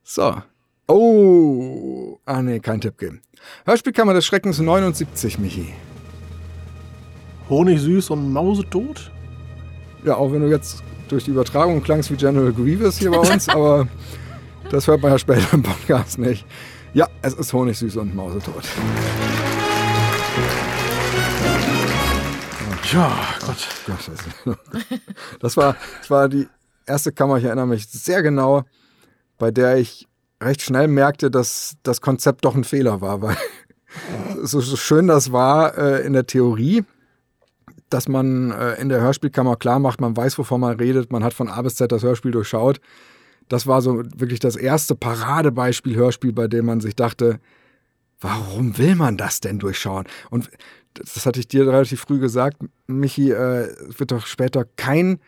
[0.03, 0.42] So.
[0.86, 2.18] Oh.
[2.24, 3.20] Ah, nee, kein Tipp geben.
[3.64, 5.74] Hörspielkammer des Schreckens 79, Michi.
[7.49, 9.11] Honig süß und mausetot?
[10.05, 13.48] Ja, auch wenn du jetzt durch die Übertragung klangst wie General Grievous hier bei uns,
[13.48, 13.88] aber
[14.70, 16.46] das hört man ja später im Podcast nicht.
[16.92, 18.64] Ja, es ist honigsüß und mausetot.
[22.92, 23.68] Ja, Gott.
[23.86, 24.11] Gott,
[24.44, 24.57] das,
[25.40, 26.46] das, war, das war die
[26.86, 28.62] erste Kammer, ich erinnere mich sehr genau,
[29.38, 30.07] bei der ich
[30.40, 33.36] recht schnell merkte, dass das Konzept doch ein Fehler war, weil
[34.42, 36.84] so, so schön das war äh, in der Theorie,
[37.95, 41.32] dass man äh, in der Hörspielkammer klar macht, man weiß, wovon man redet, man hat
[41.32, 42.80] von A bis Z das Hörspiel durchschaut.
[43.49, 47.38] Das war so wirklich das erste Paradebeispiel Hörspiel, bei dem man sich dachte,
[48.20, 50.07] warum will man das denn durchschauen?
[50.28, 50.51] Und
[50.95, 52.57] das hatte ich dir relativ früh gesagt,
[52.88, 55.20] Michi, äh, wird doch später kein,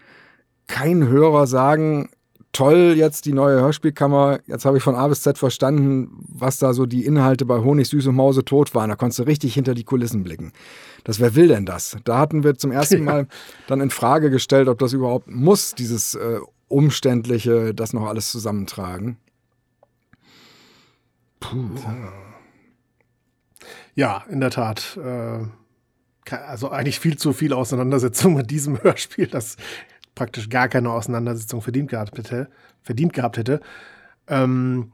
[0.66, 2.08] kein Hörer sagen,
[2.56, 6.72] toll, jetzt die neue Hörspielkammer, jetzt habe ich von A bis Z verstanden, was da
[6.72, 8.88] so die Inhalte bei Honig, Süß und Mause tot waren.
[8.88, 10.52] Da konntest du richtig hinter die Kulissen blicken.
[11.06, 11.96] Das, wer will denn das?
[12.02, 13.28] Da hatten wir zum ersten Mal
[13.68, 19.16] dann in Frage gestellt, ob das überhaupt muss, dieses äh, umständliche, das noch alles zusammentragen.
[21.38, 21.70] Puh.
[23.94, 24.98] Ja, in der Tat.
[25.00, 25.44] Äh,
[26.28, 29.56] also eigentlich viel zu viel Auseinandersetzung mit diesem Hörspiel, das
[30.16, 32.50] praktisch gar keine Auseinandersetzung verdient gehabt hätte.
[32.82, 33.60] Verdient gehabt hätte.
[34.26, 34.92] Ähm,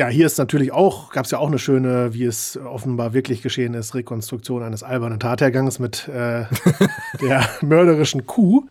[0.00, 3.42] ja, hier ist natürlich auch, gab es ja auch eine schöne, wie es offenbar wirklich
[3.42, 6.44] geschehen ist, Rekonstruktion eines albernen Tathergangs mit äh,
[7.20, 8.64] der mörderischen Kuh.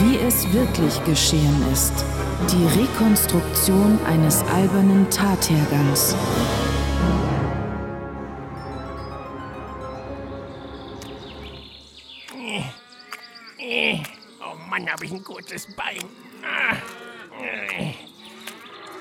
[0.00, 1.92] Wie es wirklich geschehen ist.
[2.50, 6.16] Die Rekonstruktion eines albernen Tathergangs.
[12.32, 12.62] Oh, oh,
[13.60, 13.98] oh.
[14.40, 15.98] oh Mann, habe ich ein gutes Bein.
[16.42, 16.76] Ah.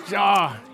[0.06, 0.18] So,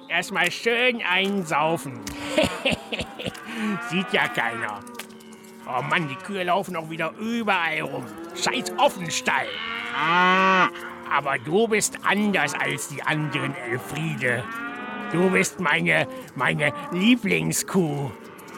[0.10, 2.00] erstmal schön einsaufen.
[3.90, 4.80] Sieht ja keiner.
[5.68, 8.06] Oh Mann, die Kühe laufen auch wieder überall rum.
[8.36, 9.48] Scheiß Offenstall.
[9.96, 14.44] Aber du bist anders als die anderen, Elfriede.
[15.12, 18.12] Du bist meine, meine Lieblingskuh.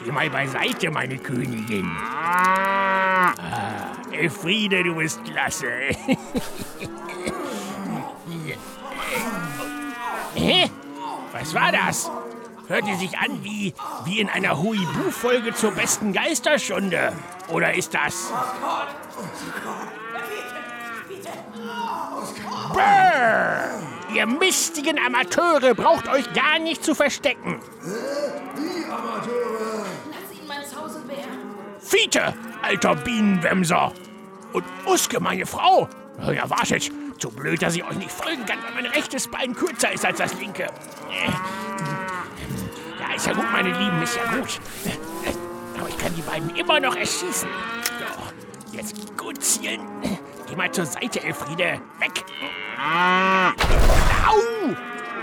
[0.04, 1.90] Geh mal beiseite, meine Königin.
[2.00, 3.34] Ah,
[4.12, 5.68] Elfriede, du bist klasse.
[10.34, 10.70] Hä?
[11.32, 12.10] Was war das?
[12.68, 13.74] Hörte sich an wie,
[14.04, 17.12] wie in einer Huibu-Folge zur besten Geisterstunde.
[17.48, 18.32] Oder ist das...
[22.72, 23.80] Brrr!
[24.14, 27.60] Ihr mistigen Amateure braucht euch gar nicht zu verstecken.
[31.80, 33.92] Fiete, alter Bienenwemser.
[34.52, 35.88] Und Uske, meine Frau.
[36.26, 36.90] Ja, wartet.
[37.20, 40.16] Zu blöd, dass ich euch nicht folgen kann, weil mein rechtes Bein kürzer ist als
[40.16, 40.66] das linke.
[42.98, 44.58] Ja, ist ja gut, meine Lieben, ist ja gut.
[45.78, 47.46] Aber ich kann die beiden immer noch erschießen.
[47.98, 49.82] So, jetzt gut zielen.
[50.48, 51.82] Geh mal zur Seite, Elfriede.
[51.98, 52.24] Weg.
[54.26, 54.38] Au!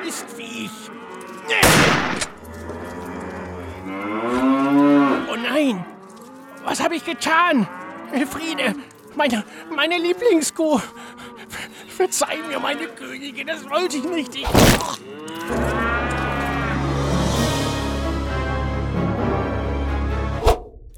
[0.06, 0.70] Mistviech.
[5.32, 5.84] Oh nein!
[6.64, 7.68] Was habe ich getan?
[8.12, 8.76] Elfriede,
[9.16, 9.44] meine,
[9.76, 10.80] meine Lieblingskuh.
[11.98, 14.36] Verzeih mir, meine Königin, das wollte ich nicht.
[14.36, 14.46] Ich...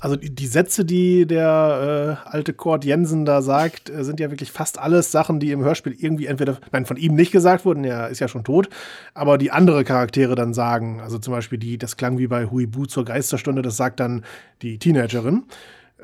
[0.02, 4.30] Also die, die Sätze, die der äh, alte Kurt Jensen da sagt, äh, sind ja
[4.30, 7.86] wirklich fast alles Sachen, die im Hörspiel irgendwie entweder, nein, von ihm nicht gesagt wurden,
[7.86, 8.68] er ist ja schon tot,
[9.14, 11.00] aber die andere Charaktere dann sagen.
[11.00, 14.26] Also zum Beispiel die, das klang wie bei Huibu zur Geisterstunde, das sagt dann
[14.62, 15.46] die Teenagerin,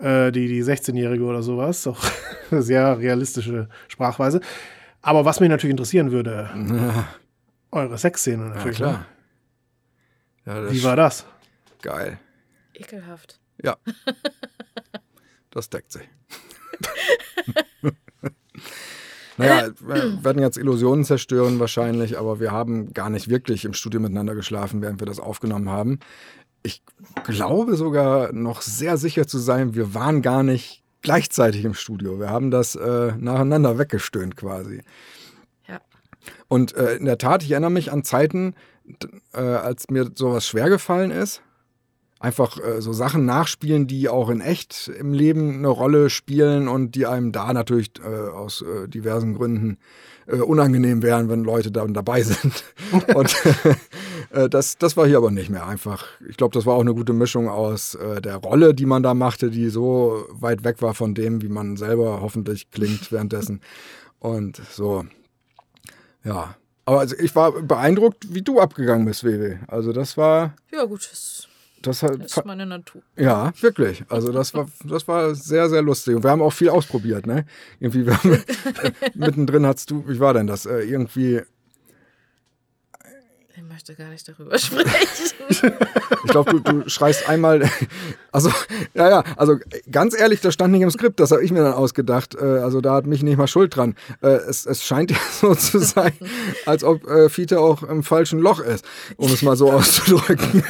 [0.01, 1.83] äh, die, die 16-Jährige oder sowas.
[1.83, 2.01] Doch
[2.51, 4.39] sehr realistische Sprachweise.
[5.05, 6.49] Aber was mich natürlich interessieren würde,
[7.71, 8.77] eure Sexszene Ja, natürlich.
[8.77, 8.91] klar.
[8.91, 9.05] ne?
[10.47, 11.25] Ja, das Wie war das?
[11.83, 12.19] Geil.
[12.73, 13.39] Ekelhaft.
[13.61, 13.77] Ja.
[15.51, 16.03] Das deckt sich.
[19.37, 24.01] naja, wir werden jetzt Illusionen zerstören wahrscheinlich, aber wir haben gar nicht wirklich im Studio
[24.01, 25.99] miteinander geschlafen, während wir das aufgenommen haben.
[26.61, 26.83] Ich
[27.23, 32.19] glaube sogar noch sehr sicher zu sein, wir waren gar nicht gleichzeitig im Studio.
[32.19, 34.81] Wir haben das äh, nacheinander weggestöhnt quasi.
[35.67, 35.79] Ja.
[36.47, 38.55] Und äh, in der Tat, ich erinnere mich an Zeiten,
[39.33, 41.41] äh, als mir sowas schwer gefallen ist.
[42.19, 46.95] Einfach äh, so Sachen nachspielen, die auch in echt im Leben eine Rolle spielen und
[46.95, 49.77] die einem da natürlich äh, aus äh, diversen Gründen
[50.27, 52.63] äh, unangenehm wären, wenn Leute dann dabei sind.
[53.13, 53.35] und
[54.31, 56.05] äh, das, das war hier aber nicht mehr einfach.
[56.27, 59.13] Ich glaube, das war auch eine gute Mischung aus äh, der Rolle, die man da
[59.13, 63.61] machte, die so weit weg war von dem, wie man selber hoffentlich klingt währenddessen.
[64.19, 65.05] Und so,
[66.23, 66.55] ja.
[66.85, 69.57] Aber also ich war beeindruckt, wie du abgegangen bist, WW.
[69.67, 71.47] Also das war, Ja, gut, das
[71.87, 73.01] das hat, ist meine Natur.
[73.17, 74.03] ja, wirklich.
[74.09, 76.15] Also das war, das war sehr, sehr lustig.
[76.15, 77.45] Und wir haben auch viel ausprobiert, ne?
[77.79, 78.43] Irgendwie, wir haben,
[79.15, 80.65] mittendrin hast du, wie war denn das?
[80.65, 81.41] Äh, irgendwie,
[83.75, 84.87] möchte gar nicht darüber sprechen.
[85.49, 87.69] ich glaube, du, du schreist einmal,
[88.31, 88.49] also,
[88.93, 89.57] ja, ja, also
[89.91, 92.35] ganz ehrlich, das stand nicht im Skript, das habe ich mir dann ausgedacht.
[92.35, 93.95] Äh, also da hat mich nicht mal Schuld dran.
[94.21, 96.13] Äh, es, es scheint ja so zu sein,
[96.65, 98.85] als ob äh, Fiete auch im falschen Loch ist,
[99.17, 100.63] um es mal so auszudrücken.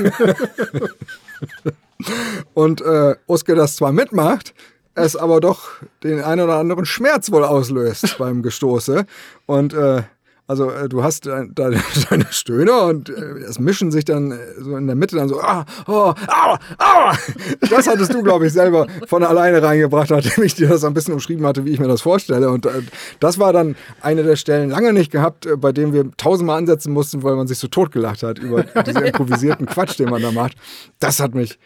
[2.56, 4.56] Und äh, Oske das zwar mitmacht,
[4.96, 9.06] es aber doch den einen oder anderen Schmerz wohl auslöst beim Gestoße.
[9.46, 10.02] Und äh,
[10.48, 11.72] also äh, du hast äh, da
[12.10, 13.14] deine Stöhner und äh,
[13.48, 17.18] es mischen sich dann äh, so in der Mitte dann so, ah, oh, aua, aua.
[17.70, 21.14] Das hattest du, glaube ich, selber von alleine reingebracht, nachdem ich dir das ein bisschen
[21.14, 22.50] umschrieben hatte, wie ich mir das vorstelle.
[22.50, 22.82] Und äh,
[23.20, 26.94] das war dann eine der Stellen lange nicht gehabt, äh, bei dem wir tausendmal ansetzen
[26.94, 30.56] mussten, weil man sich so totgelacht hat über diesen improvisierten Quatsch, den man da macht.
[31.00, 31.58] Das hat mich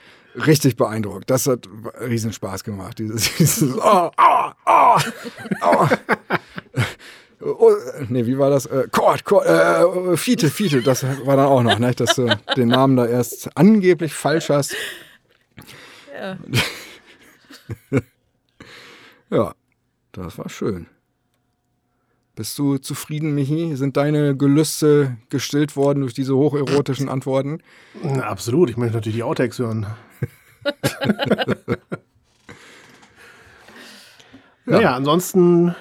[0.46, 1.30] richtig beeindruckt.
[1.30, 1.68] Das hat
[2.08, 3.00] riesen Spaß gemacht.
[3.00, 5.02] Dieses, dieses oh, aua, aua,
[5.62, 5.90] aua.
[7.42, 7.72] Oh,
[8.10, 8.66] nee, wie war das?
[8.66, 11.94] Äh, Kord, Kord, äh, Fiete, Fiete, das war dann auch noch, ne?
[11.94, 12.28] dass du
[12.58, 14.76] den Namen da erst angeblich falsch hast.
[16.14, 16.38] Ja.
[19.30, 19.54] Ja,
[20.12, 20.88] das war schön.
[22.36, 23.76] Bist du zufrieden, Michi?
[23.76, 27.62] Sind deine Gelüste gestillt worden durch diese hocherotischen Antworten?
[28.02, 29.86] Na, absolut, ich möchte natürlich die Outtakes hören.
[34.70, 35.76] Naja, ansonsten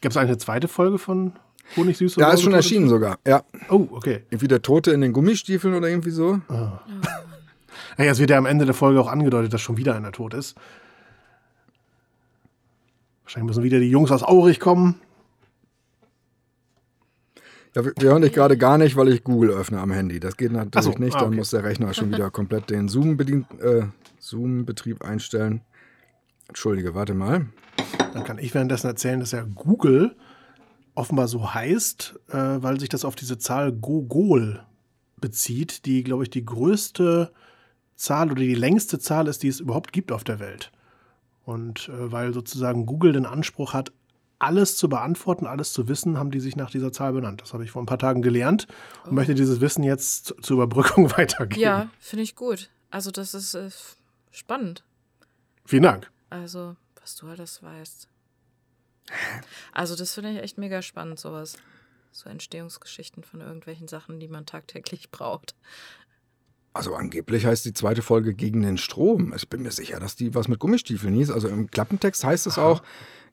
[0.00, 1.32] Gibt es eine zweite Folge von
[1.76, 2.14] Honigsüß?
[2.14, 3.42] Da ist schon erschienen sogar, ja.
[3.68, 4.22] Oh, okay.
[4.30, 6.40] Irgendwie der Tote in den Gummistiefeln oder irgendwie so.
[6.48, 10.32] Ja, es wird ja am Ende der Folge auch angedeutet, dass schon wieder einer tot
[10.34, 10.56] ist.
[13.24, 14.96] Wahrscheinlich müssen wieder die Jungs aus Aurich kommen.
[17.76, 20.18] Ja, wir, wir hören dich gerade gar nicht, weil ich Google öffne am Handy.
[20.18, 21.36] Das geht natürlich so, nicht, ah, dann okay.
[21.36, 23.82] muss der Rechner schon wieder komplett den äh,
[24.18, 25.60] Zoom-Betrieb einstellen.
[26.50, 27.46] Entschuldige, warte mal.
[28.12, 30.16] Dann kann ich währenddessen erzählen, dass ja Google
[30.94, 34.60] offenbar so heißt, äh, weil sich das auf diese Zahl Gogol
[35.20, 37.32] bezieht, die, glaube ich, die größte
[37.94, 40.72] Zahl oder die längste Zahl ist, die es überhaupt gibt auf der Welt.
[41.44, 43.92] Und äh, weil sozusagen Google den Anspruch hat,
[44.40, 47.42] alles zu beantworten, alles zu wissen, haben die sich nach dieser Zahl benannt.
[47.42, 48.66] Das habe ich vor ein paar Tagen gelernt
[49.04, 51.60] und möchte dieses Wissen jetzt zu- zur Überbrückung weitergeben.
[51.62, 52.70] Ja, finde ich gut.
[52.90, 53.68] Also das ist äh,
[54.32, 54.82] spannend.
[55.66, 56.10] Vielen Dank.
[56.30, 58.08] Also, was du alles weißt.
[59.72, 61.56] Also, das finde ich echt mega spannend, sowas.
[62.12, 65.54] So Entstehungsgeschichten von irgendwelchen Sachen, die man tagtäglich braucht.
[66.72, 69.32] Also angeblich heißt die zweite Folge gegen den Strom.
[69.34, 71.30] Ich bin mir sicher, dass die was mit Gummistiefeln hieß.
[71.32, 72.82] Also im Klappentext heißt es auch,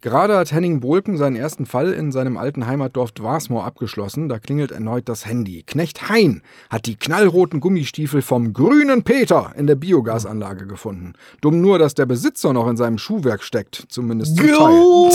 [0.02, 4.28] gerade hat Henning Bohlken seinen ersten Fall in seinem alten Heimatdorf Dwarsmoor abgeschlossen.
[4.28, 5.62] Da klingelt erneut das Handy.
[5.68, 11.14] Knecht Hein hat die knallroten Gummistiefel vom grünen Peter in der Biogasanlage gefunden.
[11.40, 15.12] Dumm nur, dass der Besitzer noch in seinem Schuhwerk steckt, zumindest zum Teil.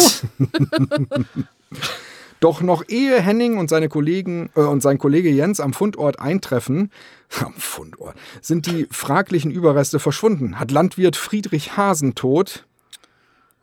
[2.42, 6.90] Doch noch ehe Henning und seine Kollegen äh, und sein Kollege Jens am Fundort eintreffen,
[7.40, 10.58] am Fundort, sind die fraglichen Überreste verschwunden.
[10.58, 12.66] Hat Landwirt Friedrich Hasen tot.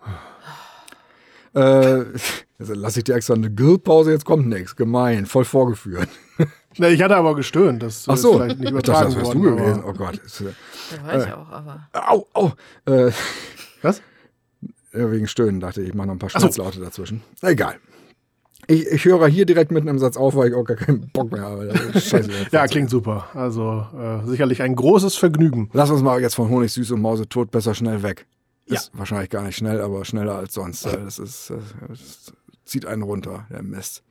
[1.55, 2.05] Äh,
[2.59, 4.75] also lasse ich dir extra eine Grillpause, jetzt kommt nichts.
[4.75, 6.07] Gemein, voll vorgeführt.
[6.77, 7.81] Ne, ich hatte aber gestöhnt.
[7.81, 9.43] Das Ach ist so, vielleicht nicht übertragen das wärst worden.
[9.43, 9.83] du gewesen.
[9.85, 10.15] Oh Gott.
[10.15, 10.53] Äh,
[10.95, 11.89] Da war ich auch, aber.
[11.93, 12.51] Au, au.
[12.85, 13.11] Äh,
[13.81, 14.01] Was?
[14.93, 16.37] Ja, wegen Stöhnen dachte ich, ich mache noch ein paar so.
[16.39, 17.23] Schmerzlaute dazwischen.
[17.41, 17.79] Egal.
[18.69, 21.31] Ich, ich höre hier direkt mitten im Satz auf, weil ich auch gar keinen Bock
[21.31, 21.73] mehr habe.
[21.99, 22.29] Scheiße.
[22.51, 23.27] Ja, klingt super.
[23.33, 25.71] Also äh, sicherlich ein großes Vergnügen.
[25.73, 28.27] Lass uns mal jetzt von Honig süß und Mause tot besser schnell weg.
[28.67, 28.75] Ja.
[28.75, 30.85] Ist wahrscheinlich gar nicht schnell, aber schneller als sonst.
[30.85, 34.03] Das, ist, das, das zieht einen runter, der Mist.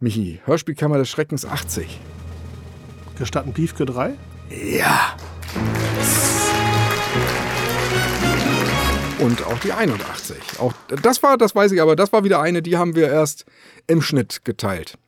[0.00, 2.00] Michi, Hörspielkammer des Schreckens 80.
[3.18, 4.14] Gestatten Piefke 3?
[4.50, 5.14] Ja.
[9.32, 10.36] Und auch die 81.
[10.58, 13.46] Auch das war, das weiß ich, aber das war wieder eine, die haben wir erst
[13.86, 14.98] im Schnitt geteilt.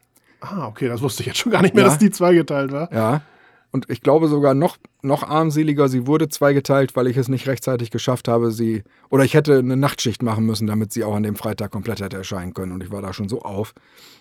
[0.40, 1.90] Ah, okay, das wusste ich jetzt schon gar nicht mehr, Ja.
[1.90, 2.90] dass die zweigeteilt war.
[2.92, 3.20] Ja.
[3.74, 7.90] Und ich glaube sogar noch, noch armseliger, sie wurde zweigeteilt, weil ich es nicht rechtzeitig
[7.90, 8.84] geschafft habe, sie.
[9.10, 12.16] Oder ich hätte eine Nachtschicht machen müssen, damit sie auch an dem Freitag komplett hätte
[12.16, 12.70] erscheinen können.
[12.70, 13.74] Und ich war da schon so auf,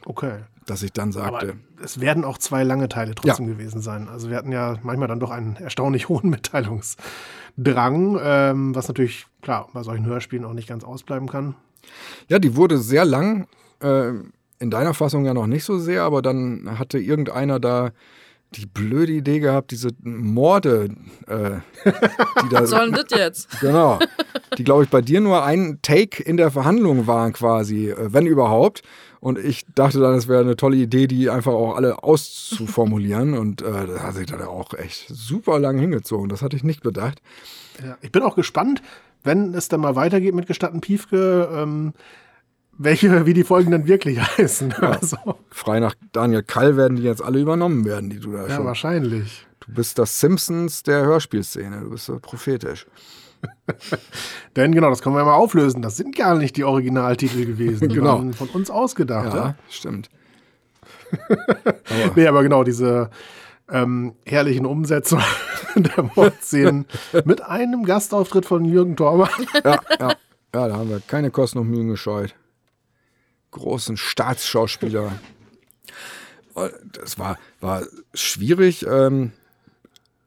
[0.07, 0.39] Okay.
[0.65, 1.53] dass ich dann Aber sagte.
[1.83, 4.09] es werden auch zwei lange Teile trotzdem gewesen sein.
[4.09, 9.69] Also wir hatten ja manchmal dann doch einen erstaunlich hohen Mitteilungsdrang, ähm, was natürlich, klar,
[9.71, 11.53] bei solchen Hörspielen auch nicht ganz ausbleiben kann.
[12.27, 13.45] Ja, die wurde sehr lang.
[13.81, 14.13] Äh,
[14.57, 17.91] in deiner Fassung ja noch nicht so sehr, aber dann hatte irgendeiner da
[18.57, 20.89] die blöde Idee gehabt, diese Morde,
[21.27, 21.51] äh,
[22.43, 22.61] die da.
[22.61, 23.49] Was soll denn das jetzt?
[23.61, 23.99] Genau.
[24.57, 28.25] Die, glaube ich, bei dir nur ein Take in der Verhandlung waren quasi, äh, wenn
[28.27, 28.83] überhaupt.
[29.19, 33.33] Und ich dachte dann, es wäre eine tolle Idee, die einfach auch alle auszuformulieren.
[33.37, 36.29] Und äh, das hat sich dann auch echt super lang hingezogen.
[36.29, 37.21] Das hatte ich nicht bedacht.
[37.83, 38.81] Ja, ich bin auch gespannt,
[39.23, 41.93] wenn es dann mal weitergeht mit Gestatten Piefke, ähm,
[42.77, 44.73] welche, wie die Folgen dann wirklich heißen.
[44.73, 45.17] Also,
[45.49, 48.65] Frei nach Daniel Kall werden die jetzt alle übernommen werden, die du da ja, schon.
[48.65, 49.45] wahrscheinlich.
[49.59, 51.81] Du bist das Simpsons der Hörspielszene.
[51.81, 52.85] Du bist so prophetisch.
[54.55, 55.81] Denn genau, das können wir mal auflösen.
[55.81, 57.89] Das sind gar nicht die Originaltitel gewesen.
[57.89, 58.17] Die Genau.
[58.17, 59.33] waren von uns ausgedacht.
[59.33, 59.55] Ja, Ja?
[59.69, 60.09] stimmt.
[62.15, 63.09] Nee, aber genau, diese
[63.69, 65.23] ähm, herrlichen Umsetzungen
[65.75, 66.85] der Mordszenen
[67.25, 69.29] mit einem Gastauftritt von Jürgen Thormann.
[69.63, 70.07] Ja, ja.
[70.55, 72.33] ja, da haben wir keine Kosten und Mühen gescheut.
[73.53, 75.13] Großen Staatsschauspieler.
[76.93, 77.83] Das war, war
[78.13, 78.85] schwierig.
[78.85, 79.31] Ähm,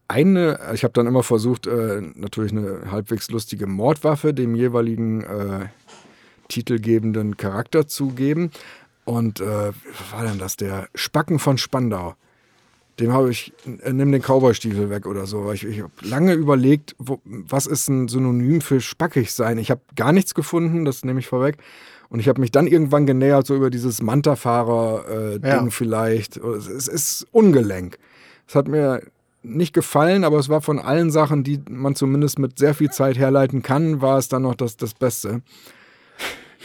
[0.09, 5.66] eine, ich habe dann immer versucht, äh, natürlich eine halbwegs lustige Mordwaffe dem jeweiligen äh,
[6.49, 8.51] titelgebenden Charakter zu geben.
[9.05, 10.57] Und äh, was war denn das?
[10.57, 12.14] Der Spacken von Spandau.
[12.99, 13.53] Dem habe ich,
[13.83, 15.53] äh, nimm den Cowboystiefel weg oder so.
[15.53, 19.59] Ich, ich habe lange überlegt, wo, was ist ein Synonym für spackig sein.
[19.59, 21.59] Ich habe gar nichts gefunden, das nehme ich vorweg.
[22.09, 25.67] Und ich habe mich dann irgendwann genähert, so über dieses Manta-Fahrer-Ding Ja.
[25.71, 26.37] vielleicht.
[26.37, 27.99] Es, ist ungelenk.
[28.47, 29.03] Es hat mir
[29.43, 33.19] nicht gefallen, aber es war von allen Sachen, die man zumindest mit sehr viel Zeit
[33.19, 35.43] herleiten kann, war es dann noch das, das Beste.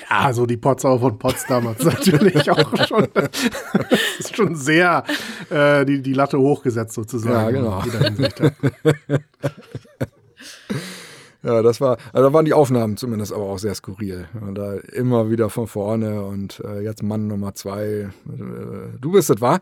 [0.10, 3.08] Ja, so die Potsau von Potsdam hat natürlich auch schon.
[4.18, 5.04] Ist schon sehr
[5.50, 7.56] äh, die, die Latte hochgesetzt sozusagen.
[7.64, 7.84] Ja, genau.
[11.44, 14.28] Ja, das war, also da waren die Aufnahmen zumindest aber auch sehr skurril.
[14.40, 17.84] Und da immer wieder von vorne und äh, jetzt Mann Nummer zwei.
[17.84, 18.10] Äh,
[19.00, 19.60] du bist es, wahr?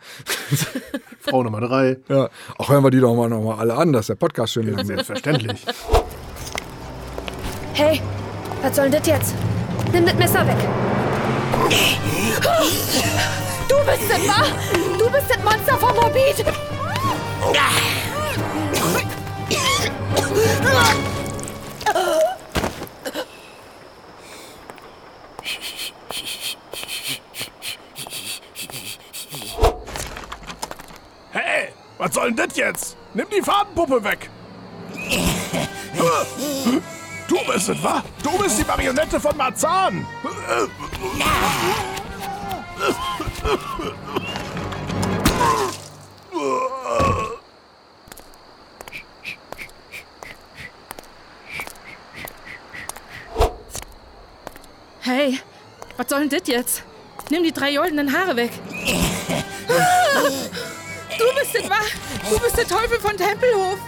[1.21, 1.97] Frau Nummer drei.
[2.09, 4.67] Ja, auch hören wir die doch mal noch mal alle an, dass der Podcast schön
[4.67, 4.87] lang wird.
[4.87, 5.65] Selbstverständlich.
[7.73, 8.01] Hey,
[8.61, 9.35] was soll denn das jetzt?
[9.93, 10.57] Nimm das Messer weg.
[13.69, 14.43] Du bist es, wa?
[14.97, 16.45] Du bist das Monster vom Morbid.
[31.31, 32.97] Hey, was soll denn das jetzt?
[33.13, 34.29] Nimm die Fadenpuppe weg.
[37.27, 38.03] Du bist es, wa?
[38.23, 40.05] Du bist die Marionette von Marzahn.
[55.11, 55.39] Hey,
[55.97, 56.83] was soll denn das jetzt?
[57.31, 58.51] Nimm die drei goldenen Haare weg.
[61.17, 61.79] Du bist es, wa?
[62.29, 63.79] Du bist der Teufel von Tempelhof.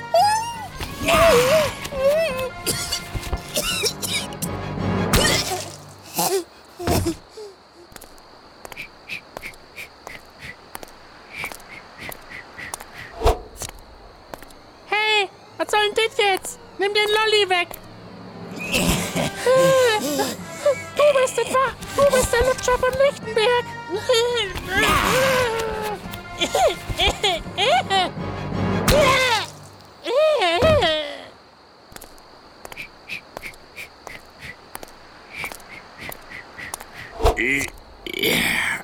[14.87, 16.59] Hey, was soll denn das jetzt?
[16.79, 17.67] Nimm den Lolli weg.
[21.01, 21.65] Du bist es, wa?
[21.95, 23.65] Du bist der Lutscher von Lichtenberg.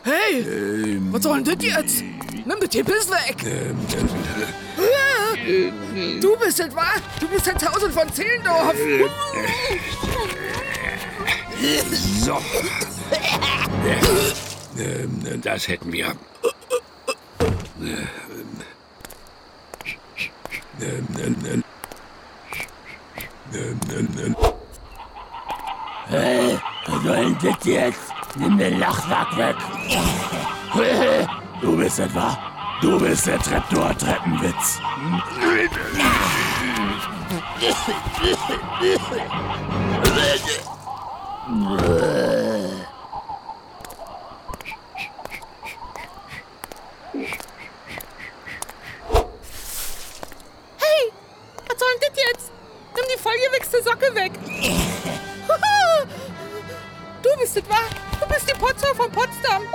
[0.03, 2.03] Hey, was soll denn das jetzt?
[2.45, 3.37] Nimm den Tippis weg.
[6.21, 6.87] Du bist es, wa?
[7.19, 8.75] Du bist der Tausend von Zehlendorf.
[11.59, 12.37] So.
[14.77, 16.13] Ähm, das hätten wir.
[26.09, 27.99] Hey, was soll denn das jetzt?
[28.35, 29.55] Nimm den Lachsack weg.
[31.61, 32.37] Du bist etwa.
[32.81, 34.79] Du bist der Treptower-Treppenwitz.
[41.47, 41.53] Hey,
[51.65, 52.51] was soll denn das jetzt?
[52.93, 54.33] Nimm die vollgewichste Socke weg.
[57.23, 57.79] Du bist es, wa?
[58.19, 59.63] Du bist die Potzer von Potsdam.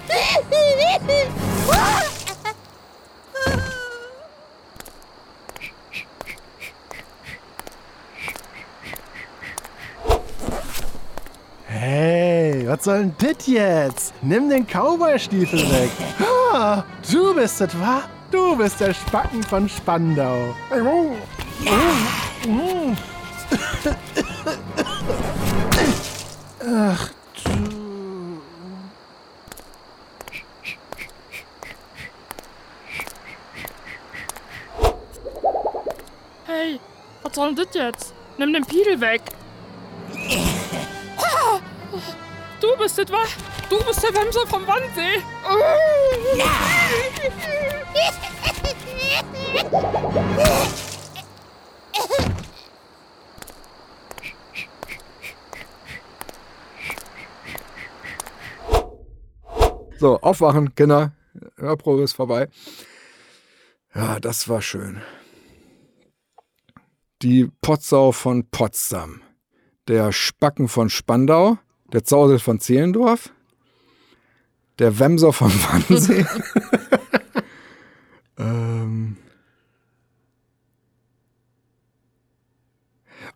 [0.00, 0.42] Hey,
[12.72, 14.14] was soll denn das jetzt?
[14.22, 15.90] Nimm den Cowboy-Stiefel weg.
[16.54, 18.04] Ah, du bist es, wa?
[18.30, 20.54] Du bist der Spacken von Spandau.
[26.64, 27.10] Ach
[27.44, 28.40] du.
[36.46, 36.80] Hey,
[37.22, 38.14] was soll denn das jetzt?
[38.38, 39.20] Nimm den Piedel weg.
[42.62, 43.24] Du bist es, wa?
[43.68, 45.20] Du bist der Wemser vom Wannsee.
[59.98, 61.12] So, aufwachen, Kinder.
[61.56, 62.48] Hörprobe ist vorbei.
[63.92, 65.02] Ja, das war schön.
[67.22, 69.20] Die Potsau von Potsdam.
[69.88, 71.58] Der Spacken von Spandau.
[71.92, 73.30] Der Zausel von Zehlendorf.
[74.78, 76.26] Der Wemser von Wannsee.
[78.38, 79.16] ähm.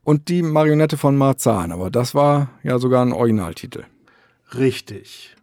[0.03, 1.73] Und die Marionette von Marzahn.
[1.73, 3.85] Aber das war ja sogar ein Originaltitel.
[4.55, 5.37] Richtig.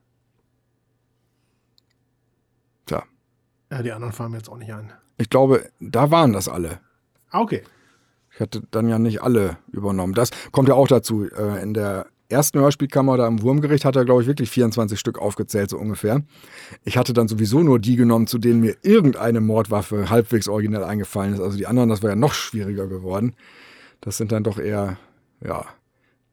[2.86, 3.03] Tja.
[3.70, 4.91] Ja, die anderen fallen mir jetzt auch nicht ein.
[5.18, 6.80] Ich glaube, da waren das alle.
[7.30, 7.64] Ah, okay.
[8.34, 10.14] Ich hatte dann ja nicht alle übernommen.
[10.14, 11.30] Das kommt ja auch dazu.
[11.30, 15.19] Äh, In der ersten Hörspielkammer da im Wurmgericht hat er, glaube ich, wirklich 24 Stück
[15.19, 16.21] aufgezählt, so ungefähr.
[16.84, 21.34] Ich hatte dann sowieso nur die genommen, zu denen mir irgendeine Mordwaffe halbwegs originell eingefallen
[21.34, 21.39] ist.
[21.39, 23.34] Also die anderen, das war ja noch schwieriger geworden.
[24.01, 24.97] Das sind dann doch eher,
[25.41, 25.65] ja,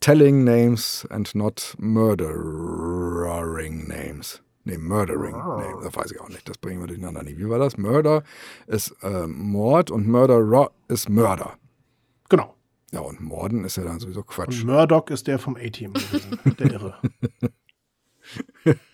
[0.01, 4.43] telling names and not murdering names.
[4.65, 5.35] Nee, Murdering.
[5.35, 6.49] Nee, das weiß ich auch nicht.
[6.49, 7.23] Das bringen wir durcheinander.
[7.23, 7.79] Nee, wie war das?
[7.79, 8.23] Murder
[8.67, 11.55] ist äh, Mord und Murderer ist Mörder.
[12.29, 12.55] Genau.
[12.93, 14.63] Ja, und Morden ist ja dann sowieso Quatsch.
[14.63, 15.93] Und Murdoch ist der vom A-Team
[16.59, 16.95] der Irre.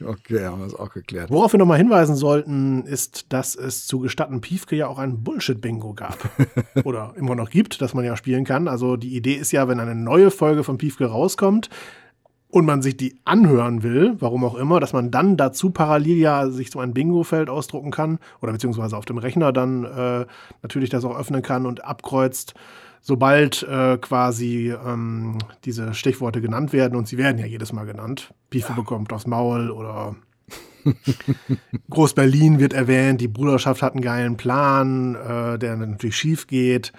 [0.04, 1.30] okay, haben wir es auch geklärt.
[1.30, 5.94] Worauf wir nochmal hinweisen sollten, ist, dass es zu Gestatten Piefke ja auch ein Bullshit-Bingo
[5.94, 6.28] gab.
[6.84, 8.68] Oder immer noch gibt, das man ja spielen kann.
[8.68, 11.70] Also die Idee ist ja, wenn eine neue Folge von Piefke rauskommt,
[12.48, 16.48] und man sich die anhören will, warum auch immer, dass man dann dazu parallel ja
[16.48, 20.26] sich so ein Bingo-Feld ausdrucken kann oder beziehungsweise auf dem Rechner dann äh,
[20.62, 22.54] natürlich das auch öffnen kann und abkreuzt,
[23.06, 28.34] sobald äh, quasi ähm, diese Stichworte genannt werden und sie werden ja jedes Mal genannt.
[28.50, 28.74] Piefe ja.
[28.74, 30.16] bekommt aufs Maul oder
[31.90, 36.92] Groß-Berlin wird erwähnt, die Bruderschaft hat einen geilen Plan, äh, der natürlich schief geht.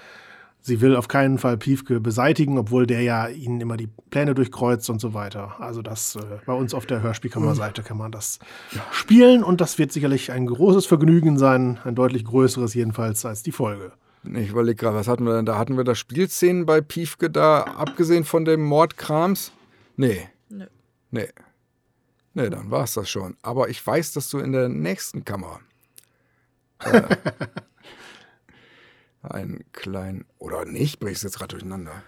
[0.61, 4.89] Sie will auf keinen Fall Piefke beseitigen, obwohl der ja ihnen immer die Pläne durchkreuzt
[4.89, 5.59] und so weiter.
[5.59, 8.39] Also das äh, bei uns auf der Hörspielkammerseite kann man das
[8.71, 8.81] ja.
[8.91, 13.51] spielen und das wird sicherlich ein großes Vergnügen sein, ein deutlich größeres jedenfalls als die
[13.51, 13.91] Folge.
[14.35, 15.57] Ich überlege gerade, was hatten wir denn da?
[15.57, 19.51] Hatten wir da Spielszenen bei Piefke da, abgesehen von dem Mordkrams?
[19.95, 20.29] Nee.
[20.49, 20.65] Nö.
[21.11, 21.29] Nee.
[22.33, 23.35] Nee, dann war es das schon.
[23.41, 25.59] Aber ich weiß, dass du in der nächsten Kammer
[26.83, 27.01] äh,
[29.21, 30.25] einen kleinen.
[30.37, 30.99] Oder nicht?
[30.99, 32.03] Bring ich es jetzt gerade durcheinander?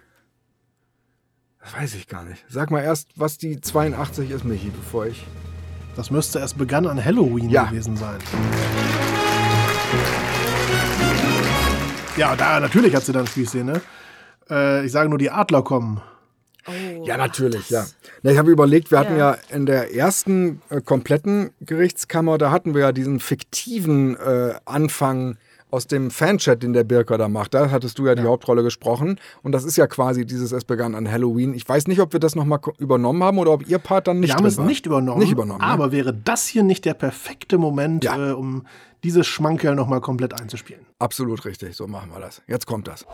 [1.62, 2.46] Das weiß ich gar nicht.
[2.48, 5.26] Sag mal erst, was die 82 ist, Michi, bevor ich.
[5.96, 7.66] Das müsste erst begann an Halloween ja.
[7.66, 8.20] gewesen sein.
[9.92, 10.29] Ja,
[12.36, 13.82] da natürlich hat sie dann Spielszene.
[14.50, 16.02] Äh, ich sage nur, die Adler kommen.
[16.68, 17.86] Oh, ja, natürlich, ja.
[18.22, 18.32] ja.
[18.32, 19.06] Ich habe überlegt, wir ja.
[19.06, 24.54] hatten ja in der ersten äh, kompletten Gerichtskammer, da hatten wir ja diesen fiktiven äh,
[24.66, 25.38] Anfang
[25.72, 27.54] aus dem Fanchat, den der Birker da macht.
[27.54, 28.28] Da hattest du ja die ja.
[28.28, 29.20] Hauptrolle gesprochen.
[29.44, 31.54] Und das ist ja quasi dieses Es begann an Halloween.
[31.54, 34.30] Ich weiß nicht, ob wir das nochmal übernommen haben oder ob ihr Part dann nicht
[34.30, 34.66] Wir haben es war.
[34.66, 35.20] nicht übernommen.
[35.20, 35.62] Nicht übernommen.
[35.62, 35.92] Aber ne?
[35.92, 38.32] wäre das hier nicht der perfekte Moment, ja.
[38.32, 38.66] äh, um
[39.04, 40.86] dieses Schmankerl nochmal komplett einzuspielen?
[41.00, 41.76] Absolut richtig.
[41.76, 42.42] So machen wir das.
[42.48, 43.06] Jetzt kommt das.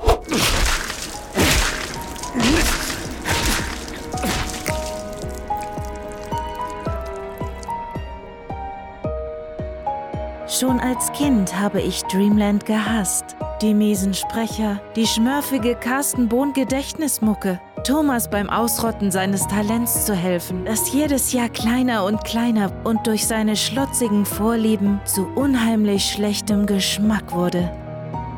[10.58, 13.36] Schon als Kind habe ich Dreamland gehasst.
[13.62, 20.64] Die miesen Sprecher, die schmörfige Carsten Bohn Gedächtnismucke, Thomas beim Ausrotten seines Talents zu helfen,
[20.64, 27.34] das jedes Jahr kleiner und kleiner und durch seine schlotzigen Vorlieben zu unheimlich schlechtem Geschmack
[27.34, 27.70] wurde.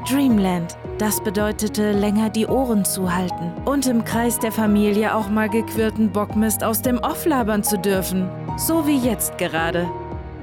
[0.09, 6.11] Dreamland, das bedeutete länger die Ohren zuhalten und im Kreis der Familie auch mal gequirlten
[6.11, 9.87] Bockmist aus dem Off labern zu dürfen, so wie jetzt gerade.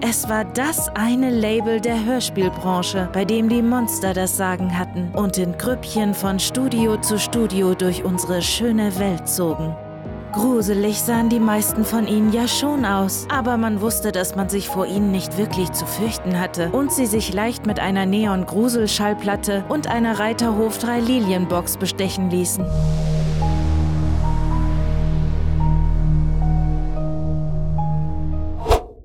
[0.01, 5.38] Es war das eine Label der Hörspielbranche, bei dem die Monster das Sagen hatten und
[5.38, 9.74] in Grüppchen von Studio zu Studio durch unsere schöne Welt zogen.
[10.32, 14.68] Gruselig sahen die meisten von ihnen ja schon aus, aber man wusste, dass man sich
[14.68, 19.86] vor ihnen nicht wirklich zu fürchten hatte und sie sich leicht mit einer Neon-Gruselschallplatte und
[19.86, 22.64] einer Reiterhof 3 Lilienbox bestechen ließen.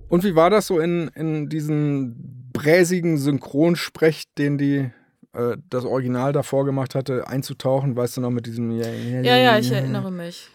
[0.10, 4.92] Und wie war das so in, in diesen bräsigen Synchronsprech, den die
[5.34, 7.96] äh, das Original davor gemacht hatte, einzutauchen?
[7.96, 8.72] Weißt du noch mit diesem.
[8.72, 10.50] Ja, ja, ja ich erinnere mich.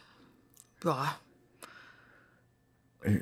[0.84, 1.16] Ja.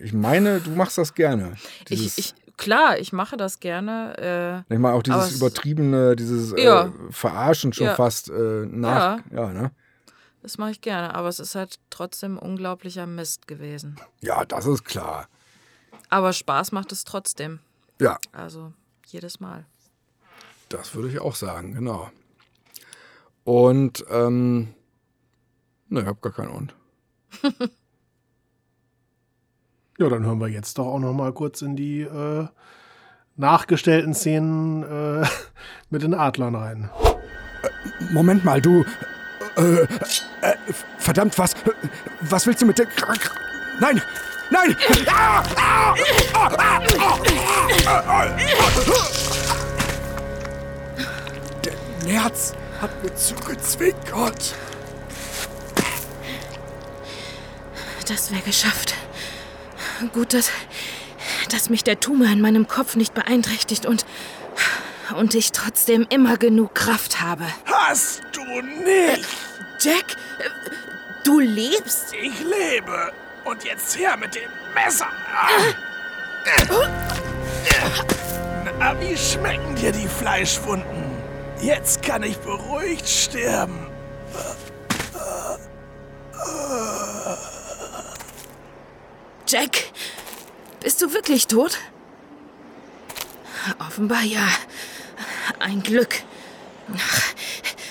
[0.02, 1.54] Ich meine, du machst das gerne.
[1.88, 4.64] Ich, ich, klar, ich mache das gerne.
[4.70, 6.92] Äh, ich meine auch dieses übertriebene, dieses äh, ja.
[7.10, 7.94] Verarschen schon ja.
[7.94, 9.18] fast äh, nach.
[9.30, 9.48] Ja.
[9.48, 9.70] ja, ne?
[10.40, 13.96] Das mache ich gerne, aber es ist halt trotzdem unglaublicher Mist gewesen.
[14.20, 15.28] Ja, das ist klar.
[16.12, 17.60] Aber Spaß macht es trotzdem.
[17.98, 18.18] Ja.
[18.32, 18.74] Also
[19.06, 19.64] jedes Mal.
[20.68, 22.10] Das würde ich auch sagen, genau.
[23.44, 24.74] Und, ähm,
[25.88, 26.74] ne, ich habe gar keinen Und.
[29.98, 32.46] ja, dann hören wir jetzt doch auch noch mal kurz in die äh,
[33.36, 35.26] nachgestellten Szenen äh,
[35.88, 36.90] mit den Adlern rein.
[38.10, 38.84] Moment mal, du.
[39.56, 39.84] Äh,
[40.42, 40.56] äh,
[40.98, 41.54] verdammt, was.
[42.20, 42.86] Was willst du mit der.
[43.80, 44.02] Nein!
[44.52, 44.76] Nein!
[51.64, 51.72] Der
[52.04, 54.54] Nerz hat mir zugezwinkert.
[58.06, 58.94] Das wäre geschafft.
[60.12, 60.50] Gut, dass,
[61.50, 64.04] dass mich der Tumor in meinem Kopf nicht beeinträchtigt und,
[65.16, 67.46] und ich trotzdem immer genug Kraft habe.
[67.64, 69.26] Hast du nicht?
[69.80, 70.16] Jack,
[71.24, 72.12] du lebst?
[72.12, 73.12] Ich lebe.
[73.44, 75.08] Und jetzt her mit dem Messer.
[78.78, 81.12] Na, wie schmecken dir die Fleischwunden?
[81.60, 83.86] Jetzt kann ich beruhigt sterben.
[89.46, 89.92] Jack,
[90.80, 91.78] Bist du wirklich tot?
[93.78, 94.48] Offenbar ja.
[95.58, 96.16] Ein Glück.
[96.96, 97.22] Ach,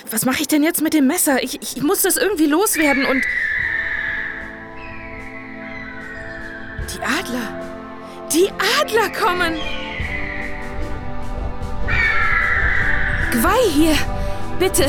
[0.09, 1.41] Was mache ich denn jetzt mit dem Messer?
[1.43, 3.23] Ich, ich muss das irgendwie loswerden und.
[6.93, 7.47] Die Adler.
[8.33, 8.49] Die
[8.81, 9.55] Adler kommen!
[13.31, 13.95] Gwei hier!
[14.59, 14.85] Bitte!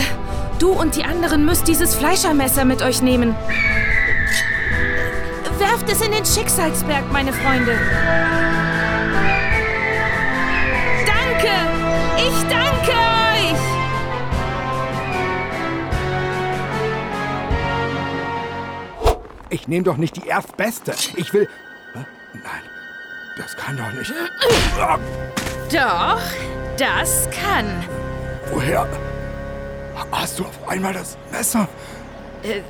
[0.59, 3.37] Du und die anderen müsst dieses Fleischermesser mit euch nehmen.
[5.59, 7.79] Werft es in den Schicksalsberg, meine Freunde.
[11.07, 11.51] Danke!
[12.19, 13.57] Ich danke euch!
[19.51, 20.95] Ich nehme doch nicht die erstbeste.
[21.17, 21.49] Ich will.
[23.37, 24.13] Das kann doch nicht.
[25.71, 26.21] Doch,
[26.77, 27.85] das kann.
[28.51, 28.87] Woher
[30.11, 31.67] hast du auf einmal das Messer?
[32.43, 32.61] Äh,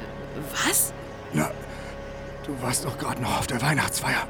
[0.52, 0.92] was?
[1.32, 1.50] Na,
[2.46, 4.26] du warst doch gerade noch auf der Weihnachtsfeier.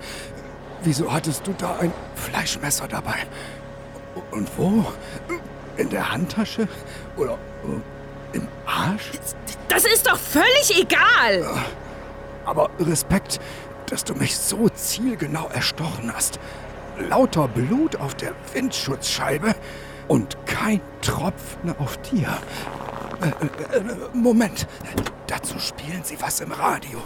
[0.83, 3.26] Wieso hattest du da ein Fleischmesser dabei?
[4.30, 4.85] Und wo?
[5.76, 6.68] In der Handtasche?
[7.16, 7.39] Oder
[8.33, 9.11] äh, im Arsch?
[9.68, 11.45] Das ist doch völlig egal!
[12.45, 13.41] Aber Respekt,
[13.93, 16.40] dass du mich so zielgenau erstochen hast.
[17.11, 19.55] Lauter Blut auf der Windschutzscheibe
[20.09, 22.38] und kein Tropfen auf dir.
[23.20, 23.26] Äh,
[23.76, 23.82] äh,
[24.14, 24.66] Moment,
[25.26, 27.03] dazu spielen sie was im Radio.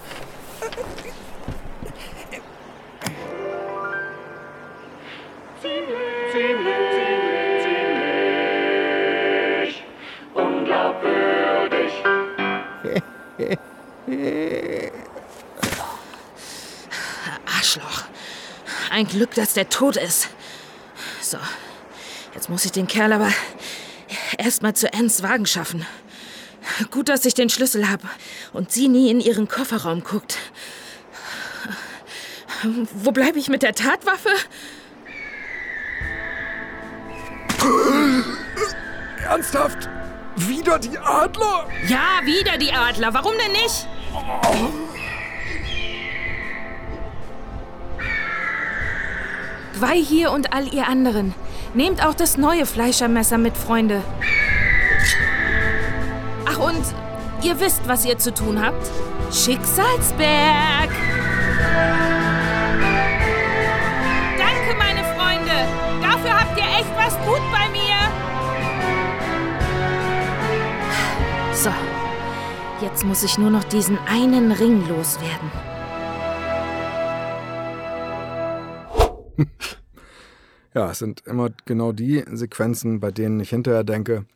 [10.35, 11.93] Unglaubwürdig.
[17.67, 18.05] Arschloch.
[18.91, 20.29] Ein Glück, dass der tot ist.
[21.21, 21.39] So,
[22.35, 23.33] jetzt muss ich den Kerl aber
[24.39, 25.85] erstmal zu Anns Wagen schaffen.
[26.93, 28.09] Gut, dass ich den Schlüssel habe
[28.53, 30.39] und sie nie in ihren Kofferraum guckt.
[32.95, 34.31] Wo bleibe ich mit der Tatwaffe?
[39.25, 39.89] Ernsthaft?
[40.37, 41.69] Wieder die Adler?
[41.89, 43.13] Ja, wieder die Adler.
[43.13, 43.89] Warum denn nicht?
[49.79, 51.35] Gwei hier und all ihr anderen.
[51.75, 54.01] Nehmt auch das neue Fleischermesser mit, Freunde.
[56.47, 56.83] Ach und
[57.43, 58.91] ihr wisst, was ihr zu tun habt?
[59.31, 60.89] Schicksalsberg!
[64.39, 65.53] Danke, meine Freunde!
[66.01, 67.97] Dafür habt ihr echt was gut bei mir!
[71.53, 71.71] So,
[72.81, 75.76] jetzt muss ich nur noch diesen einen Ring loswerden.
[80.77, 84.27] Ja, es sind immer genau die Sequenzen, bei denen ich hinterher denke,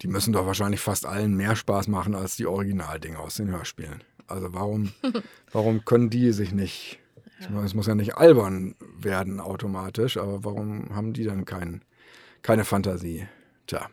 [0.00, 4.02] die müssen doch wahrscheinlich fast allen mehr Spaß machen als die Originaldinge aus den Hörspielen.
[4.26, 4.94] Also warum,
[5.52, 6.98] warum können die sich nicht,
[7.40, 11.84] ich meine, es muss ja nicht albern werden automatisch, aber warum haben die dann kein,
[12.40, 13.28] keine Fantasie?
[13.66, 13.90] Tja,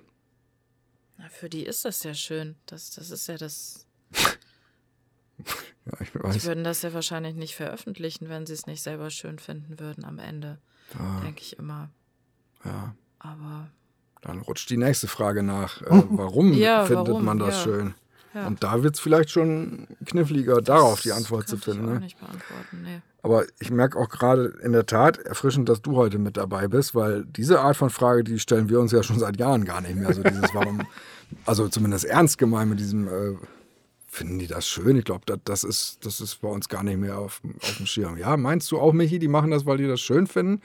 [1.17, 2.55] Na, für die ist das ja schön.
[2.65, 3.87] Das, das ist ja das.
[4.15, 6.45] ja, ich Die weiß.
[6.45, 10.17] würden das ja wahrscheinlich nicht veröffentlichen, wenn sie es nicht selber schön finden würden am
[10.17, 10.59] Ende.
[10.97, 11.21] Ah.
[11.23, 11.89] Denke ich immer.
[12.65, 13.67] Ja, Aber
[14.21, 15.81] dann rutscht die nächste Frage nach.
[15.81, 17.25] Äh, warum Ja, findet warum?
[17.25, 17.63] man das Ja.
[17.63, 17.93] schön?
[18.33, 18.47] Ja.
[18.47, 21.83] Und da wird es vielleicht schon kniffliger, darauf die Antwort zu finden.
[21.83, 21.99] ich auch Ne?
[21.99, 22.81] nicht beantworten.
[22.83, 23.01] Nee.
[23.23, 26.95] Aber ich merke auch gerade in der Tat erfrischend, dass du heute mit dabei bist,
[26.95, 29.95] weil diese Art von Frage, die stellen wir uns ja schon seit Jahren gar nicht
[29.95, 30.07] mehr.
[30.07, 30.81] Also dieses Warum,
[31.45, 33.35] also zumindest ernst gemeint mit diesem, äh,
[34.11, 34.97] finden die das schön?
[34.97, 37.85] Ich glaube, das, das, ist, das ist bei uns gar nicht mehr auf, auf dem
[37.85, 38.17] Schirm.
[38.17, 40.61] Ja, meinst du auch, Michi, die machen das, weil die das schön finden?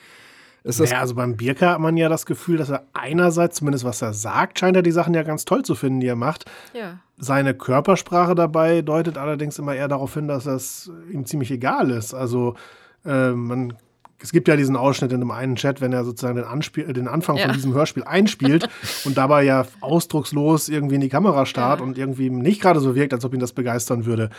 [0.64, 3.84] Ist das Naja, also beim Birker hat man ja das Gefühl, dass er einerseits, zumindest
[3.84, 6.44] was er sagt, scheint er die Sachen ja ganz toll zu finden, die er macht.
[6.74, 6.98] Ja.
[7.18, 12.14] Seine Körpersprache dabei deutet allerdings immer eher darauf hin, dass das ihm ziemlich egal ist.
[12.14, 12.56] Also
[13.04, 13.74] äh, man,
[14.20, 17.08] es gibt ja diesen Ausschnitt in einem einen Chat, wenn er sozusagen den, Anspiel, den
[17.08, 17.44] Anfang Ja.
[17.46, 18.68] von diesem Hörspiel einspielt
[19.04, 23.12] und dabei ja ausdruckslos irgendwie in die Kamera starrt und irgendwie nicht gerade so wirkt,
[23.12, 24.30] als ob ihn das begeistern würde.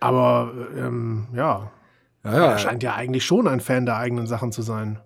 [0.00, 1.70] Aber ähm, ja,
[2.24, 4.98] ja, ja, er scheint ja eigentlich schon ein Fan der eigenen Sachen zu sein.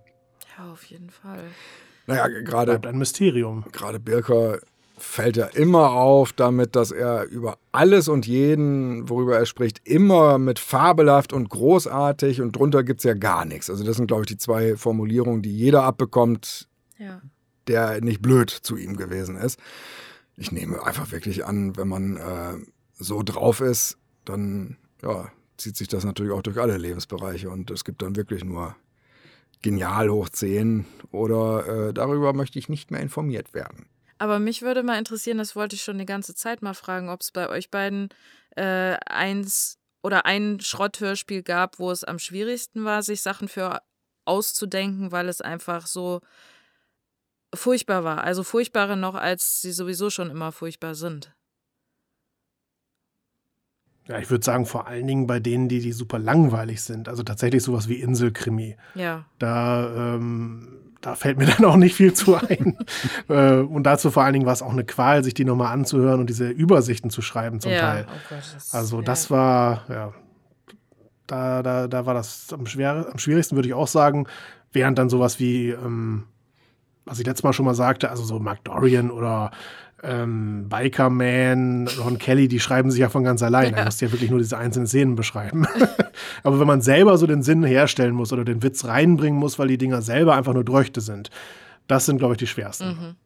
[0.57, 1.39] Ja, auf jeden Fall.
[2.07, 3.65] naja, gerade Bleibt ein Mysterium.
[3.73, 4.59] gerade Birker
[4.99, 10.39] fällt ja immer auf damit, dass er über alles und jeden, worüber er spricht, immer
[10.39, 13.70] mit fabelhaft und großartig und drunter gibt es ja gar nichts.
[13.70, 16.69] Also das sind, glaube ich, die zwei Formulierungen, die jeder abbekommt,
[16.99, 17.20] Ja.
[17.66, 19.59] der nicht blöd zu ihm gewesen ist.
[20.37, 22.55] Ich nehme einfach wirklich an, wenn man äh,
[22.95, 27.85] so drauf ist, dann ja, zieht sich das natürlich auch durch alle Lebensbereiche und es
[27.85, 28.77] gibt dann wirklich nur
[29.62, 33.87] genial hoch 10 oder äh, darüber möchte ich nicht mehr informiert werden.
[34.19, 37.20] Aber mich würde mal interessieren, das wollte ich schon die ganze Zeit mal fragen, ob
[37.20, 38.09] es bei euch beiden
[38.57, 43.81] äh, eins oder ein Schrotthörspiel gab, wo es am schwierigsten war, sich Sachen für
[44.24, 46.20] auszudenken, weil es einfach so
[47.55, 48.24] furchtbar war.
[48.24, 51.35] Also furchtbarer noch, als sie sowieso schon immer furchtbar sind.
[54.07, 57.09] Ja, ich würde sagen, vor allen Dingen bei denen, die, die super langweilig sind.
[57.09, 58.77] Also tatsächlich sowas wie Inselkrimi.
[58.95, 59.27] Ja.
[59.39, 62.77] Da, ähm, da fällt mir dann auch nicht viel zu ein.
[63.29, 66.20] äh, und dazu vor allen Dingen war es auch eine Qual, sich die nochmal anzuhören
[66.20, 67.81] und diese Übersichten zu schreiben zum ja.
[67.81, 68.07] Teil.
[68.09, 69.03] Oh Gott, das, Also ja.
[69.03, 70.12] das war, ja,
[71.27, 74.27] da, da, da war das am, schwer, am schwierigsten, würde ich auch sagen.
[74.73, 76.25] Während dann sowas wie, ähm,
[77.05, 79.51] was ich letztes Mal schon mal sagte, also so Mark Dorian oder
[80.03, 83.75] ähm, Biker Man, Ron Kelly, die schreiben sich ja von ganz allein.
[83.75, 85.66] Da musst du ja wirklich nur diese einzelnen Szenen beschreiben.
[86.45, 89.69] Aber wenn man selber so den Sinn herstellen muss oder den Witz reinbringen muss, weil
[89.69, 91.31] die Dinger selber einfach nur Dröchte sind,
[91.89, 92.89] das sind, glaube ich, die schwersten.
[92.89, 93.16] Mhm.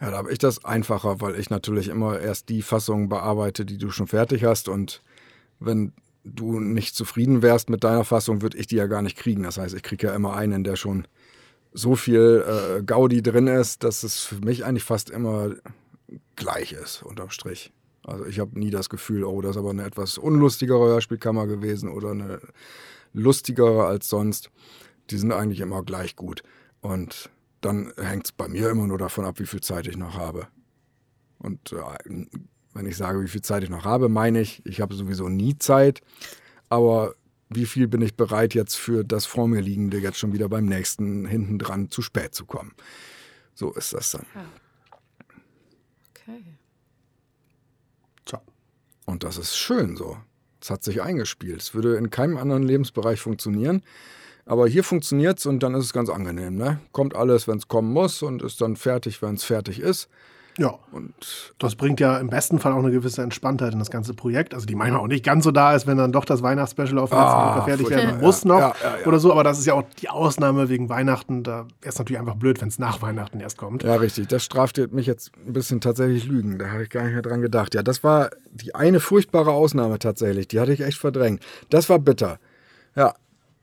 [0.00, 3.78] Ja, da habe ich das einfacher, weil ich natürlich immer erst die Fassung bearbeite, die
[3.78, 4.68] du schon fertig hast.
[4.68, 5.02] Und
[5.60, 5.92] wenn
[6.24, 9.44] du nicht zufrieden wärst mit deiner Fassung, würde ich die ja gar nicht kriegen.
[9.44, 11.06] Das heißt, ich kriege ja immer einen, der schon
[11.72, 15.54] so viel äh, Gaudi drin ist, dass es für mich eigentlich fast immer
[16.36, 17.72] gleich ist, unterm Strich.
[18.04, 21.88] Also ich habe nie das Gefühl, oh, das ist aber eine etwas unlustigere Hörspielkammer gewesen
[21.88, 22.40] oder eine
[23.12, 24.50] lustigere als sonst.
[25.10, 26.42] Die sind eigentlich immer gleich gut.
[26.80, 27.30] Und
[27.60, 30.48] dann hängt es bei mir immer nur davon ab, wie viel Zeit ich noch habe.
[31.38, 32.26] Und äh,
[32.74, 35.56] wenn ich sage, wie viel Zeit ich noch habe, meine ich, ich habe sowieso nie
[35.58, 36.00] Zeit.
[36.68, 37.14] Aber
[37.54, 40.66] wie viel bin ich bereit, jetzt für das vor mir liegende jetzt schon wieder beim
[40.66, 42.72] nächsten hinten dran zu spät zu kommen?
[43.54, 44.26] So ist das dann.
[46.10, 46.42] Okay.
[48.24, 48.40] Tja.
[49.06, 50.16] Und das ist schön so.
[50.60, 51.60] Es hat sich eingespielt.
[51.60, 53.82] Es würde in keinem anderen Lebensbereich funktionieren.
[54.44, 56.56] Aber hier funktioniert es und dann ist es ganz angenehm.
[56.56, 56.80] Ne?
[56.92, 60.08] Kommt alles, wenn es kommen muss und ist dann fertig, wenn es fertig ist.
[60.58, 60.74] Ja.
[60.90, 61.14] Und
[61.58, 64.52] Das bringt ja im besten Fall auch eine gewisse Entspanntheit in das ganze Projekt.
[64.52, 67.10] Also die manchmal auch nicht ganz so da ist, wenn dann doch das Weihnachtsspecial auf
[67.10, 69.06] den letzten Ah, Drücker fertig werden muss noch Ja, ja, ja.
[69.06, 69.32] oder so.
[69.32, 71.42] Aber das ist ja auch die Ausnahme wegen Weihnachten.
[71.42, 73.82] Da wäre es natürlich einfach blöd, wenn es nach Weihnachten erst kommt.
[73.82, 74.28] Ja, richtig.
[74.28, 76.58] Das straft mich jetzt ein bisschen tatsächlich Lügen.
[76.58, 77.74] Da habe ich gar nicht mehr dran gedacht.
[77.74, 80.48] Ja, das war die eine furchtbare Ausnahme tatsächlich.
[80.48, 81.42] Die hatte ich echt verdrängt.
[81.70, 82.38] Das war bitter.
[82.94, 83.14] Ja.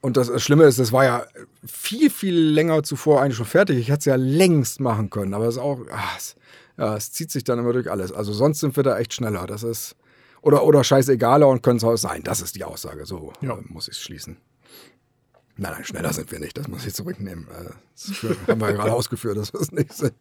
[0.02, 1.24] Und das Schlimme ist, das war ja
[1.68, 3.78] viel, viel länger zuvor eigentlich schon fertig.
[3.78, 5.34] Ich hätte es ja längst machen können.
[5.34, 5.80] Aber es ist auch,
[6.18, 6.38] es,
[6.80, 8.12] ja, es zieht sich dann immer durch alles.
[8.12, 9.46] Also sonst sind wir da echt schneller.
[9.46, 9.96] Das ist,
[10.42, 12.24] oder, oder scheißegaler und können es auch sein.
[12.24, 13.06] Das ist die Aussage.
[13.06, 13.56] So Ja.
[13.58, 14.38] äh, muss ich es schließen.
[15.62, 16.58] Nein, nein, schneller sind wir nicht.
[16.58, 17.46] Das muss ich zurücknehmen.
[17.50, 20.14] Äh, Das haben wir ja gerade ausgeführt, dass wir es nicht sind.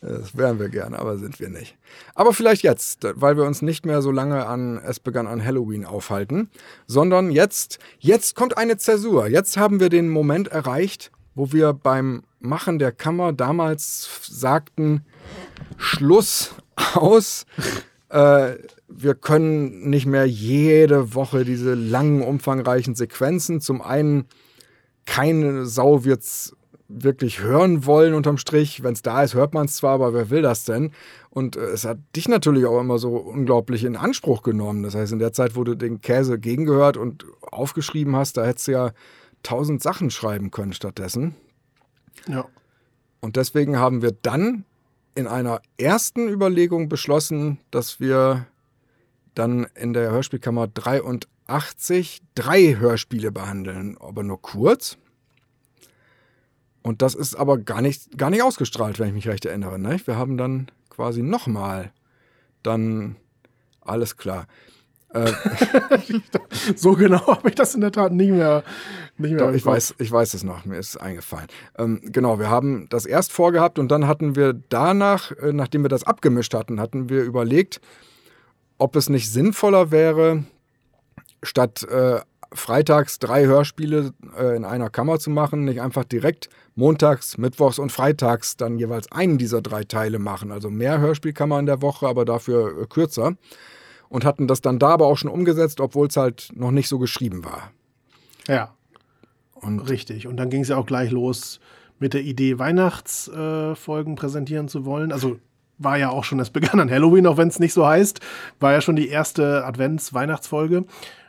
[0.00, 1.76] Äh, Das wären wir gerne, aber sind wir nicht.
[2.14, 5.84] Aber vielleicht jetzt, weil wir uns nicht mehr so lange an Es begann an Halloween
[5.84, 6.48] aufhalten,
[6.86, 9.26] sondern jetzt, jetzt kommt eine Zäsur.
[9.26, 15.04] Jetzt haben wir den Moment erreicht, wo wir beim Machen der Kammer damals sagten,
[15.76, 16.54] Schluss
[16.94, 17.46] aus.
[18.08, 18.54] Äh,
[18.88, 23.60] wir können nicht mehr jede Woche diese langen, umfangreichen Sequenzen.
[23.60, 24.26] Zum einen,
[25.06, 26.54] keine Sau wird's
[26.88, 28.82] wirklich hören wollen unterm Strich.
[28.82, 30.90] Wenn es da ist, hört man es zwar, aber wer will das denn?
[31.30, 34.82] Und äh, es hat dich natürlich auch immer so unglaublich in Anspruch genommen.
[34.82, 38.68] Das heißt, in der Zeit, wo du den Käse gegengehört und aufgeschrieben hast, da hättest
[38.68, 38.90] du ja
[39.42, 41.36] tausend Sachen schreiben können stattdessen.
[42.28, 42.46] Ja.
[43.20, 44.64] Und deswegen haben wir dann
[45.14, 48.46] in einer ersten Überlegung beschlossen, dass wir
[49.34, 54.98] dann in der Hörspielkammer 83 drei Hörspiele behandeln, aber nur kurz.
[56.82, 59.78] Und das ist aber gar nicht, gar nicht ausgestrahlt, wenn ich mich recht erinnere.
[59.78, 60.00] Ne?
[60.04, 61.92] Wir haben dann quasi nochmal
[62.62, 63.16] dann
[63.80, 64.46] alles klar.
[65.12, 65.32] Äh,
[66.76, 68.62] So genau habe ich das in der Tat nicht mehr.
[69.18, 71.46] Nicht mehr Doch, ich weiß, ich weiß es noch, mir ist es eingefallen.
[71.78, 75.88] Ähm, genau, wir haben das erst vorgehabt und dann hatten wir danach, äh, nachdem wir
[75.88, 77.80] das abgemischt hatten, hatten wir überlegt,
[78.78, 80.44] ob es nicht sinnvoller wäre,
[81.42, 82.20] statt äh,
[82.52, 87.92] freitags drei Hörspiele äh, in einer Kammer zu machen, nicht einfach direkt montags, mittwochs und
[87.92, 90.50] freitags dann jeweils einen dieser drei Teile machen.
[90.50, 93.36] Also mehr Hörspielkammer in der Woche, aber dafür äh, kürzer.
[94.10, 96.98] Und hatten das dann da aber auch schon umgesetzt, obwohl es halt noch nicht so
[96.98, 97.70] geschrieben war.
[98.46, 98.74] Ja,
[99.54, 100.26] Und richtig.
[100.26, 101.60] Und dann ging es ja auch gleich los
[101.98, 105.12] mit der Idee, Weihnachtsfolgen äh, präsentieren zu wollen.
[105.12, 105.38] Also
[105.78, 108.20] war ja auch schon, es begann an Halloween, auch wenn es nicht so heißt,
[108.58, 110.84] war ja schon die erste Advents-Weihnachtsfolge.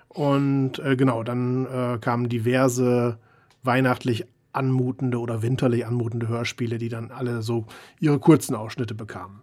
[0.10, 3.18] Und äh, genau, dann äh, kamen diverse
[3.64, 7.66] weihnachtlich anmutende oder winterlich anmutende Hörspiele, die dann alle so
[8.00, 9.42] ihre kurzen Ausschnitte bekamen.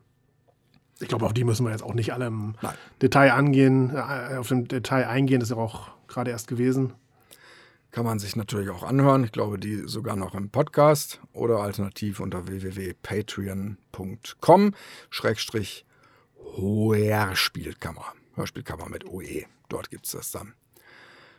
[1.00, 2.74] Ich glaube, auf die müssen wir jetzt auch nicht alle im Nein.
[3.00, 6.94] Detail angehen, äh, auf dem Detail eingehen, das ist ja auch gerade erst gewesen.
[7.90, 9.24] kann man sich natürlich auch anhören.
[9.24, 14.74] Ich glaube, die sogar noch im Podcast oder alternativ unter www.patreon.com
[15.10, 15.86] Schrägstrich
[16.56, 18.04] Hörspielkammer.
[18.34, 19.44] Hörspielkammer mit OE.
[19.68, 20.54] Dort gibt es das dann.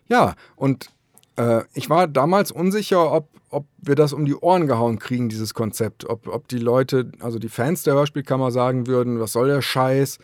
[0.08, 0.92] Ja, und
[1.40, 5.54] Äh, ich war damals unsicher, ob, ob wir das um die Ohren gehauen kriegen, dieses
[5.54, 6.08] Konzept.
[6.10, 10.20] Ob, ob die Leute, also die Fans der Hörspielkammer sagen würden, was soll der Scheiß?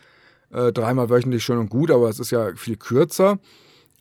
[0.52, 3.38] Äh, dreimal wöchentlich schön und gut, aber es ist ja viel kürzer.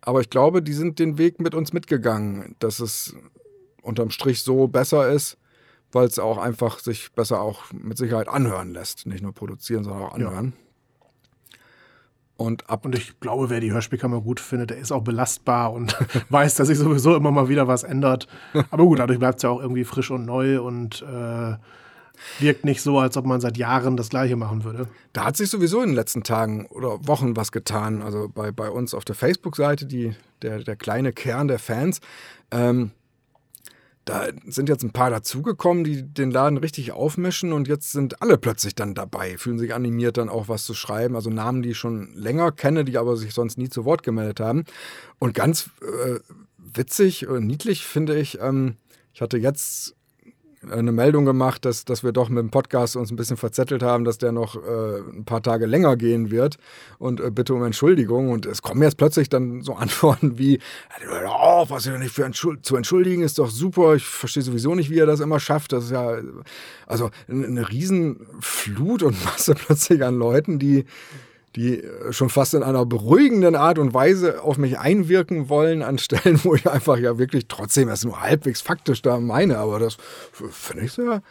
[0.02, 3.16] Aber ich glaube, die sind den Weg mit uns mitgegangen, dass es
[3.82, 5.38] unterm Strich so besser ist,
[5.92, 9.08] weil es auch einfach sich besser auch mit Sicherheit anhören lässt.
[9.08, 10.54] Nicht nur produzieren, sondern auch anhören.
[10.56, 10.65] Ja.
[12.38, 15.98] Und, ab und ich glaube, wer die Hörspielkammer gut findet, der ist auch belastbar und
[16.30, 18.28] weiß, dass sich sowieso immer mal wieder was ändert.
[18.72, 21.56] Aber gut, dadurch bleibt es ja auch irgendwie frisch und neu und äh,
[22.40, 24.88] wirkt nicht so, als ob man seit Jahren das Gleiche machen würde.
[25.14, 28.02] Da hat sich sowieso in den letzten Tagen oder Wochen was getan.
[28.02, 29.88] Also bei, bei uns auf der Facebook-Seite,
[30.42, 32.02] der, der kleine Kern der Fans,
[32.52, 32.92] ähm,
[34.06, 38.38] da sind jetzt ein paar dazugekommen, die den Laden richtig aufmischen und jetzt sind alle
[38.38, 41.16] plötzlich dann dabei, fühlen sich animiert, dann auch was zu schreiben.
[41.16, 44.40] Also Namen, die ich schon länger kenne, die aber sich sonst nie zu Wort gemeldet
[44.40, 44.66] haben.
[45.18, 46.20] Und ganz äh,
[46.58, 48.76] witzig und niedlich finde ich, ähm,
[49.12, 49.95] ich hatte jetzt
[50.72, 54.06] eine Meldung gemacht, dass, dass wir doch mit dem Podcast uns ein bisschen verzettelt haben,
[54.06, 56.58] dass der noch äh, ein paar Tage länger gehen wird
[56.98, 58.30] und äh, bitte um Entschuldigung.
[58.30, 60.60] Und es kommen jetzt plötzlich dann so Antworten wie,
[61.28, 63.96] oh, was ihr nicht für Entschuld zu entschuldigen ist doch super.
[63.96, 65.72] Ich verstehe sowieso nicht, wie er das immer schafft.
[65.72, 66.18] Das ist ja
[66.88, 70.86] also eine Riesenflut und Masse plötzlich an Leuten, die
[71.56, 75.98] die äh, schon fast in einer beruhigenden Art und Weise auf mich einwirken wollen, an
[75.98, 79.58] Stellen, wo ich einfach ja wirklich trotzdem erst nur halbwegs faktisch da meine.
[79.58, 79.98] Aber das
[80.32, 81.22] finde ich sehr,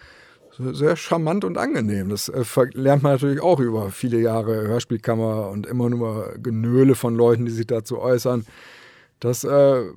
[0.59, 2.09] sehr charmant und angenehm.
[2.09, 7.15] Das äh, lernt man natürlich auch über viele Jahre Hörspielkammer und immer nur Genöle von
[7.15, 8.47] Leuten, die sich dazu äußern.
[9.21, 9.49] Das äh,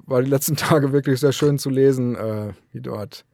[0.05, 3.25] war die letzten Tage wirklich sehr schön zu lesen, äh, wie dort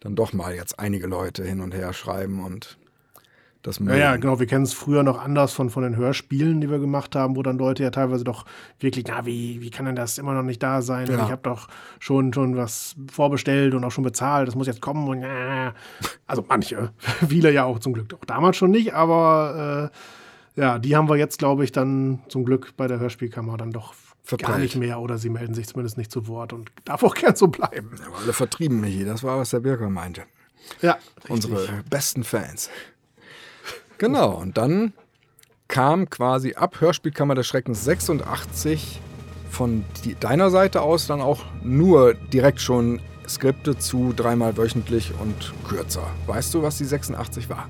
[0.00, 2.77] dann doch mal jetzt einige Leute hin und her schreiben und
[3.62, 4.38] das ja, ja, genau.
[4.38, 7.42] Wir kennen es früher noch anders von, von den Hörspielen, die wir gemacht haben, wo
[7.42, 8.44] dann Leute ja teilweise doch
[8.78, 11.08] wirklich, na, wie, wie kann denn das immer noch nicht da sein?
[11.08, 11.24] Ja.
[11.24, 11.68] Ich habe doch
[11.98, 15.74] schon, schon was vorbestellt und auch schon bezahlt, das muss jetzt kommen und ja.
[16.26, 16.92] Also manche,
[17.28, 18.14] viele ja auch zum Glück.
[18.14, 19.90] Auch damals schon nicht, aber
[20.56, 23.72] äh, ja, die haben wir jetzt, glaube ich, dann zum Glück bei der Hörspielkammer dann
[23.72, 24.50] doch Verteilt.
[24.50, 27.34] gar nicht mehr oder sie melden sich zumindest nicht zu Wort und darf auch gern
[27.34, 27.90] so bleiben.
[27.98, 30.22] Ja, alle vertrieben, Michi, das war, was der Birker meinte.
[30.80, 30.98] Ja.
[31.28, 32.70] Unsere besten Fans.
[33.98, 34.92] Genau, und dann
[35.66, 39.00] kam quasi ab Hörspielkammer des Schreckens 86
[39.50, 39.84] von
[40.20, 46.06] deiner Seite aus dann auch nur direkt schon Skripte zu dreimal wöchentlich und kürzer.
[46.26, 47.68] Weißt du, was die 86 war?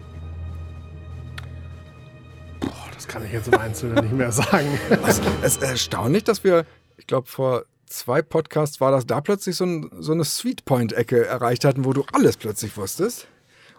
[2.60, 4.78] Boah, das kann ich jetzt im Einzelnen nicht mehr sagen.
[5.02, 6.64] Also, es ist erstaunlich, dass wir,
[6.96, 11.64] ich glaube, vor zwei Podcasts war das da plötzlich so, ein, so eine Sweetpoint-Ecke erreicht
[11.64, 13.26] hatten, wo du alles plötzlich wusstest.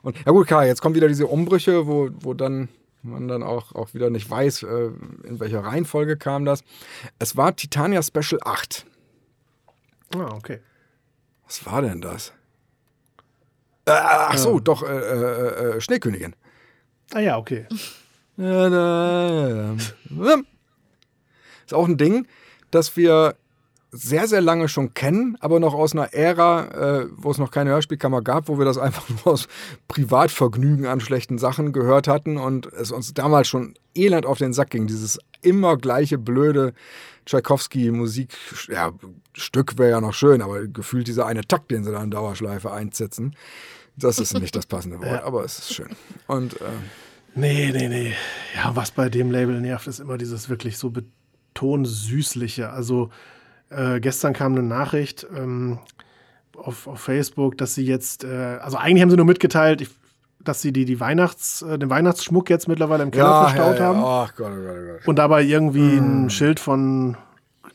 [0.01, 2.69] Und ja gut, klar, jetzt kommen wieder diese Umbrüche, wo, wo dann
[3.01, 4.91] man dann auch, auch wieder nicht weiß, äh,
[5.23, 6.63] in welcher Reihenfolge kam das.
[7.17, 8.85] Es war Titania Special 8.
[10.15, 10.59] Ah, okay.
[11.45, 12.34] Was war denn das?
[13.85, 14.59] Äh, ach so, ja.
[14.59, 16.35] doch, äh, äh, äh, Schneekönigin.
[17.13, 17.65] Ah ja, okay.
[21.65, 22.27] Ist auch ein Ding,
[22.71, 23.35] dass wir
[23.91, 27.71] sehr, sehr lange schon kennen, aber noch aus einer Ära, äh, wo es noch keine
[27.71, 29.47] Hörspielkammer gab, wo wir das einfach nur aus
[29.87, 34.69] Privatvergnügen an schlechten Sachen gehört hatten und es uns damals schon elend auf den Sack
[34.69, 34.87] ging.
[34.87, 36.73] Dieses immer gleiche blöde
[37.25, 38.29] Tchaikovsky-Musik,
[38.69, 38.91] ja,
[39.33, 42.71] Stück wäre ja noch schön, aber gefühlt dieser eine Takt, den sie da in Dauerschleife
[42.71, 43.35] einsetzen,
[43.95, 45.23] das ist nicht das passende Wort, ja.
[45.23, 45.89] aber es ist schön.
[46.27, 46.65] Und äh,
[47.35, 48.13] Nee, nee, nee.
[48.55, 52.69] Ja, was bei dem Label nervt, ist immer dieses wirklich so betonsüßliche.
[52.69, 53.11] Also
[53.69, 55.79] äh, gestern kam eine Nachricht ähm,
[56.55, 59.89] auf, auf, Facebook, dass sie jetzt, äh, also eigentlich haben sie nur mitgeteilt, ich,
[60.43, 63.81] dass sie die, die Weihnachts, äh, den Weihnachtsschmuck jetzt mittlerweile im Keller ja, verstaut ja,
[63.81, 63.85] ja.
[63.85, 64.03] haben.
[64.03, 65.07] Oh Gott, oh Gott, oh Gott.
[65.07, 66.25] Und dabei irgendwie mm.
[66.25, 67.17] ein Schild von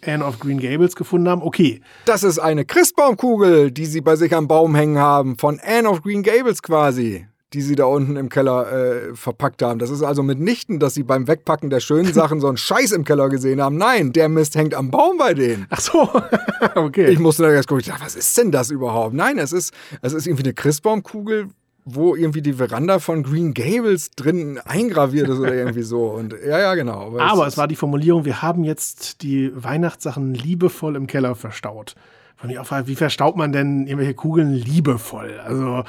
[0.04, 1.42] Anne of Green Gables gefunden haben.
[1.42, 1.80] Okay.
[2.04, 6.02] Das ist eine Christbaumkugel, die sie bei sich am Baum hängen haben, von Anne of
[6.02, 9.78] Green Gables quasi die sie da unten im Keller äh, verpackt haben.
[9.78, 13.04] Das ist also mitnichten, dass sie beim Wegpacken der schönen Sachen so einen Scheiß im
[13.04, 13.76] Keller gesehen haben.
[13.76, 15.66] Nein, der Mist hängt am Baum bei denen.
[15.70, 16.10] Ach so,
[16.74, 17.10] okay.
[17.10, 19.14] Ich musste da erst gucken, ich dachte, was ist denn das überhaupt?
[19.14, 19.72] Nein, es ist,
[20.02, 21.48] es ist irgendwie eine Christbaumkugel,
[21.84, 26.06] wo irgendwie die Veranda von Green Gables drin eingraviert ist oder irgendwie so.
[26.06, 27.06] Und ja, ja, genau.
[27.06, 31.36] Aber, Aber es, es war die Formulierung, wir haben jetzt die Weihnachtssachen liebevoll im Keller
[31.36, 31.94] verstaut.
[32.34, 35.38] Von mir auch, wie verstaut man denn irgendwelche Kugeln liebevoll?
[35.44, 35.84] Also,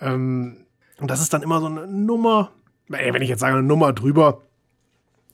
[0.00, 0.56] ähm,
[1.02, 2.52] und das ist dann immer so eine Nummer,
[2.86, 4.42] wenn ich jetzt sage eine Nummer drüber,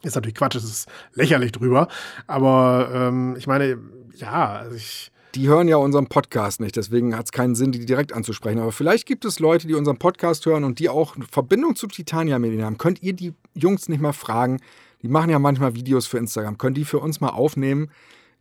[0.03, 1.89] ist natürlich Quatsch, es ist lächerlich drüber.
[2.27, 3.79] Aber ähm, ich meine,
[4.15, 5.13] ja, also ich.
[5.35, 8.61] Die hören ja unseren Podcast nicht, deswegen hat es keinen Sinn, die direkt anzusprechen.
[8.61, 11.87] Aber vielleicht gibt es Leute, die unseren Podcast hören und die auch eine Verbindung zu
[11.87, 12.79] Titania Medien haben.
[12.79, 14.61] Könnt ihr die Jungs nicht mal fragen?
[15.03, 16.57] Die machen ja manchmal Videos für Instagram.
[16.57, 17.91] Könnt die für uns mal aufnehmen,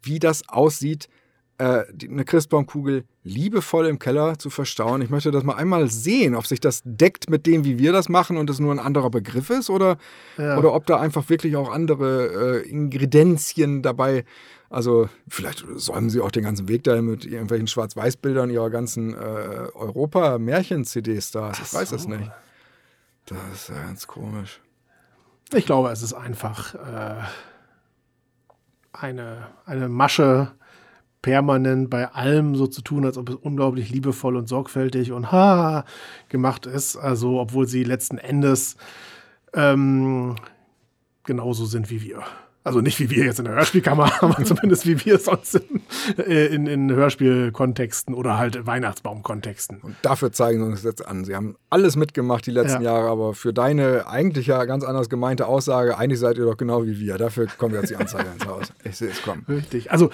[0.02, 1.10] wie das aussieht,
[1.60, 5.02] äh, die, eine Christbaumkugel liebevoll im Keller zu verstauen.
[5.02, 8.10] Ich möchte das mal einmal sehen, ob sich das deckt mit dem, wie wir das
[8.10, 9.98] machen und es nur ein anderer Begriff ist oder,
[10.38, 10.58] Ja.
[10.58, 14.24] oder ob da einfach wirklich auch andere äh, Ingredienzien dabei.
[14.70, 19.18] Also vielleicht säumen sie auch den ganzen Weg dahin mit irgendwelchen Schwarz-Weiß-Bildern ihrer ganzen äh,
[19.74, 21.52] Europa-Märchen-CDs da.
[21.52, 22.30] Ich weiß es nicht.
[23.26, 24.62] Das ist ja ganz komisch.
[25.54, 27.24] Ich glaube, es ist einfach äh,
[28.94, 30.52] eine, eine Masche,
[31.22, 35.86] permanent bei allem so zu tun, als ob es unglaublich liebevoll und sorgfältig und ha
[36.30, 36.96] gemacht ist.
[36.96, 38.78] Also, obwohl sie letzten Endes
[39.54, 40.36] ähm,
[41.24, 42.24] genauso sind wie wir.
[42.68, 45.82] Also nicht wie wir jetzt in der Hörspielkammer, aber zumindest wie wir sonst in,
[46.18, 49.80] äh, in, in Hörspielkontexten oder halt Weihnachtsbaumkontexten.
[49.80, 51.24] Und dafür zeigen sie uns jetzt an.
[51.24, 52.92] Sie haben alles mitgemacht die letzten Ja.
[52.92, 56.86] Jahre, aber für deine eigentlich ja ganz anders gemeinte Aussage, eigentlich seid ihr doch genau
[56.86, 57.18] wie wir.
[57.18, 58.74] Dafür kommt jetzt die Anzeige ins Haus.
[58.84, 59.46] Ich sehe es kommen.
[59.48, 59.90] Richtig.
[59.90, 60.10] Also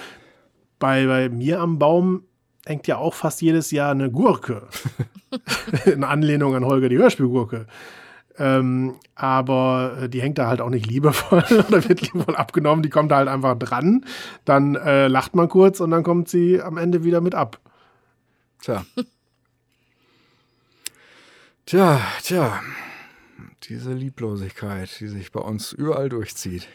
[0.83, 2.23] bei, bei mir am Baum
[2.65, 4.67] hängt ja auch fast jedes Jahr eine Gurke.
[5.85, 7.67] In Anlehnung an Holger die Hörspielgurke.
[8.37, 12.83] Ähm, aber äh, die hängt da halt auch nicht liebevoll oder wird liebevoll abgenommen.
[12.83, 14.05] Die kommt da halt einfach dran.
[14.43, 17.61] Dann äh, lacht man kurz und dann kommt sie am Ende wieder mit ab.
[18.61, 18.85] Tja.
[21.65, 22.61] Tja, tja.
[23.69, 26.67] Diese Lieblosigkeit, die sich bei uns überall durchzieht.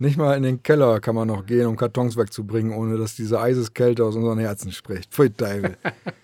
[0.00, 3.38] Nicht mal in den Keller kann man noch gehen, um Kartons wegzubringen, ohne dass diese
[3.38, 5.12] Eiseskälte aus unseren Herzen spricht.
[5.12, 5.76] Pfui Teufel.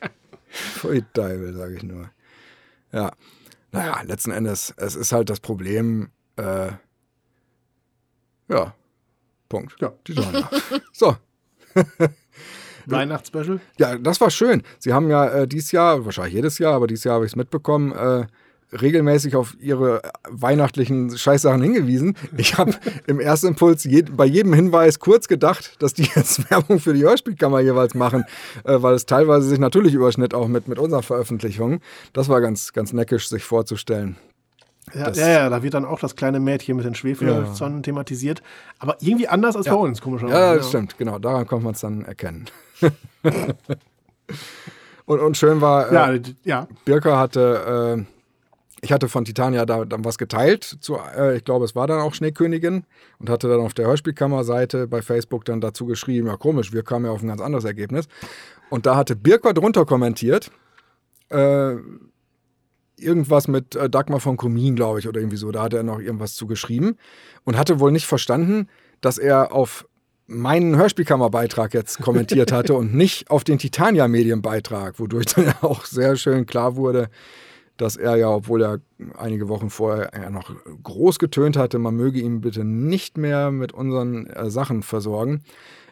[0.49, 2.11] Pfui Teufel, sage ich nur.
[2.91, 3.13] Ja.
[3.73, 6.73] Naja, letzten Endes, es ist halt das Problem, äh,
[8.49, 8.75] ja,
[9.51, 9.77] Punkt.
[9.79, 9.93] Ja.
[10.07, 10.49] Die Genre.
[10.93, 11.17] So,
[12.87, 13.61] Weihnachtsspecial?
[13.79, 14.63] ja, das war schön.
[14.79, 17.37] Sie haben ja äh, dieses Jahr, wahrscheinlich jedes Jahr, aber dieses Jahr habe ich es
[17.37, 18.27] mitbekommen, äh,
[18.73, 22.17] regelmäßig auf ihre weihnachtlichen Scheißsachen hingewiesen.
[22.37, 22.73] Ich habe
[23.07, 27.03] im ersten Impuls je, bei jedem Hinweis kurz gedacht, dass die jetzt Werbung für die
[27.03, 28.25] Hörspielkammer jeweils machen,
[28.65, 31.81] äh, weil es teilweise sich natürlich überschnitt auch mit, mit unseren Veröffentlichungen.
[32.13, 34.17] Das war ganz, ganz neckisch, sich vorzustellen.
[34.95, 38.41] Ja, ja, ja, da wird dann auch das kleine Mädchen mit den Schwefelzonnen thematisiert.
[38.79, 39.75] Aber irgendwie anders als Ja.
[39.75, 40.39] bei uns, komischerweise.
[40.39, 41.19] Ja, das stimmt, genau.
[41.19, 42.47] Daran konnte man es dann erkennen.
[45.07, 46.69] und, und schön war, äh, Ja, ja.
[46.85, 48.16] Birka hatte, äh,
[48.87, 52.01] ich hatte von Titania da dann was geteilt, zu, äh, ich glaube, es war dann
[52.01, 52.85] auch Schneekönigin
[53.19, 57.07] und hatte dann auf der Hörspielkammer-Seite bei Facebook dann dazu geschrieben, ja komisch, wir kamen
[57.07, 58.07] ja auf ein ganz anderes Ergebnis.
[58.71, 60.53] Und da hatte Birka drunter kommentiert,
[61.31, 61.75] äh,
[62.97, 65.51] irgendwas mit äh, Dagmar von Komin, glaube ich, oder irgendwie so.
[65.51, 66.97] Da hat er noch irgendwas zu geschrieben
[67.45, 68.69] und hatte wohl nicht verstanden,
[69.01, 69.85] dass er auf
[70.29, 76.47] meinen Hörspielkammerbeitrag jetzt kommentiert hatte und nicht auf den Titania-Medienbeitrag, wodurch dann auch sehr schön
[76.47, 77.11] klar wurde,
[77.77, 78.81] dass er ja, obwohl er
[79.17, 83.73] einige Wochen vorher ja noch groß getönt hatte, man möge ihn bitte nicht mehr mit
[83.73, 85.43] unseren äh, Sachen versorgen,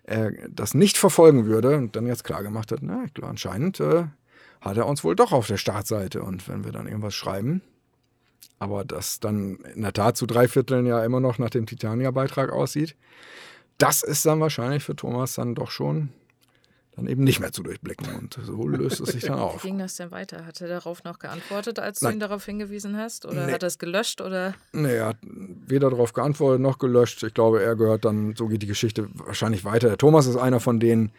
[0.04, 3.80] er das nicht verfolgen würde und dann jetzt klar gemacht hat, na, ich glaube, anscheinend
[3.80, 4.04] äh,
[4.60, 7.62] hat er uns wohl doch auf der Startseite und wenn wir dann irgendwas schreiben,
[8.58, 12.50] aber das dann in der Tat zu drei Vierteln ja immer noch nach dem Titania-Beitrag
[12.50, 12.96] aussieht,
[13.78, 16.10] das ist dann wahrscheinlich für Thomas dann doch schon
[16.96, 19.62] dann eben nicht mehr zu durchblicken und so löst es sich dann Wie auf.
[19.62, 20.46] ging das denn weiter?
[20.46, 22.14] Hat er darauf noch geantwortet, als du Nein.
[22.16, 23.26] ihn darauf hingewiesen hast?
[23.26, 23.52] Oder Nee.
[23.52, 24.20] hat er es gelöscht?
[24.20, 24.54] Oder?
[24.72, 27.22] Nee, er hat weder darauf geantwortet noch gelöscht.
[27.24, 29.88] Ich glaube, er gehört dann, so geht die Geschichte wahrscheinlich weiter.
[29.88, 31.10] Der Thomas ist einer von denen,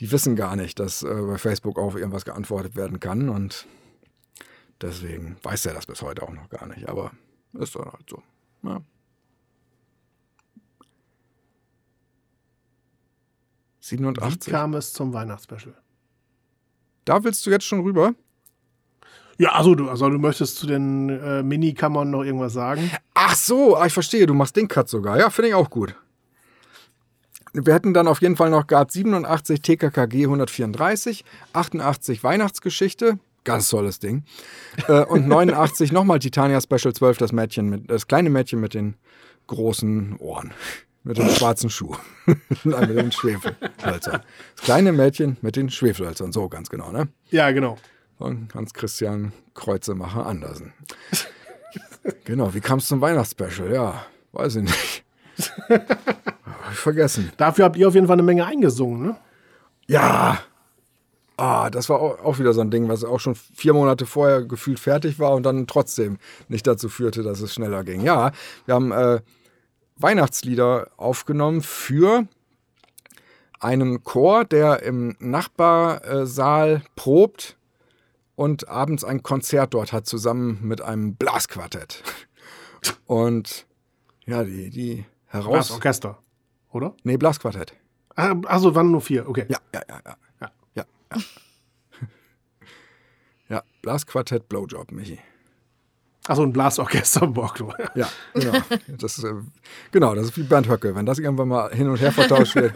[0.00, 3.66] die wissen gar nicht, dass äh, bei Facebook auf irgendwas geantwortet werden kann und
[4.80, 6.88] deswegen weiß er das bis heute auch noch gar nicht.
[6.88, 7.10] Aber
[7.54, 8.22] ist dann halt so.
[8.62, 8.80] Ja.
[13.84, 14.50] Wie 87.
[14.50, 15.74] kam es zum Weihnachtsspecial?
[17.04, 18.14] Da willst du jetzt schon rüber?
[19.38, 22.90] Ja, also du, also du möchtest zu den äh, Minikammern noch irgendwas sagen?
[23.14, 25.18] Ach so, ah, ich verstehe, du machst den Cut sogar.
[25.18, 25.94] Ja, finde ich auch gut.
[27.52, 33.98] Wir hätten dann auf jeden Fall noch gehabt 87 TKKG 134, 88 Weihnachtsgeschichte, ganz tolles
[33.98, 34.24] Ding.
[34.88, 38.96] Äh, und 89 nochmal Titania Special 12, das Mädchen mit, das kleine Mädchen mit den
[39.46, 40.52] großen Ohren.
[41.04, 41.94] Mit dem schwarzen Schuh.
[42.64, 44.22] Nein, mit den Schwefelhölzern.
[44.56, 47.08] Das kleine Mädchen mit den Schwefelhölzern, so ganz genau, ne?
[47.30, 47.76] Ja, genau.
[48.16, 50.72] Von Hans-Christian Kreuzemacher Andersen.
[52.24, 53.72] genau, wie kam es zum Weihnachtsspecial?
[53.72, 55.04] Ja, weiß ich nicht.
[55.68, 57.32] Hab ich vergessen.
[57.36, 59.16] Dafür habt ihr auf jeden Fall eine Menge eingesungen, ne?
[59.86, 60.38] Ja.
[61.36, 64.42] Ah, das war au- auch wieder so ein Ding, was auch schon vier Monate vorher
[64.44, 66.18] gefühlt fertig war und dann trotzdem
[66.48, 68.02] nicht dazu führte, dass es schneller ging.
[68.02, 68.30] Ja,
[68.66, 69.20] wir haben äh,
[69.96, 72.26] Weihnachtslieder aufgenommen für
[73.60, 77.56] einen Chor, der im Nachbarsaal probt
[78.34, 82.02] und abends ein Konzert dort hat, zusammen mit einem Blasquartett.
[83.06, 83.66] Und
[84.26, 85.68] ja, die, die heraus.
[85.68, 86.18] Das Orchester,
[86.72, 86.94] oder?
[87.04, 87.74] Nee, Blasquartett.
[88.16, 89.46] Ah, Also waren nur vier, okay.
[89.48, 90.16] Ja, ja, ja, ja.
[90.40, 90.50] Ja.
[90.74, 91.18] Ja, ja.
[93.48, 95.18] ja Blasquartett Blowjob, Michi.
[96.26, 97.72] Achso, ein Blasorchester Borglo.
[97.94, 98.58] Ja, genau.
[98.98, 99.34] Das, äh,
[99.92, 100.94] genau, das ist wie Bernd Höcke.
[100.94, 102.72] Wenn das irgendwann mal hin und her vertauscht wird,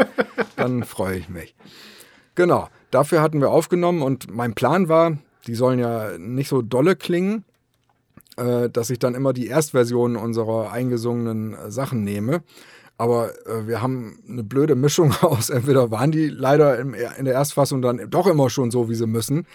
[0.57, 1.55] dann freue ich mich.
[2.35, 5.17] Genau, dafür hatten wir aufgenommen und mein Plan war,
[5.47, 7.45] die sollen ja nicht so dolle klingen,
[8.37, 12.43] äh, dass ich dann immer die Erstversion unserer eingesungenen äh, Sachen nehme.
[12.99, 15.49] Aber äh, wir haben eine blöde Mischung aus.
[15.49, 19.07] Entweder waren die leider im, in der Erstfassung dann doch immer schon so, wie sie
[19.07, 19.47] müssen.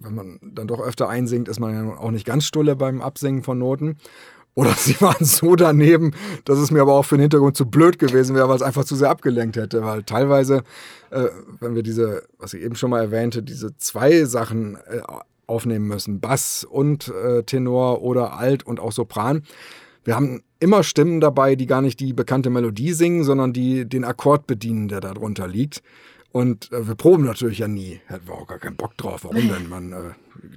[0.00, 3.42] Wenn man dann doch öfter einsingt, ist man ja auch nicht ganz stulle beim Absingen
[3.42, 3.96] von Noten.
[4.54, 6.12] Oder sie waren so daneben,
[6.44, 8.84] dass es mir aber auch für den Hintergrund zu blöd gewesen wäre, weil es einfach
[8.84, 9.82] zu sehr abgelenkt hätte.
[9.84, 10.64] Weil teilweise,
[11.10, 11.28] äh,
[11.60, 15.00] wenn wir diese, was ich eben schon mal erwähnte, diese zwei Sachen äh,
[15.46, 19.44] aufnehmen müssen, Bass und äh, Tenor oder Alt und auch Sopran,
[20.04, 24.04] wir haben immer Stimmen dabei, die gar nicht die bekannte Melodie singen, sondern die den
[24.04, 25.82] Akkord bedienen, der da drunter liegt.
[26.30, 28.00] Und äh, wir proben natürlich ja nie.
[28.06, 29.24] Hätten wir auch gar keinen Bock drauf.
[29.24, 29.68] Warum denn?
[29.68, 29.96] Man äh,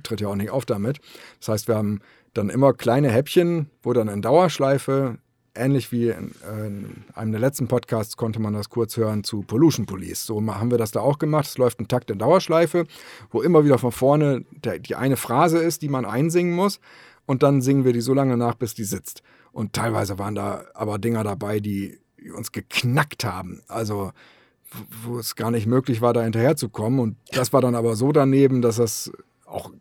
[0.03, 0.99] tritt ja auch nicht auf damit.
[1.39, 2.01] Das heißt, wir haben
[2.33, 5.17] dann immer kleine Häppchen, wo dann in Dauerschleife,
[5.55, 9.41] ähnlich wie in, äh, in einem der letzten Podcasts konnte man das kurz hören zu
[9.41, 10.25] Pollution Police.
[10.25, 11.47] So haben wir das da auch gemacht.
[11.47, 12.85] Es läuft ein Takt in Dauerschleife,
[13.31, 16.79] wo immer wieder von vorne der, die eine Phrase ist, die man einsingen muss.
[17.25, 19.23] Und dann singen wir die so lange nach, bis die sitzt.
[19.55, 21.97] Und teilweise waren da aber Dinger dabei, die
[22.35, 23.61] uns geknackt haben.
[23.69, 24.11] Also
[25.05, 26.99] wo- es gar nicht möglich war, da hinterherzukommen.
[26.99, 29.13] Und das war dann aber so daneben, dass das
[29.45, 29.71] auch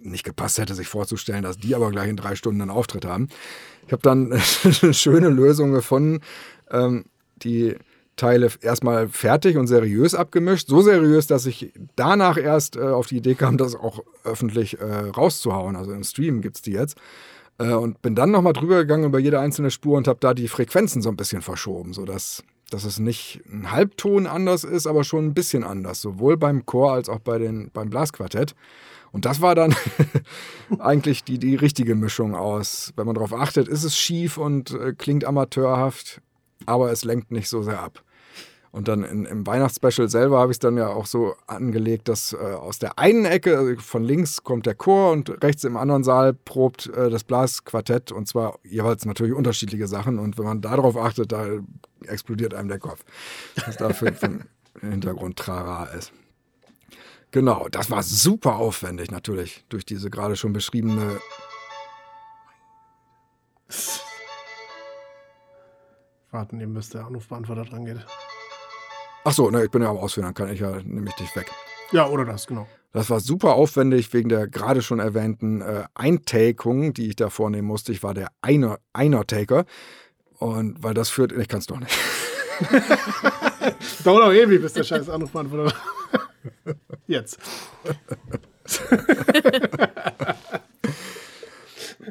[0.00, 3.28] nicht gepasst hätte, sich vorzustellen, dass die aber gleich in drei Stunden einen Auftritt haben.
[3.88, 4.32] Ich habe dann
[4.82, 6.20] eine schöne Lösung gefunden,
[6.70, 7.04] ähm,
[7.42, 7.74] die
[8.14, 10.68] Teile erstmal fertig und seriös abgemischt.
[10.68, 14.84] So seriös, dass ich danach erst äh, auf die Idee kam, das auch öffentlich äh,
[14.84, 15.74] rauszuhauen.
[15.74, 16.96] Also im Stream gibt es die jetzt.
[17.58, 20.48] Äh, und bin dann nochmal drüber gegangen über jede einzelne Spur und habe da die
[20.48, 25.26] Frequenzen so ein bisschen verschoben, sodass dass es nicht ein Halbton anders ist, aber schon
[25.26, 28.54] ein bisschen anders, sowohl beim Chor als auch bei den, beim Blasquartett.
[29.12, 29.76] Und das war dann
[30.80, 32.92] eigentlich die, die richtige Mischung aus.
[32.96, 36.20] Wenn man darauf achtet, ist es schief und äh, klingt amateurhaft,
[36.66, 38.02] aber es lenkt nicht so sehr ab.
[38.74, 42.32] Und dann in, im Weihnachtsspecial selber habe ich es dann ja auch so angelegt, dass
[42.32, 46.02] äh, aus der einen Ecke, also von links kommt der Chor und rechts im anderen
[46.02, 50.18] Saal probt äh, das Blasquartett und zwar jeweils natürlich unterschiedliche Sachen.
[50.18, 51.46] Und wenn man darauf achtet, da
[52.04, 53.04] explodiert einem der Kopf,
[53.64, 54.44] was da für, für ein
[54.80, 56.12] Hintergrund Trara ist.
[57.30, 61.20] Genau, das war super aufwendig natürlich durch diese gerade schon beschriebene
[66.32, 68.04] Warten, eben bis der Anrufbeantworter dran geht.
[69.24, 71.50] Ach so, ne, ich bin ja am Ausführen, dann kann ich ja nämlich dich weg.
[71.92, 72.66] Ja, oder das, genau.
[72.92, 77.66] Das war super aufwendig wegen der gerade schon erwähnten äh, Eintakung, die ich da vornehmen
[77.66, 77.90] musste.
[77.90, 79.64] Ich war der Einer, Einer-Taker.
[80.38, 81.96] Und weil das führt, ich kann es doch nicht.
[84.04, 85.74] Dauert auch ewig, bis der scheiß Anrufbeantworter.
[87.06, 87.38] Jetzt.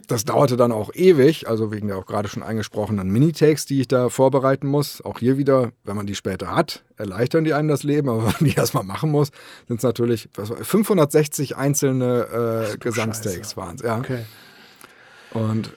[0.07, 3.87] Das dauerte dann auch ewig, also wegen der auch gerade schon angesprochenen Minitakes, die ich
[3.87, 5.01] da vorbereiten muss.
[5.03, 8.33] Auch hier wieder, wenn man die später hat, erleichtern die einem das Leben, aber wenn
[8.33, 9.29] man die erstmal machen muss,
[9.67, 13.81] sind es natürlich was war, 560 einzelne äh, Gesangstakes waren es.
[13.81, 13.97] Ja.
[13.97, 14.25] Okay.
[15.31, 15.75] Und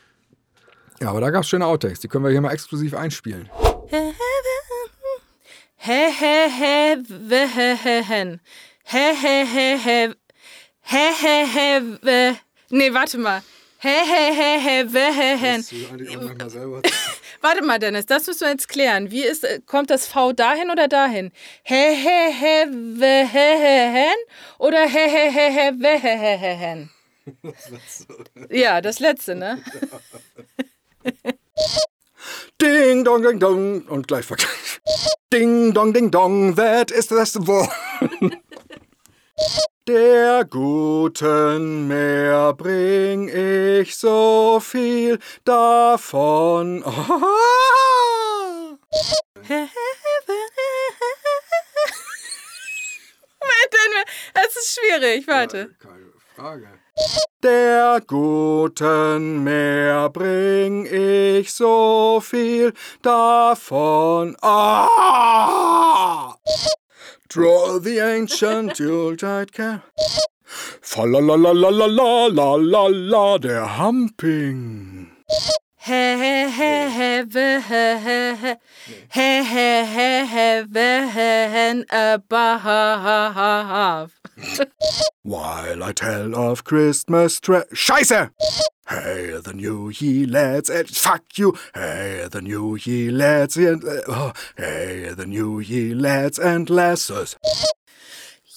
[1.01, 3.51] ja, aber da gab es schöne Outtakes, die können wir hier mal exklusiv einspielen.
[5.79, 8.41] He he he we he he hen.
[8.85, 10.15] He he he he.
[10.83, 12.37] He he he.
[12.71, 13.43] Nee, warte mal.
[13.87, 15.63] He he he he we he hen.
[17.41, 19.13] Warte mal, Dennis, das müssen wir jetzt klären.
[19.13, 21.31] Wie ist, äh, kommt das V dahin oder dahin?
[21.63, 22.67] He he he
[23.01, 24.17] we he he hen
[24.59, 26.91] oder he he he he he he he hen?
[28.51, 29.63] Ja, das letzte, ne?
[32.61, 34.81] Ding dong ding dong und gleich vergleich.
[35.33, 37.15] Ding dong ding dong, that is the
[37.47, 37.69] word.
[39.89, 46.81] Der guten Meer bring ich so viel davon.
[46.83, 46.91] Moment,
[54.35, 55.29] das ist schwierig.
[55.29, 55.77] Warte.
[55.79, 56.69] Keine Frage.
[57.45, 62.73] Der guten Meer bring ich so viel
[63.03, 64.37] davon.
[64.43, 66.35] Ah!
[67.28, 69.82] Draw the ancient Yuletide care.
[70.47, 75.11] Falalalalalalalala, der Humping.
[75.78, 78.55] He he he he we he he he.
[79.12, 82.65] He he he he we he hen above.
[85.23, 88.31] While I tell of Christmas tra Scheiße!
[88.89, 91.57] Hey, the new ye lads and fuck you!
[91.75, 97.37] Hey, the new ye lads and oh, hey, the new ye lads and lasses.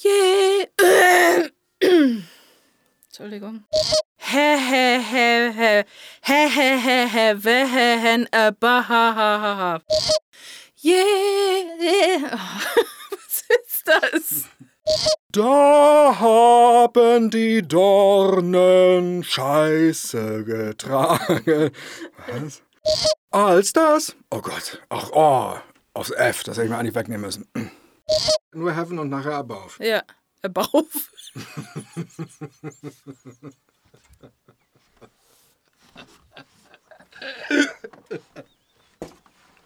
[0.04, 0.66] Yeah.
[1.82, 3.64] Entschuldigung.
[4.18, 5.84] He he he he
[6.24, 9.84] he he he he wehen above.
[10.82, 12.38] Yeah.
[13.12, 14.50] Was ist das?
[15.32, 21.72] Da haben die Dornen Scheiße getragen.
[22.28, 22.64] Was?
[23.30, 24.16] Als das?
[24.32, 24.82] Oh Gott.
[24.90, 25.58] Ach, oh.
[25.94, 27.48] Aufs F, das hätte ich mir eigentlich wegnehmen müssen.
[28.54, 29.84] Nur Heaven und nachher Above.
[29.84, 30.02] Ja,
[30.42, 30.88] above.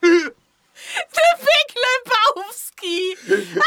[0.04, 1.38] Der
[2.54, 3.18] Lebowski.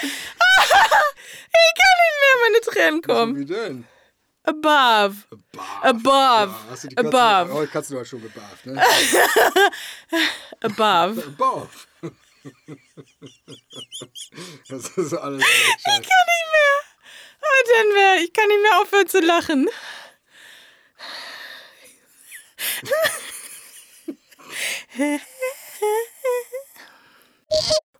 [1.52, 3.36] Ich kann nicht mehr meine Tränen kommen.
[3.36, 3.86] Wie denn?
[4.44, 5.16] Above.
[5.82, 6.52] Above.
[6.52, 7.52] Ja, hast du die Katze, Above.
[7.54, 8.82] Oh, die Katze war schon gebarft, ne?
[10.62, 11.22] Above.
[11.22, 11.68] Above.
[14.68, 15.44] Das ist alles.
[15.44, 16.80] Ich kann nicht mehr.
[17.42, 19.68] Oh, dann ich kann nicht mehr aufhören zu lachen.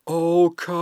[0.07, 0.81] Oh, come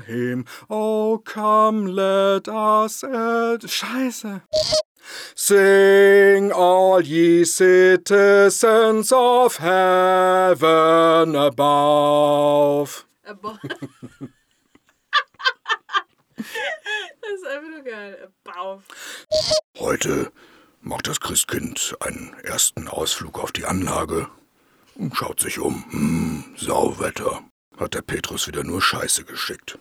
[0.00, 0.46] him.
[0.70, 3.04] Oh, come, let us.
[3.04, 4.42] Ad Scheiße.
[5.34, 13.04] Sing all ye citizens of heaven above.
[13.26, 13.58] Above.
[13.62, 13.76] das
[17.34, 18.30] ist einfach nur geil.
[18.44, 18.84] Above.
[19.78, 20.32] Heute
[20.80, 24.28] macht das Christkind einen ersten Ausflug auf die Anlage
[24.94, 25.84] und schaut sich um.
[25.90, 27.42] Hm, Sauwetter.
[27.78, 29.78] Hat der Petrus wieder nur Scheiße geschickt.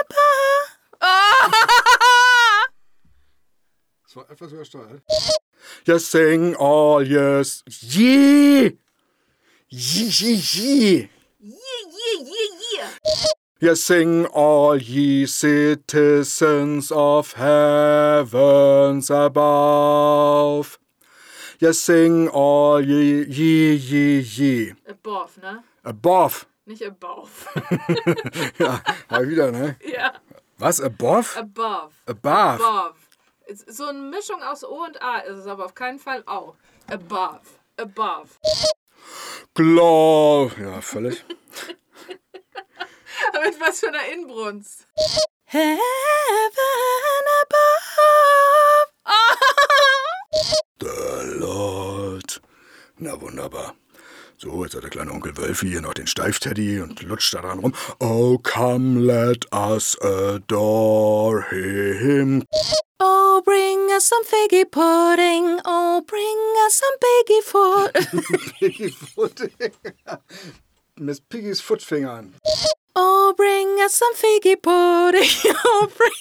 [0.00, 0.68] Above.
[4.04, 5.02] Das war etwas übersteuert.
[5.84, 7.62] Yes, sing all yes.
[7.68, 8.78] Ye!
[9.68, 11.10] Ye, ye, ye!
[11.38, 12.57] Yeah, yeah, yeah, yeah.
[13.60, 20.78] Yes, sing all ye citizens of heavens above.
[21.58, 24.74] Yes, sing all ye, ye, ye, ye.
[24.88, 25.58] Above, ne?
[25.84, 26.46] Above.
[26.66, 27.48] Nicht above.
[28.60, 28.80] ja,
[29.10, 29.76] mal wieder, ne?
[29.84, 30.12] ja.
[30.58, 30.80] Was?
[30.80, 31.36] Above?
[31.36, 31.92] Above.
[32.06, 32.62] Above.
[32.62, 32.94] Above.
[33.66, 36.54] So eine Mischung aus O und A ist es aber auf keinen Fall Au.
[36.86, 37.40] Above.
[37.76, 38.28] Above.
[39.54, 40.52] Glow.
[40.60, 41.24] Ja, völlig.
[43.28, 44.86] Aber mit was für einer Inbrunst.
[45.44, 45.78] Heaven
[47.42, 48.88] above.
[50.80, 52.40] The Lord.
[52.98, 53.74] Na wunderbar.
[54.40, 57.58] So, jetzt hat der kleine Onkel Wölfi hier noch den Steifteddy und lutscht da dran
[57.58, 57.74] rum.
[57.98, 62.44] Oh, come, let us adore him.
[63.00, 65.60] Oh, bring us some figgy pudding.
[65.64, 68.52] Oh, bring us some biggie food.
[68.60, 69.50] Piggy Foot.
[70.96, 72.34] Miss Piggys Footfingern.
[72.94, 75.28] Oh, bring us some figgy pudding.
[75.64, 76.12] Oh, bring.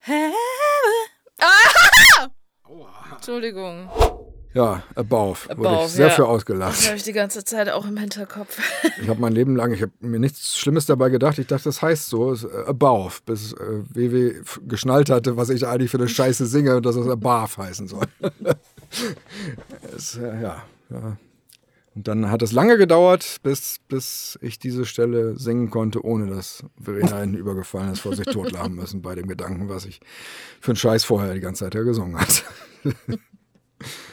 [0.00, 0.32] Heaven.
[1.44, 2.28] Ah!
[3.16, 3.88] Entschuldigung.
[4.54, 5.48] Ja, Above.
[5.56, 6.12] Wurde Above, ich sehr ja.
[6.12, 6.86] für Das ausgelacht.
[6.86, 8.58] habe ich die ganze Zeit auch im Hinterkopf.
[9.02, 11.38] Ich habe mein Leben lang, ich habe mir nichts Schlimmes dabei gedacht.
[11.38, 13.56] Ich dachte, das heißt so, äh, Above, bis äh,
[13.90, 17.88] WW geschnallt hatte, was ich eigentlich für eine Scheiße singe und dass es Above heißen
[17.88, 18.06] soll.
[19.94, 21.16] Es, äh, ja, ja.
[21.94, 26.64] Und dann hat es lange gedauert, bis, bis ich diese Stelle singen konnte, ohne dass
[26.80, 30.00] Verena einen übergefallen ist, vor sich totlachen müssen bei dem Gedanken, was ich
[30.58, 32.44] für einen Scheiß vorher die ganze Zeit ja gesungen hat.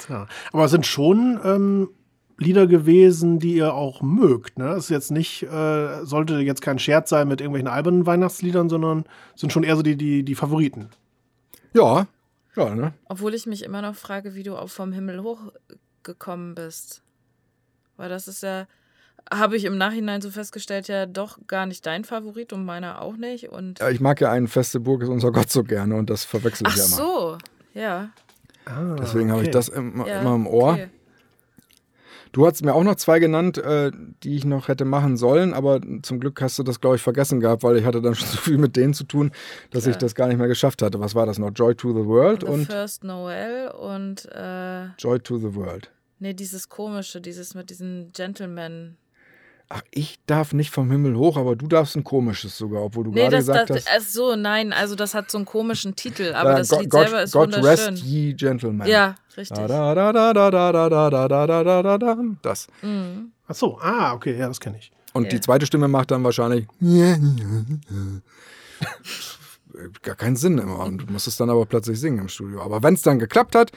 [0.09, 0.25] Ja.
[0.51, 1.89] Aber es sind schon ähm,
[2.37, 4.57] Lieder gewesen, die ihr auch mögt.
[4.57, 4.69] Ne?
[4.69, 9.05] Es ist jetzt nicht, äh, sollte jetzt kein Scherz sein mit irgendwelchen albernen Weihnachtsliedern, sondern
[9.35, 10.89] sind schon eher so die, die, die Favoriten.
[11.73, 12.07] Ja,
[12.59, 12.93] ja, ne?
[13.05, 17.01] Obwohl ich mich immer noch frage, wie du auch vom Himmel hochgekommen bist.
[17.97, 18.67] Weil das ist ja,
[19.31, 23.17] habe ich im Nachhinein so festgestellt, ja doch gar nicht dein Favorit und meiner auch
[23.17, 23.49] nicht.
[23.49, 26.25] Und Ja, Ich mag ja einen feste Burg ist unser Gott so gerne und das
[26.25, 26.95] verwechsel ich Ach ja immer.
[26.95, 27.37] so,
[27.73, 28.09] ja.
[28.99, 30.73] Deswegen habe ich das immer, ja immer im Ohr.
[30.73, 30.89] okay.
[32.31, 33.91] Du hast mir auch noch zwei genannt, äh,
[34.23, 37.39] die ich noch hätte machen sollen, aber zum Glück hast du das, glaube ich, vergessen
[37.39, 39.31] gehabt, weil ich hatte dann schon so viel mit denen zu tun,
[39.71, 39.99] dass ich Klar.
[39.99, 40.99] das gar nicht mehr geschafft hatte.
[40.99, 41.51] Was war das noch?
[41.51, 45.89] Joy to the World The und First Noel und äh, Joy to the World.
[46.19, 48.97] nee, dieses komische, dieses mit diesen Gentlemen.
[49.71, 53.11] Ach, ich darf nicht vom Himmel hoch, aber du darfst ein komisches sogar, obwohl du
[53.11, 53.89] Nee, gerade das, gesagt das, hast.
[53.97, 56.89] ach so, nein, also das hat so einen komischen Titel, aber äh, das God, Lied
[56.89, 57.65] God, selber ist God wunderschön.
[57.93, 58.87] rest ye gentlemen.
[58.87, 59.55] Ja, richtig.
[59.55, 62.17] Da, da, da, da, da, da, da, da, da, da, da, da, da.
[62.41, 62.67] Das.
[62.81, 63.31] Mhm.
[63.47, 64.91] Ach so, ah, okay, ja, das kenne ich.
[65.13, 65.29] Und Ja.
[65.29, 66.65] die zweite Stimme macht dann wahrscheinlich
[70.01, 70.79] gar keinen Sinn immer.
[70.79, 72.61] Und du musst es dann aber plötzlich singen im Studio.
[72.61, 73.71] Aber wenn es dann geklappt hat,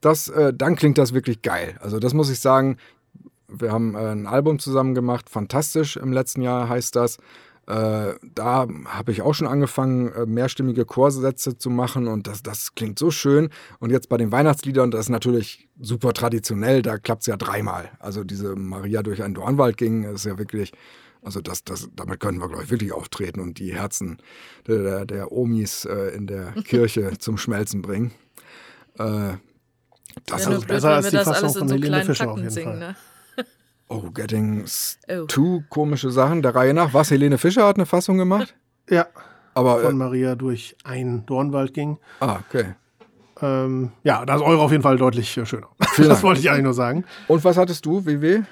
[0.00, 1.76] das, äh, dann klingt das wirklich geil.
[1.80, 2.78] Also das muss ich sagen.
[3.52, 7.18] Wir haben äh, ein Album zusammen gemacht, fantastisch im letzten Jahr heißt das.
[7.70, 12.74] Äh, da habe ich auch schon angefangen, äh, mehrstimmige Chorsätze zu machen und das, das
[12.74, 13.48] klingt so schön.
[13.78, 17.90] Und jetzt bei den Weihnachtsliedern, das ist natürlich super traditionell, da klappt es ja dreimal.
[18.00, 20.72] Also diese Maria durch einen Dornwald ging, ist ja wirklich,
[21.22, 24.18] also das, das, damit können wir, glaube ich, wirklich auftreten und die Herzen
[24.66, 28.10] der, der, der Omis äh, in der Kirche zum Schmelzen bringen.
[28.98, 29.34] Äh,
[30.26, 32.78] das ist blöd, besser als die Fassung von so Helene kleinen Fischer auf jeden singen,
[32.78, 32.78] Fall.
[32.78, 32.96] ne?
[33.92, 34.64] Oh, Getting
[35.10, 35.24] Oh.
[35.26, 36.94] Two komische Sachen der Reihe nach.
[36.94, 38.54] Was, Helene Fischer hat eine Fassung gemacht?
[38.88, 39.06] Ja,
[39.54, 41.98] Aber, von äh, Maria durch einen Dornwald ging.
[42.18, 42.74] ah, okay.
[43.40, 45.68] Ähm, ja, da ist eure auf jeden Fall deutlich äh, schöner.
[45.92, 46.22] Vielen das Dank.
[46.24, 47.04] wollte ich eigentlich nur sagen.
[47.28, 48.42] Und was hattest du, WW?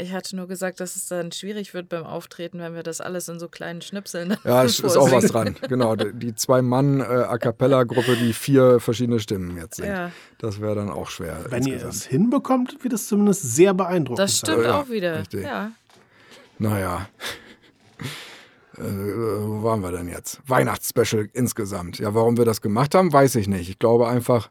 [0.00, 3.28] Ich hatte nur gesagt, dass es dann schwierig wird beim Auftreten, wenn wir das alles
[3.28, 5.56] in so kleinen Schnipseln Ja, es ist auch was dran.
[5.68, 9.88] Genau, die, zwei-Mann-A Cappella-Gruppe, die vier verschiedene Stimmen jetzt singt.
[9.88, 10.12] Ja.
[10.38, 11.44] Das wäre dann auch schwer.
[11.48, 11.94] Wenn ihr insgesamt.
[11.94, 14.20] es hinbekommt, wird es zumindest sehr beeindruckend.
[14.20, 15.18] Das stimmt Ja, auch wieder.
[15.18, 15.42] richtig.
[15.42, 15.72] Ja.
[16.58, 17.08] Naja.
[18.76, 20.40] Äh, wo waren wir denn jetzt?
[20.46, 21.98] Weihnachtsspecial insgesamt.
[21.98, 23.68] Ja, warum wir das gemacht haben, weiß ich nicht.
[23.68, 24.50] Ich glaube einfach,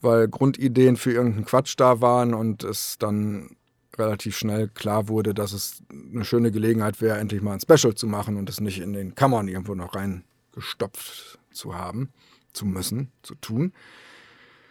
[0.00, 3.56] weil Grundideen für irgendeinen Quatsch da waren und es dann
[3.98, 8.06] relativ schnell klar wurde, dass es eine schöne Gelegenheit wäre, endlich mal ein Special zu
[8.06, 12.10] machen und es nicht in den Kammern irgendwo noch reingestopft zu haben,
[12.52, 13.72] zu müssen, zu tun.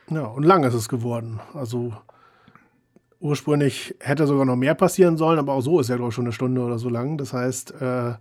[0.09, 1.39] Ja, und lang ist es geworden.
[1.53, 1.93] Also
[3.19, 6.25] ursprünglich hätte sogar noch mehr passieren sollen, aber auch so ist ja, glaube ich, schon
[6.25, 7.17] eine Stunde oder so lang.
[7.17, 8.13] Das heißt, äh,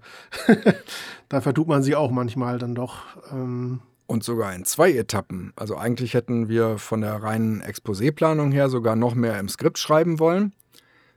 [1.29, 3.03] da vertut man sich auch manchmal dann doch.
[3.31, 5.53] Ähm, Und sogar in zwei Etappen.
[5.57, 10.19] Also eigentlich hätten wir von der reinen Exposéplanung her sogar noch mehr im Skript schreiben
[10.19, 10.53] wollen.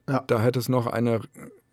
[0.10, 0.24] Ja.
[0.28, 1.22] Da hätte es noch eine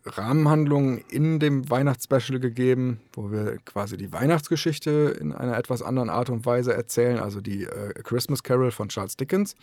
[0.05, 6.31] Rahmenhandlung in dem Weihnachtsspecial gegeben, wo wir quasi die Weihnachtsgeschichte in einer etwas anderen Art
[6.31, 9.57] und Weise erzählen, also die äh, Christmas Carol von Charles Dickens.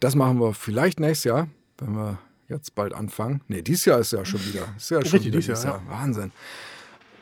[0.00, 1.48] Das machen wir vielleicht nächstes Jahr,
[1.78, 2.18] wenn wir
[2.48, 3.42] jetzt bald anfangen.
[3.48, 4.68] Nee, dieses Jahr ist ja schon wieder.
[4.76, 5.82] Ist ja schon wieder dieses Jahr, Jahr.
[5.88, 6.32] Wahnsinn.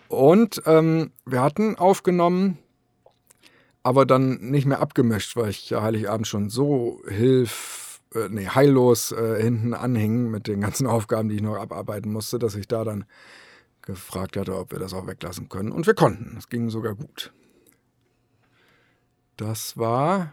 [0.09, 2.59] Und ähm, wir hatten aufgenommen,
[3.83, 7.86] aber dann nicht mehr abgemischt, weil ich ja Heiligabend schon so hilf,
[8.17, 12.39] äh, nee, heillos äh, hinten anhing mit den ganzen Aufgaben, die ich noch abarbeiten musste,
[12.39, 13.05] dass ich da dann
[13.83, 15.71] gefragt hatte, ob wir das auch weglassen können.
[15.71, 16.37] Und wir konnten.
[16.39, 17.33] Es ging sogar gut.
[19.37, 20.33] Das war,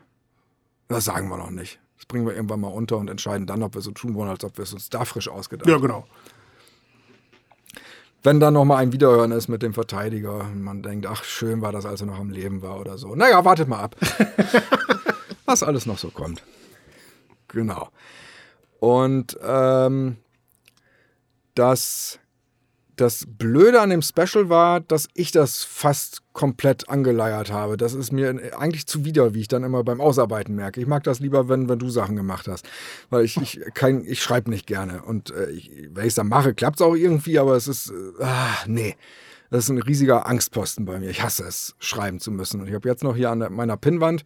[0.87, 1.79] das sagen wir noch nicht.
[1.97, 4.43] Das bringen wir irgendwann mal unter und entscheiden dann, ob wir so tun wollen, als
[4.43, 5.81] ob wir es uns da frisch ausgedacht ja, haben.
[5.81, 6.05] genau.
[8.23, 11.61] Wenn dann noch mal ein Wiederhören ist mit dem Verteidiger und man denkt, ach, schön
[11.61, 13.15] war das, als er noch am Leben war oder so.
[13.15, 13.97] Naja, wartet mal ab.
[15.45, 16.41] Was alles noch so kommt.
[17.53, 17.89] Genau.
[18.79, 20.17] Und ähm,
[21.55, 22.19] das,
[22.95, 27.77] das Blöde an dem Special war, dass ich das fast komplett angeleiert habe.
[27.77, 30.81] Das ist mir eigentlich zuwider, wie ich dann immer beim Ausarbeiten merke.
[30.81, 32.67] Ich mag das lieber, wenn, wenn du Sachen gemacht hast.
[33.09, 35.03] Weil ich, ich, kein, ich schreibe nicht gerne.
[35.03, 37.91] Und äh, ich, wenn ich es dann mache, klappt es auch irgendwie, aber es ist,
[37.91, 38.95] äh, ah, nee.
[39.49, 41.11] Das ist ein riesiger Angstposten bei mir.
[41.11, 42.59] Ich hasse es, schreiben zu müssen.
[42.59, 44.25] Und ich habe jetzt noch hier an meiner Pinnwand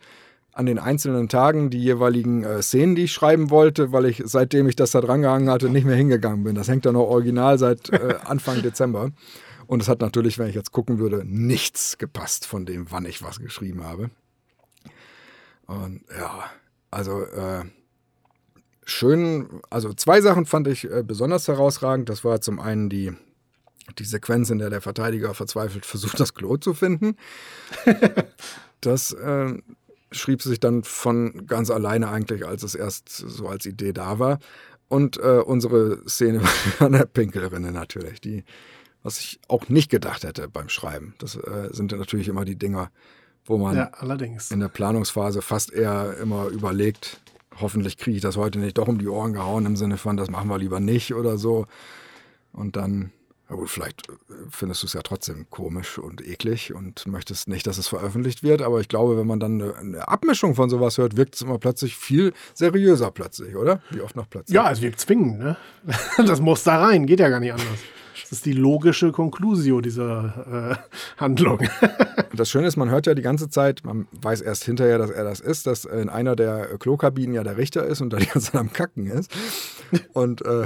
[0.57, 4.67] an den einzelnen Tagen die jeweiligen äh, Szenen, die ich schreiben wollte, weil ich, seitdem
[4.67, 6.55] ich das da dran gehangen hatte, nicht mehr hingegangen bin.
[6.55, 9.11] Das hängt da noch original seit äh, Anfang Dezember.
[9.67, 13.21] Und es hat natürlich, wenn ich jetzt gucken würde, nichts gepasst von dem, wann ich
[13.21, 14.09] was geschrieben habe.
[15.67, 16.45] Und ja,
[16.89, 17.65] also äh,
[18.83, 22.09] schön, also zwei Sachen fand ich äh, besonders herausragend.
[22.09, 23.13] Das war zum einen die,
[23.99, 27.15] die Sequenz, in der der Verteidiger verzweifelt versucht, das Klo zu finden.
[28.81, 29.53] das äh,
[30.11, 34.39] schrieb sich dann von ganz alleine eigentlich, als es erst so als Idee da war.
[34.89, 36.41] Und äh, unsere Szene
[36.79, 38.43] an der Pinkelrinne natürlich, die,
[39.03, 41.13] was ich auch nicht gedacht hätte beim Schreiben.
[41.19, 42.89] Das äh, sind natürlich immer die Dinger,
[43.45, 44.51] wo man Ja, allerdings.
[44.51, 47.19] in der Planungsphase fast eher immer überlegt,
[47.59, 50.29] hoffentlich kriege ich das heute nicht doch um die Ohren gehauen, im Sinne von, das
[50.29, 51.65] machen wir lieber nicht oder so.
[52.53, 53.11] Und dann,
[53.49, 54.13] ja gut, vielleicht äh,
[54.49, 58.61] findest du es ja trotzdem komisch und eklig und möchtest nicht, dass es veröffentlicht wird.
[58.61, 61.57] Aber ich glaube, wenn man dann eine, eine Abmischung von sowas hört, wirkt es immer
[61.57, 63.81] plötzlich viel seriöser plötzlich, oder?
[63.89, 64.53] Wie oft noch plötzlich?
[64.55, 65.57] Ja, es wirkt zwingend, ne?
[66.17, 67.79] Das muss da rein, geht ja gar nicht anders.
[68.29, 70.77] Das ist die logische Conclusio dieser
[71.17, 71.59] äh, Handlung.
[72.33, 75.23] Das Schöne ist, man hört ja die ganze Zeit, man weiß erst hinterher, dass er
[75.23, 78.51] das ist, dass in einer der Klokabinen ja der Richter ist und da die ganze
[78.51, 79.31] Zeit am Kacken ist.
[80.13, 80.65] Und äh,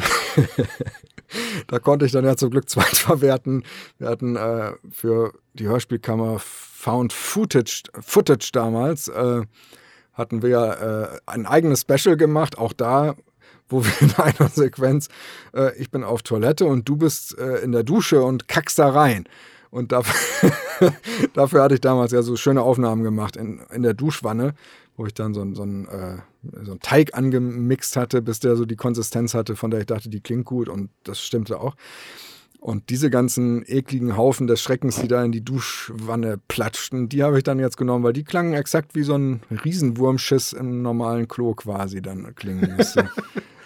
[1.67, 3.63] da konnte ich dann ja zum Glück zweit verwerten.
[3.99, 9.43] Wir hatten äh, für die Hörspielkammer Found Footage, Footage damals, äh,
[10.11, 13.15] hatten wir äh, ein eigenes Special gemacht, auch da
[13.71, 15.07] wo wir in einer Sequenz,
[15.53, 18.89] äh, ich bin auf Toilette und du bist äh, in der Dusche und kackst da
[18.89, 19.25] rein.
[19.69, 20.51] Und dafür,
[21.33, 24.53] dafür hatte ich damals ja so schöne Aufnahmen gemacht in, in der Duschwanne,
[24.97, 26.17] wo ich dann so, so, ein, äh,
[26.63, 30.09] so einen Teig angemixt hatte, bis der so die Konsistenz hatte, von der ich dachte,
[30.09, 31.75] die klingt gut und das stimmte auch.
[32.59, 37.39] Und diese ganzen ekligen Haufen des Schreckens, die da in die Duschwanne platschten, die habe
[37.39, 41.55] ich dann jetzt genommen, weil die klangen exakt wie so ein Riesenwurmschiss im normalen Klo
[41.55, 43.09] quasi dann klingen müsste.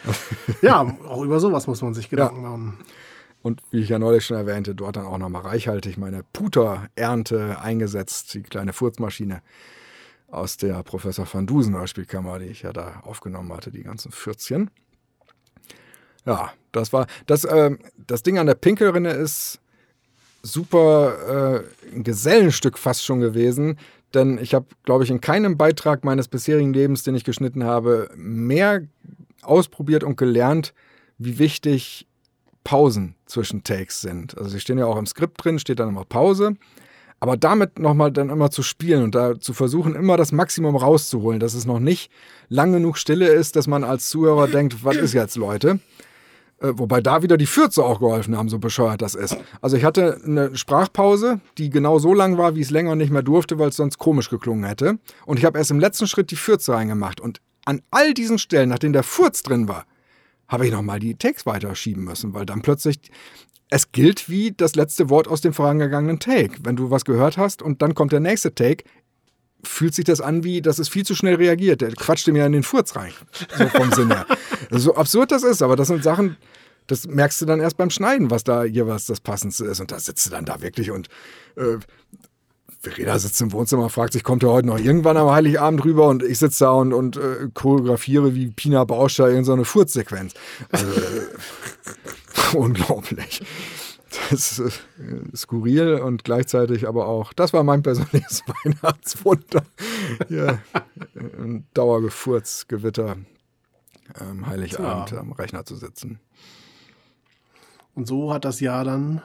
[0.61, 2.49] ja, auch über sowas muss man sich Gedanken ja.
[2.49, 2.77] machen.
[3.41, 8.34] Und wie ich ja neulich schon erwähnte, dort dann auch nochmal reichhaltig meine Puter-Ernte eingesetzt,
[8.34, 9.41] die kleine Furzmaschine
[10.27, 14.72] aus der Professor van Dusen Hörspielkammer, die ich ja da aufgenommen hatte, die ganzen Fürzchen.
[16.26, 17.77] Ja, das war, das, äh,
[18.07, 19.60] das Ding an der Pinkelrinne ist
[20.41, 23.77] super äh, ein Gesellenstück fast schon gewesen,
[24.14, 28.10] denn ich habe, glaube ich, in keinem Beitrag meines bisherigen Lebens, den ich geschnitten habe,
[28.15, 28.82] mehr
[29.46, 30.74] ausprobiert und gelernt,
[31.18, 32.08] wie wichtig
[32.64, 34.38] Pausen zwischen Takes sind.
[34.38, 36.56] Also sie stehen ja auch im Skript drin, steht dann immer Pause.
[37.20, 41.40] Aber damit nochmal dann immer zu spielen und da zu versuchen, immer das Maximum rauszuholen,
[41.40, 42.12] dass es noch nicht
[42.50, 45.80] lang genug Stille ist, dass man als Zuhörer denkt, was ist jetzt, Leute?
[46.60, 49.38] Äh, wobei da wieder die Fürze auch geholfen haben, so bescheuert das ist.
[49.62, 53.24] Also ich hatte eine Sprachpause, die genau so lang war, wie es länger nicht mehr
[53.24, 54.98] durfte, weil es sonst komisch geklungen hätte.
[55.26, 57.20] Und ich habe erst im letzten Schritt die Fürze reingemacht.
[57.20, 59.86] Und an all diesen Stellen, nachdem der Furz drin war,
[60.48, 63.00] habe ich nochmal die Takes weiterschieben müssen, weil dann plötzlich
[63.70, 66.60] es gilt wie das letzte Wort aus dem vorangegangenen Take.
[66.62, 68.84] Wenn du was gehört hast und dann kommt der nächste Take,
[69.64, 71.82] fühlt sich das an wie, dass es viel zu schnell reagiert.
[71.82, 73.12] Der quatscht mir ja in den Furz rein.
[73.58, 74.26] So vom Sinn her.
[74.72, 76.38] So absurd das ist, aber das sind Sachen,
[76.88, 79.80] das merkst du dann erst beim Schneiden, was da jeweils das Passendste ist.
[79.80, 81.08] Und da sitzt du dann da wirklich und
[81.56, 81.78] äh,
[82.86, 86.22] Verena sitzt im Wohnzimmer, fragt sich, kommt er heute noch irgendwann am Heiligabend rüber und
[86.22, 90.34] ich sitze da und, und äh, choreografiere wie Pina Bauscher in so eine Furzsequenz.
[90.72, 93.41] Also, äh, unglaublich.
[94.30, 99.64] Das ist äh, skurril und gleichzeitig aber auch, das war mein persönliches Weihnachtswunder.
[100.30, 100.60] Ja,
[101.16, 103.18] ein Dauergefurzgewitter
[104.14, 105.18] am Heiligabend ja.
[105.18, 106.20] am Rechner zu sitzen.
[107.95, 109.22] Und so hat das Jahr dann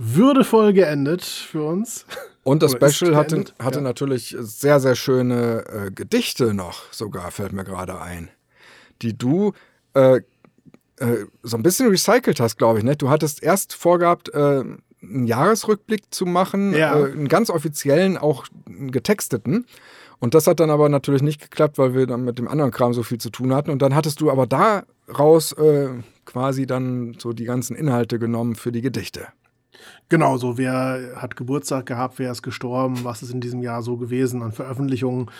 [0.00, 2.06] würdevoll geendet für uns.
[2.42, 3.82] Und das Special hatte, hatte ja.
[3.82, 8.30] natürlich sehr, sehr schöne äh, Gedichte noch, sogar, fällt mir gerade ein,
[9.02, 9.52] die du
[9.92, 10.16] äh,
[11.00, 12.84] äh, so ein bisschen recycelt hast, glaube ich.
[12.84, 12.96] Ne?
[12.96, 14.62] Du hattest erst vorgehabt, äh,
[15.02, 16.98] einen Jahresrückblick zu machen, ja.
[16.98, 19.66] Äh, einen ganz offiziellen, auch einen getexteten.
[20.18, 22.92] Und das hat dann aber natürlich nicht geklappt, weil wir dann mit dem anderen Kram
[22.92, 23.70] so viel zu tun hatten.
[23.70, 25.88] Und dann hattest du aber daraus äh,
[26.24, 29.28] quasi dann so die ganzen Inhalte genommen für die Gedichte.
[30.08, 33.96] Genau, so wer hat Geburtstag gehabt, wer ist gestorben, was ist in diesem Jahr so
[33.96, 35.30] gewesen an Veröffentlichungen.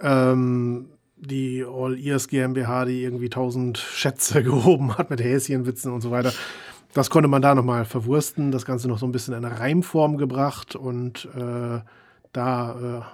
[0.00, 0.86] Ähm,
[1.16, 6.32] die All Ears GmbH, die irgendwie tausend Schätze gehoben hat mit Häschenwitzen und so weiter.
[6.94, 10.16] Das konnte man da nochmal verwursten, das Ganze noch so ein bisschen in eine Reimform
[10.16, 11.80] gebracht und äh,
[12.32, 13.04] da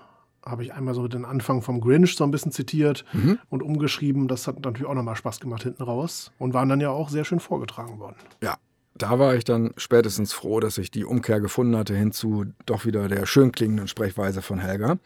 [0.44, 3.38] äh, habe ich einmal so den Anfang vom Grinch so ein bisschen zitiert mhm.
[3.48, 4.28] und umgeschrieben.
[4.28, 7.24] Das hat natürlich auch nochmal Spaß gemacht hinten raus und waren dann ja auch sehr
[7.24, 8.16] schön vorgetragen worden.
[8.40, 8.56] Ja,
[8.94, 13.08] da war ich dann spätestens froh, dass ich die Umkehr gefunden hatte hinzu doch wieder
[13.08, 14.98] der schön klingenden Sprechweise von Helga.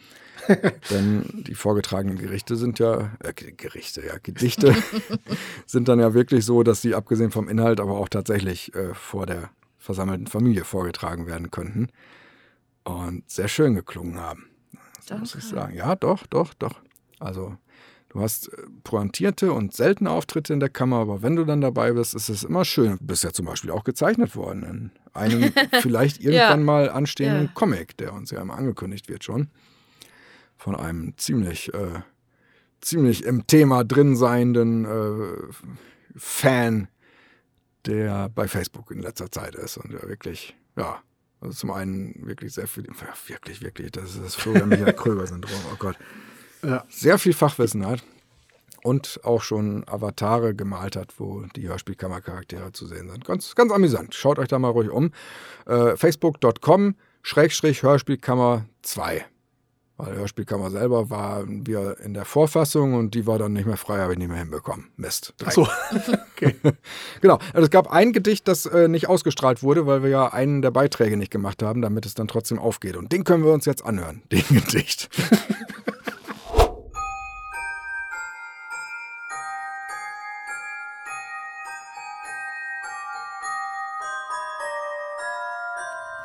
[0.90, 4.74] Denn die vorgetragenen Gerichte sind ja, äh, Gerichte, ja, Gedichte
[5.66, 9.26] sind dann ja wirklich so, dass sie abgesehen vom Inhalt aber auch tatsächlich äh, vor
[9.26, 11.88] der versammelten Familie vorgetragen werden könnten.
[12.84, 14.46] Und sehr schön geklungen haben.
[15.06, 15.74] Das muss ich sagen.
[15.74, 16.80] Ja, doch, doch, doch.
[17.18, 17.56] Also
[18.16, 21.92] Du hast äh, pointierte und seltene Auftritte in der Kammer, aber wenn du dann dabei
[21.92, 22.96] bist, ist es immer schön.
[22.96, 25.52] Du bist ja zum Beispiel auch gezeichnet worden in einem
[25.82, 26.64] vielleicht irgendwann ja.
[26.64, 27.50] mal anstehenden ja.
[27.52, 29.48] Comic, der uns ja immer angekündigt wird schon.
[30.56, 32.00] Von einem ziemlich, äh,
[32.80, 35.52] ziemlich im Thema drin seienden äh,
[36.16, 36.88] Fan,
[37.84, 41.02] der bei Facebook in letzter Zeit ist und der wirklich, ja,
[41.42, 42.86] also zum einen wirklich sehr viel,
[43.26, 45.98] wirklich, wirklich, das ist das Florian Michael Kröger-Syndrom, oh Gott
[46.66, 46.84] ja.
[46.88, 48.02] sehr viel Fachwissen hat
[48.82, 53.24] und auch schon Avatare gemalt hat, wo die Hörspielkammercharaktere zu sehen sind.
[53.24, 54.14] Ganz, ganz amüsant.
[54.14, 55.10] Schaut euch da mal ruhig um.
[55.66, 59.24] Äh, Facebook.com Schrägstrich Hörspielkammer 2.
[59.96, 63.98] Weil Hörspielkammer selber waren wir in der Vorfassung und die war dann nicht mehr frei,
[63.98, 64.90] habe ich nicht mehr hinbekommen.
[64.96, 65.34] Mist.
[65.44, 65.62] Ach so.
[66.36, 66.54] okay.
[67.20, 67.38] genau.
[67.54, 70.70] Also es gab ein Gedicht, das äh, nicht ausgestrahlt wurde, weil wir ja einen der
[70.70, 72.94] Beiträge nicht gemacht haben, damit es dann trotzdem aufgeht.
[72.94, 75.08] Und den können wir uns jetzt anhören, den Gedicht.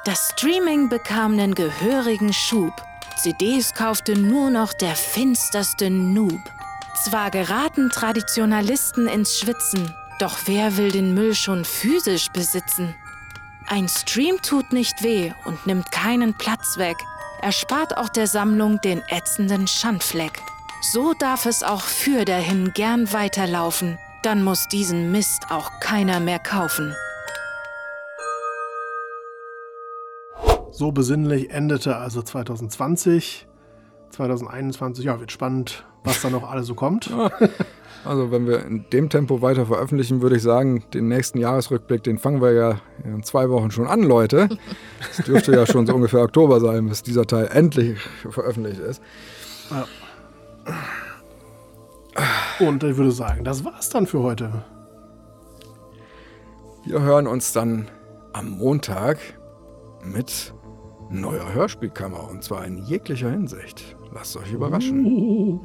[0.03, 2.73] Das Streaming bekam nen gehörigen Schub.
[3.17, 6.41] CDs kaufte nur noch der finsterste Noob.
[7.03, 12.95] Zwar geraten Traditionalisten ins Schwitzen, doch wer will den Müll schon physisch besitzen?
[13.67, 16.97] Ein Stream tut nicht weh und nimmt keinen Platz weg.
[17.43, 20.41] Er spart auch der Sammlung den ätzenden Schandfleck.
[20.91, 23.99] So darf es auch für dahin gern weiterlaufen.
[24.23, 26.95] Dann muss diesen Mist auch keiner mehr kaufen.
[30.81, 33.47] So besinnlich endete also 2020.
[34.09, 37.11] 2021, ja, wird spannend, was da noch alles so kommt.
[38.03, 42.17] Also wenn wir in dem Tempo weiter veröffentlichen, würde ich sagen, den nächsten Jahresrückblick, den
[42.17, 44.49] fangen wir ja in zwei Wochen schon an, Leute.
[45.11, 49.03] Es dürfte ja schon so ungefähr Oktober sein, bis dieser Teil endlich veröffentlicht ist.
[49.69, 49.85] Ja.
[52.59, 54.63] Und ich würde sagen, das war's dann für heute.
[56.85, 57.87] Wir hören uns dann
[58.33, 59.19] am Montag
[60.03, 60.55] mit
[61.11, 63.95] neuer Hörspielkammer und zwar in jeglicher Hinsicht.
[64.13, 65.05] Lasst euch überraschen.
[65.05, 65.61] Uh.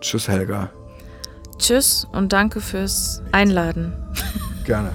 [0.00, 0.70] Tschüss, Helga.
[1.58, 3.92] Tschüss und danke fürs Einladen.
[4.64, 4.92] Gerne.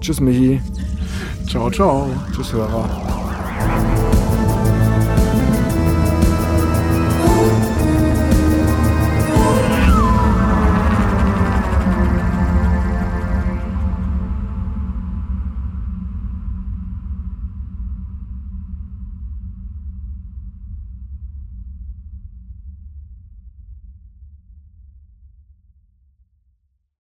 [0.00, 0.60] Tschüss, Michi.
[1.48, 2.10] Ciao, ciao.
[2.32, 3.92] Tschüss, Hörer.